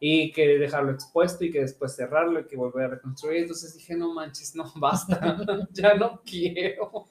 Y 0.00 0.32
que 0.32 0.58
dejarlo 0.58 0.92
expuesto 0.92 1.44
y 1.44 1.50
que 1.50 1.60
después 1.60 1.94
cerrarlo 1.96 2.40
y 2.40 2.46
que 2.46 2.56
volver 2.56 2.84
a 2.84 2.88
reconstruir. 2.88 3.42
Entonces 3.42 3.74
dije, 3.74 3.94
no 3.96 4.12
manches, 4.12 4.54
no, 4.54 4.70
basta, 4.76 5.38
ya 5.72 5.94
no 5.94 6.20
quiero. 6.24 7.06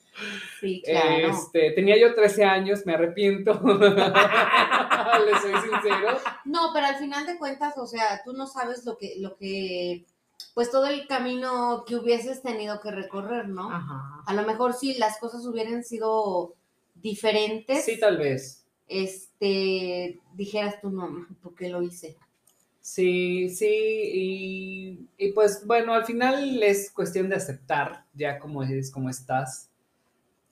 Sí, 0.60 0.82
claro. 0.86 1.30
Este, 1.32 1.72
tenía 1.72 1.98
yo 2.00 2.14
13 2.14 2.44
años, 2.44 2.86
me 2.86 2.94
arrepiento. 2.94 3.54
Le 3.64 5.40
soy 5.40 5.54
sincero. 5.62 6.18
No, 6.46 6.70
pero 6.74 6.86
al 6.88 6.96
final 6.98 7.26
de 7.26 7.38
cuentas, 7.38 7.78
o 7.78 7.86
sea, 7.88 8.22
tú 8.24 8.34
no 8.34 8.46
sabes 8.48 8.86
lo 8.86 8.98
que, 8.98 9.16
lo 9.20 9.36
que, 9.38 10.06
pues 10.54 10.70
todo 10.70 10.86
el 10.88 11.08
camino 11.08 11.84
que 11.88 11.96
hubieses 11.96 12.42
tenido 12.44 12.80
que 12.82 12.92
recorrer, 12.92 13.48
¿no? 13.48 13.72
Ajá. 13.72 14.22
A 14.26 14.34
lo 14.34 14.44
mejor 14.44 14.74
si 14.74 14.96
las 14.96 15.18
cosas 15.20 15.46
hubieran 15.46 15.84
sido 15.84 16.54
diferentes, 16.96 17.86
Sí, 17.86 18.00
tal 18.00 18.18
vez. 18.18 18.66
este, 18.88 20.20
dijeras 20.34 20.80
tú, 20.82 20.90
no, 20.92 21.26
¿por 21.42 21.56
qué 21.56 21.70
lo 21.70 21.82
hice? 21.82 22.18
Sí, 22.84 23.48
sí, 23.48 23.66
y, 23.66 25.08
y 25.18 25.32
pues 25.32 25.66
bueno, 25.66 25.94
al 25.94 26.04
final 26.04 26.62
es 26.62 26.92
cuestión 26.92 27.30
de 27.30 27.36
aceptar 27.38 28.04
ya 28.14 28.40
como 28.40 28.62
eres, 28.62 28.92
como 28.92 29.10
estás 29.10 29.70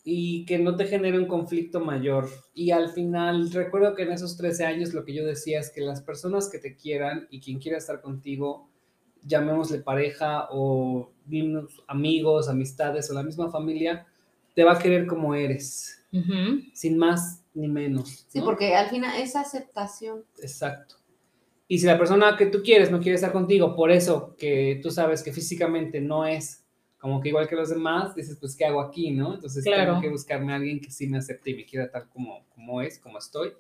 y 0.06 0.46
que 0.46 0.58
no 0.58 0.78
te 0.78 0.86
genere 0.86 1.20
un 1.20 1.28
conflicto 1.28 1.82
mayor. 1.82 2.30
Y 2.54 2.72
al 2.72 2.90
final, 2.90 3.52
recuerdo 3.52 3.96
que 3.96 4.04
en 4.04 4.14
esos 4.14 4.38
13 4.38 4.66
años 4.66 4.94
lo 4.94 5.04
que 5.04 5.14
yo 5.14 5.26
decía 5.26 5.60
es 5.60 5.72
que 5.72 5.82
las 5.82 6.02
personas 6.02 6.50
que 6.50 6.58
te 6.58 6.76
quieran 6.76 7.28
y 7.30 7.42
quien 7.42 7.60
quiera 7.60 7.78
estar 7.78 8.00
contigo, 8.00 8.70
llamémosle 9.24 9.80
pareja 9.80 10.48
o 10.52 11.12
amigos, 11.88 12.48
amistades 12.48 13.12
o 13.12 13.14
la 13.14 13.24
misma 13.24 13.52
familia, 13.52 14.08
te 14.56 14.64
va 14.64 14.74
a 14.74 14.80
querer 14.80 15.06
como 15.06 15.36
eres, 15.36 16.02
sin 16.74 16.98
más 16.98 17.44
ni 17.54 17.68
menos. 17.68 18.26
Sí, 18.30 18.40
¿no? 18.40 18.46
porque 18.46 18.74
al 18.74 18.90
final 18.90 19.22
es 19.22 19.36
aceptación. 19.36 20.24
Exacto. 20.42 20.96
Y 21.72 21.80
si 21.80 21.86
la 21.86 21.98
persona 21.98 22.36
que 22.36 22.48
tú 22.48 22.62
quieres 22.62 22.92
no 22.92 23.00
quiere 23.00 23.16
estar 23.16 23.32
contigo, 23.32 23.78
por 23.78 23.92
eso 23.92 24.36
que 24.38 24.82
tú 24.84 24.92
sabes 24.92 25.24
que 25.24 25.32
físicamente 25.32 26.02
no 26.02 26.26
es 26.26 26.66
como 26.98 27.22
que 27.22 27.30
igual 27.30 27.48
que 27.48 27.56
los 27.56 27.70
demás, 27.70 28.14
dices, 28.14 28.36
pues, 28.42 28.58
¿qué 28.58 28.66
hago 28.66 28.82
aquí, 28.82 29.10
no? 29.12 29.36
Entonces 29.36 29.64
Claro. 29.64 29.92
tengo 29.94 30.02
que 30.02 30.10
buscarme 30.10 30.52
a 30.52 30.58
alguien 30.58 30.82
que 30.82 30.92
sí 30.92 31.08
me 31.08 31.20
acepte 31.20 31.52
y 31.52 31.56
me 31.56 31.66
quiera 31.66 31.90
tal 31.90 32.10
como, 32.10 32.46
como 32.50 32.82
es, 32.82 33.00
como 33.00 33.20
estoy. 33.20 33.54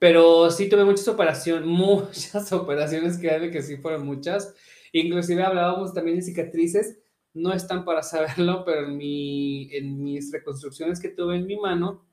Pero 0.00 0.50
sí 0.50 0.68
tuve 0.68 0.84
muchas 0.84 1.06
operaciones, 1.06 1.64
muchas 1.68 2.52
operaciones, 2.52 3.16
créanme 3.16 3.52
que 3.52 3.62
sí 3.62 3.76
fueron 3.76 4.04
muchas. 4.04 4.52
Inclusive 4.92 5.44
hablábamos 5.44 5.94
también 5.94 6.16
de 6.16 6.22
cicatrices, 6.24 6.98
no 7.32 7.52
están 7.52 7.84
para 7.84 8.02
saberlo, 8.02 8.64
pero 8.64 8.88
en, 8.88 8.96
mi, 8.96 9.68
en 9.72 10.02
mis 10.02 10.32
reconstrucciones 10.32 10.98
que 10.98 11.10
tuve 11.10 11.36
en 11.36 11.46
mi 11.46 11.54
mano, 11.60 12.04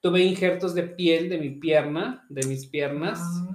tuve 0.00 0.22
injertos 0.24 0.74
de 0.74 0.84
piel 0.84 1.28
de 1.28 1.36
mi 1.36 1.50
pierna, 1.50 2.24
de 2.30 2.46
mis 2.46 2.64
piernas, 2.66 3.20
Ah. 3.22 3.52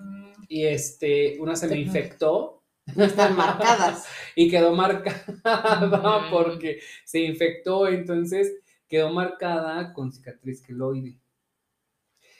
Y 0.51 0.65
este, 0.65 1.37
una 1.39 1.55
se 1.55 1.67
me 1.67 1.77
infectó 1.79 2.61
No 2.95 3.05
están 3.05 3.37
marcadas. 3.37 4.05
y 4.35 4.49
quedó 4.49 4.73
marcada 4.75 6.27
porque 6.29 6.81
se 7.05 7.19
infectó, 7.21 7.87
entonces 7.87 8.59
quedó 8.89 9.13
marcada 9.13 9.93
con 9.93 10.11
cicatriz 10.11 10.61
queloide. 10.61 11.17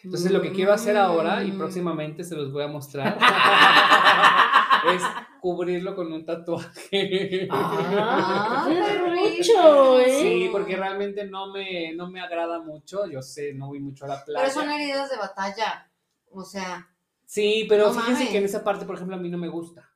Entonces 0.04 0.32
lo 0.32 0.42
que 0.42 0.52
quiero 0.52 0.74
hacer 0.74 0.98
ahora 0.98 1.44
y 1.44 1.52
Mm. 1.52 1.58
próximamente 1.58 2.24
se 2.26 2.36
los 2.36 2.52
voy 2.52 2.64
a 2.64 2.68
mostrar 2.68 3.18
es 4.94 5.04
cubrirlo 5.40 5.96
con 5.96 6.12
un 6.12 6.26
tatuaje. 6.26 7.48
Ah, 7.50 8.68
mucho, 9.16 10.00
¿eh? 10.02 10.20
Sí, 10.22 10.50
porque 10.52 10.76
realmente 10.76 11.26
no 11.26 11.52
me, 11.54 11.94
no 11.94 12.10
me 12.10 12.20
agrada 12.20 12.60
mucho, 12.60 13.06
yo 13.08 13.22
sé, 13.22 13.54
no 13.54 13.68
voy 13.68 13.80
mucho 13.80 14.04
a 14.06 14.10
la 14.10 14.26
playa. 14.26 14.42
Pero 14.42 14.54
son 14.54 14.70
heridas 14.70 15.10
de 15.10 15.18
batalla. 15.18 15.90
O 16.32 16.44
sea, 16.44 16.91
Sí, 17.32 17.66
pero 17.70 17.88
No 17.88 17.94
fíjense 17.94 18.12
mames. 18.14 18.30
que 18.30 18.38
en 18.40 18.44
esa 18.44 18.62
parte, 18.62 18.84
por 18.86 18.96
ejemplo, 18.96 19.16
a 19.16 19.20
mí 19.20 19.30
no 19.30 19.38
me 19.38 19.48
gusta. 19.48 19.90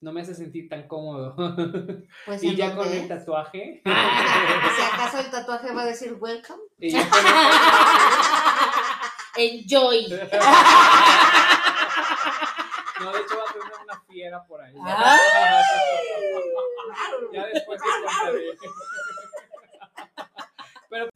No 0.00 0.10
me 0.10 0.22
hace 0.22 0.34
sentir 0.34 0.66
tan 0.66 0.88
cómodo. 0.88 1.36
pues 2.24 2.42
y 2.42 2.48
¿en 2.48 2.56
ya 2.56 2.74
con 2.74 2.90
el 2.90 3.06
tatuaje. 3.06 3.82
Si 3.84 4.82
acaso 4.82 5.18
el 5.18 5.30
tatuaje 5.30 5.70
va 5.74 5.82
a 5.82 5.86
decir 5.86 6.16
welcome. 6.18 6.62
enjoy. 9.36 10.08
No, 10.08 10.16
de 13.12 13.20
hecho 13.20 13.36
va 13.36 13.42
a 13.42 13.52
tener 13.52 13.72
una 13.84 14.00
fiera 14.08 14.42
por 14.46 14.62
ahí. 14.62 14.74
Ah. 14.80 15.18
Ya 17.34 17.46
después 17.48 17.78
les 17.84 17.94
contaré. 18.14 18.56
Pero, 20.88 21.10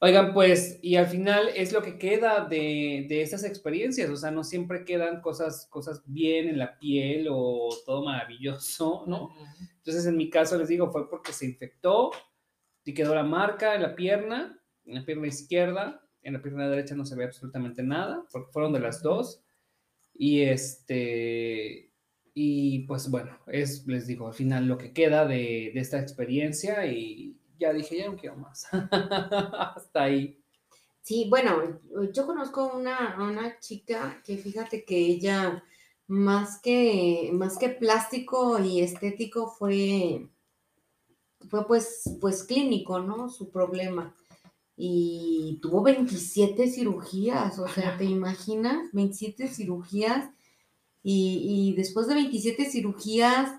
oigan, 0.00 0.34
pues, 0.34 0.78
y 0.82 0.96
al 0.96 1.06
final 1.06 1.48
es 1.54 1.72
lo 1.72 1.82
que 1.82 1.98
queda 1.98 2.44
de, 2.44 3.06
de 3.08 3.22
estas 3.22 3.44
experiencias. 3.44 4.10
O 4.10 4.16
sea, 4.16 4.30
no 4.30 4.44
siempre 4.44 4.84
quedan 4.84 5.20
cosas, 5.20 5.66
cosas 5.70 6.02
bien 6.06 6.48
en 6.48 6.58
la 6.58 6.78
piel 6.78 7.28
o 7.30 7.68
todo 7.84 8.04
maravilloso, 8.04 9.04
¿no? 9.06 9.30
Entonces, 9.78 10.06
en 10.06 10.16
mi 10.16 10.30
caso, 10.30 10.58
les 10.58 10.68
digo, 10.68 10.90
fue 10.90 11.08
porque 11.08 11.32
se 11.32 11.46
infectó 11.46 12.10
y 12.84 12.94
quedó 12.94 13.14
la 13.14 13.24
marca 13.24 13.74
en 13.74 13.82
la 13.82 13.94
pierna, 13.94 14.60
en 14.84 14.94
la 14.94 15.04
pierna 15.04 15.26
izquierda. 15.26 16.02
En 16.22 16.32
la 16.32 16.42
pierna 16.42 16.68
derecha 16.68 16.96
no 16.96 17.04
se 17.04 17.14
ve 17.14 17.24
absolutamente 17.24 17.84
nada, 17.84 18.26
porque 18.32 18.50
fueron 18.52 18.72
de 18.72 18.80
las 18.80 19.00
dos. 19.00 19.44
Y 20.12 20.42
este, 20.42 21.92
y 22.34 22.80
pues 22.80 23.10
bueno, 23.10 23.38
es, 23.46 23.86
les 23.86 24.06
digo, 24.06 24.26
al 24.26 24.34
final 24.34 24.66
lo 24.66 24.76
que 24.76 24.92
queda 24.92 25.24
de, 25.24 25.70
de 25.72 25.80
esta 25.80 26.00
experiencia 26.00 26.84
y 26.86 27.38
ya 27.58 27.72
dije, 27.72 27.98
ya 27.98 28.10
no 28.10 28.16
quiero 28.16 28.36
más. 28.36 28.66
Hasta 28.72 30.02
ahí. 30.02 30.38
Sí, 31.02 31.26
bueno, 31.30 31.80
yo 32.12 32.26
conozco 32.26 32.72
una, 32.74 33.16
una 33.20 33.60
chica 33.60 34.20
que 34.24 34.36
fíjate 34.38 34.84
que 34.84 34.96
ella 34.96 35.62
más 36.08 36.60
que, 36.60 37.30
más 37.32 37.58
que 37.58 37.68
plástico 37.68 38.58
y 38.58 38.80
estético 38.80 39.48
fue, 39.48 40.28
fue 41.48 41.66
pues, 41.66 42.02
pues 42.20 42.44
clínico, 42.44 43.00
¿no? 43.00 43.28
Su 43.28 43.50
problema. 43.50 44.16
Y 44.76 45.58
tuvo 45.62 45.82
27 45.82 46.68
cirugías, 46.68 47.58
o 47.58 47.68
sea, 47.68 47.96
¿te 47.96 48.04
imaginas? 48.04 48.92
27 48.92 49.48
cirugías. 49.48 50.28
Y, 51.02 51.70
y 51.70 51.76
después 51.76 52.08
de 52.08 52.14
27 52.14 52.68
cirugías, 52.68 53.52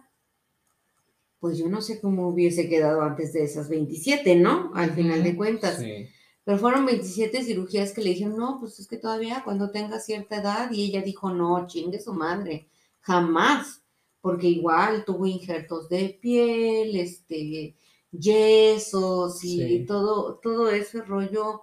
pues 1.39 1.57
yo 1.57 1.67
no 1.69 1.81
sé 1.81 1.99
cómo 2.01 2.27
hubiese 2.29 2.67
quedado 2.67 3.01
antes 3.01 3.33
de 3.33 3.43
esas 3.43 3.69
27, 3.69 4.35
¿no? 4.35 4.71
Al 4.73 4.91
final 4.93 5.23
de 5.23 5.35
cuentas. 5.35 5.79
Sí. 5.79 6.07
Pero 6.43 6.57
fueron 6.57 6.85
27 6.85 7.43
cirugías 7.43 7.91
que 7.91 8.01
le 8.01 8.11
dijeron, 8.11 8.37
no, 8.37 8.57
pues 8.59 8.79
es 8.79 8.87
que 8.87 8.97
todavía 8.97 9.41
cuando 9.43 9.69
tenga 9.69 9.99
cierta 9.99 10.37
edad. 10.41 10.71
Y 10.71 10.85
ella 10.85 11.01
dijo, 11.01 11.29
no, 11.31 11.67
chingue 11.67 11.99
su 11.99 12.13
madre, 12.13 12.67
jamás. 13.01 13.83
Porque 14.21 14.47
igual 14.47 15.05
tuvo 15.05 15.25
injertos 15.27 15.89
de 15.89 16.17
piel, 16.21 16.95
este, 16.95 17.75
yesos 18.11 19.43
y 19.43 19.59
Sí. 19.79 19.85
todo, 19.85 20.35
todo 20.41 20.69
ese 20.69 21.01
rollo. 21.01 21.61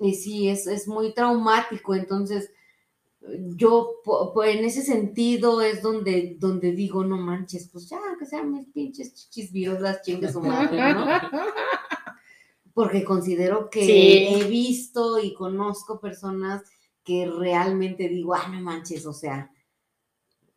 Y 0.00 0.14
sí, 0.14 0.48
es, 0.48 0.66
es 0.66 0.88
muy 0.88 1.14
traumático. 1.14 1.94
Entonces, 1.94 2.50
yo 3.56 4.00
po- 4.04 4.44
en 4.44 4.64
ese 4.64 4.82
sentido 4.82 5.62
es 5.62 5.80
donde, 5.82 6.36
donde 6.38 6.72
digo, 6.72 7.04
no 7.04 7.16
manches, 7.16 7.68
pues 7.72 7.88
ya, 7.88 7.98
que 8.18 8.26
sean 8.26 8.52
mis 8.52 8.66
pinches 8.68 9.14
chichis 9.14 9.52
las 9.80 10.02
chingue 10.02 10.30
su 10.30 10.40
madre, 10.40 10.92
¿no? 10.92 11.06
porque 12.74 13.04
considero 13.04 13.70
que 13.70 13.84
Sí. 13.86 14.26
he 14.34 14.44
visto 14.48 15.18
y 15.20 15.32
conozco 15.32 16.00
personas 16.00 16.62
que 17.04 17.26
realmente 17.26 18.08
digo, 18.08 18.34
ah, 18.34 18.48
no 18.48 18.60
manches, 18.60 19.06
o 19.06 19.12
sea, 19.12 19.50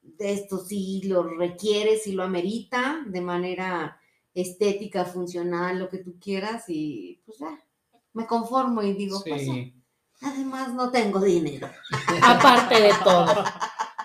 de 0.02 0.32
esto 0.34 0.58
sí 0.58 1.02
lo 1.06 1.24
requiere, 1.24 1.98
sí 1.98 2.14
lo 2.14 2.24
amerita 2.24 3.04
de 3.08 3.22
manera 3.22 4.00
estética, 4.34 5.06
funcional, 5.06 5.78
lo 5.80 5.90
que 5.90 5.98
tú 6.00 6.16
quieras, 6.20 6.66
y 6.70 7.22
pues 7.26 7.38
ya, 7.40 7.60
me 8.14 8.26
conformo 8.26 8.82
y 8.82 8.94
digo, 8.94 9.22
pues 9.28 9.46
ya, 9.46 9.54
Sí. 9.54 9.74
Además 10.22 10.74
no 10.74 10.92
tengo 10.92 11.20
dinero. 11.22 11.70
Aparte 12.24 12.82
de 12.82 12.92
todo. 13.04 13.44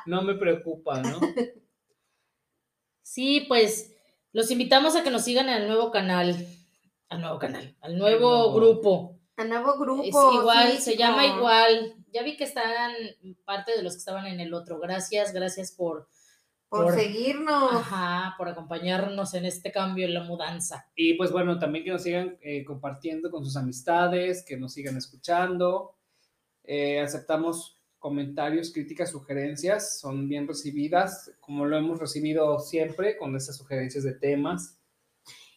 No 0.07 0.23
me 0.23 0.35
preocupa, 0.35 1.01
¿no? 1.01 1.21
Sí, 3.03 3.45
pues 3.49 3.95
los 4.33 4.51
invitamos 4.51 4.97
a 4.97 5.03
que 5.03 5.11
nos 5.11 5.25
sigan 5.25 5.49
en 5.49 5.63
el 5.63 5.69
nuevo 5.69 5.91
canal. 5.91 6.47
Al 7.09 7.21
nuevo 7.21 7.39
canal, 7.39 7.77
al 7.81 7.99
nuevo 7.99 8.31
nuevo. 8.31 8.55
grupo. 8.55 9.19
A 9.37 9.45
nuevo 9.45 9.79
grupo. 9.79 10.03
Es 10.03 10.41
igual, 10.41 10.79
se 10.79 10.97
llama 10.97 11.27
igual. 11.27 11.95
Ya 12.13 12.23
vi 12.23 12.37
que 12.37 12.45
están 12.45 12.93
parte 13.45 13.77
de 13.77 13.83
los 13.83 13.95
que 13.95 13.99
estaban 13.99 14.27
en 14.27 14.41
el 14.41 14.55
otro. 14.55 14.79
Gracias, 14.79 15.33
gracias 15.33 15.73
por, 15.73 16.09
Por, 16.69 16.85
por- 16.87 16.95
seguirnos. 16.95 17.73
ajá, 17.73 18.35
por 18.39 18.49
acompañarnos 18.49 19.35
en 19.35 19.45
este 19.45 19.71
cambio, 19.73 20.07
en 20.07 20.15
la 20.15 20.23
mudanza. 20.23 20.87
Y 20.95 21.15
pues 21.15 21.33
bueno, 21.33 21.59
también 21.59 21.85
que 21.85 21.91
nos 21.91 22.03
sigan 22.03 22.39
eh, 22.43 22.65
compartiendo 22.65 23.31
con 23.31 23.45
sus 23.45 23.57
amistades, 23.57 24.43
que 24.47 24.57
nos 24.57 24.73
sigan 24.73 24.97
escuchando. 24.97 25.97
Eh, 26.65 27.01
aceptamos 27.01 27.79
comentarios, 27.99 28.73
críticas, 28.73 29.11
sugerencias, 29.11 30.01
son 30.01 30.29
bien 30.29 30.49
recibidas, 30.49 31.33
como 31.41 31.67
lo 31.67 31.77
hemos 31.77 32.01
recibido 32.01 32.59
siempre 32.59 33.17
con 33.17 33.37
estas 33.37 33.57
sugerencias 33.57 34.05
de 34.05 34.15
temas. 34.15 34.79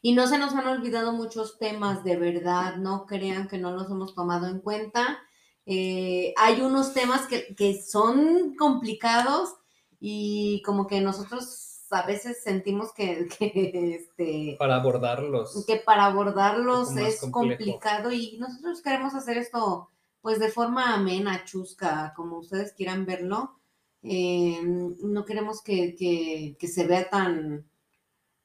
Y 0.02 0.14
no 0.14 0.28
se 0.28 0.38
nos 0.38 0.54
han 0.54 0.68
olvidado 0.68 1.14
muchos 1.14 1.58
temas, 1.58 2.04
de 2.04 2.18
verdad, 2.18 2.78
no 2.78 3.08
crean 3.08 3.48
que 3.48 3.58
no 3.58 3.72
los 3.72 3.90
hemos 3.90 4.14
tomado 4.14 4.48
en 4.48 4.60
cuenta. 4.60 5.20
Eh, 5.66 6.36
hay 6.38 6.62
unos 6.62 6.94
temas 6.94 7.26
que, 7.26 7.56
que 7.56 7.82
son 7.82 8.56
complicados 8.56 9.56
y 10.00 10.62
como 10.64 10.86
que 10.86 11.02
nosotros 11.02 11.76
a 11.90 12.06
veces 12.06 12.44
sentimos 12.44 12.94
que, 12.94 13.28
que, 13.40 13.96
este, 13.96 14.56
Para 14.60 14.76
abordarlos. 14.76 15.66
que 15.66 15.78
para 15.78 16.06
abordarlos 16.06 16.96
es 16.98 17.22
complejo. 17.22 17.58
complicado 17.58 18.12
y 18.12 18.38
nosotros 18.38 18.82
queremos 18.82 19.16
hacer 19.16 19.38
esto 19.38 19.90
pues 20.26 20.40
de 20.40 20.50
forma 20.50 20.96
amena, 20.96 21.44
chusca, 21.46 22.12
como 22.16 22.40
ustedes 22.40 22.74
quieran 22.74 23.06
verlo. 23.06 23.60
Eh, 24.02 24.60
no 24.64 25.24
queremos 25.24 25.62
que, 25.62 25.96
que- 25.96 26.58
que 26.60 26.68
se 26.68 26.88
vea 26.88 27.08
tan, 27.12 27.70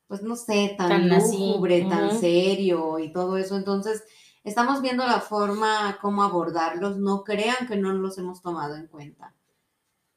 pues 0.07 0.20
no 0.22 0.37
sé, 0.37 0.74
tan, 0.76 0.89
Tan 0.91 1.09
lúgubre, 1.09 1.81
tan 1.89 2.20
serio 2.20 2.99
y 2.99 3.11
todo 3.12 3.39
eso. 3.39 3.57
Entonces, 3.57 4.05
estamos 4.45 4.83
viendo 4.83 5.07
la 5.07 5.20
forma 5.22 5.99
cómo 6.03 6.22
abordarlos. 6.22 6.99
No 6.99 7.24
crean 7.24 7.66
que 7.66 7.76
no 7.76 7.95
los 7.95 8.18
hemos 8.18 8.43
tomado 8.43 8.76
en 8.76 8.87
cuenta. 8.87 9.35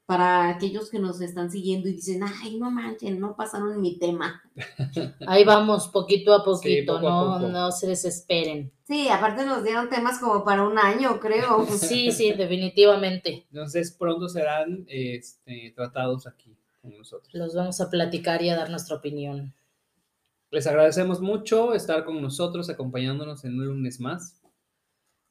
Para 0.06 0.50
aquellos 0.50 0.90
que 0.90 0.98
nos 0.98 1.22
están 1.22 1.50
siguiendo 1.50 1.88
y 1.88 1.92
dicen, 1.92 2.22
ay, 2.22 2.58
no 2.58 2.70
manchen, 2.70 3.18
no 3.18 3.36
pasaron 3.36 3.80
mi 3.80 3.98
tema. 3.98 4.42
Ahí 5.26 5.44
vamos, 5.44 5.88
poquito 5.88 6.34
a 6.34 6.44
poquito, 6.44 7.00
no, 7.00 7.36
poco. 7.36 7.48
no 7.48 7.72
se 7.72 7.86
desesperen. 7.86 8.70
Sí, 8.86 9.08
aparte 9.08 9.46
nos 9.46 9.64
dieron 9.64 9.88
temas 9.88 10.18
como 10.18 10.44
para 10.44 10.62
un 10.62 10.78
año, 10.78 11.18
creo. 11.20 11.66
Sí, 11.78 12.12
sí, 12.12 12.32
definitivamente. 12.32 13.46
Entonces 13.50 13.92
pronto 13.92 14.28
serán 14.28 14.84
este, 14.88 15.72
tratados 15.74 16.26
aquí 16.26 16.54
con 16.82 16.96
nosotros. 16.96 17.32
Los 17.32 17.54
vamos 17.54 17.80
a 17.80 17.88
platicar 17.88 18.42
y 18.42 18.50
a 18.50 18.56
dar 18.56 18.68
nuestra 18.68 18.96
opinión. 18.96 19.54
Les 20.50 20.66
agradecemos 20.66 21.20
mucho 21.20 21.74
estar 21.74 22.04
con 22.04 22.20
nosotros, 22.20 22.68
acompañándonos 22.68 23.44
en 23.44 23.58
un 23.58 23.66
lunes 23.66 24.00
más. 24.00 24.40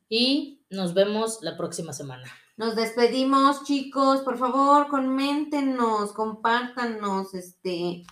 Y 0.10 0.60
nos 0.70 0.94
vemos 0.94 1.40
la 1.42 1.56
próxima 1.56 1.94
semana. 1.94 2.26
Nos 2.56 2.76
despedimos, 2.76 3.64
chicos. 3.64 4.22
Por 4.22 4.38
favor, 4.38 4.88
coméntenos, 4.88 6.12
compártanos, 6.14 7.34
este, 7.34 8.04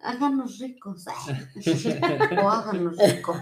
háganos 0.00 0.58
ricos. 0.58 1.04
o 2.42 2.48
háganos 2.48 2.96
ricos. 2.96 3.36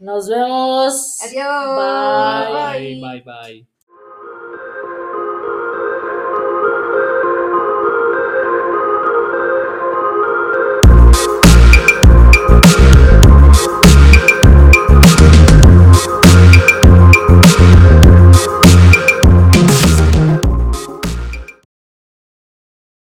Nos 0.00 0.28
vemos. 0.28 1.20
Adiós. 1.22 1.76
Bye. 1.76 3.00
bye, 3.00 3.22
bye. 3.22 3.22
bye. 3.22 3.73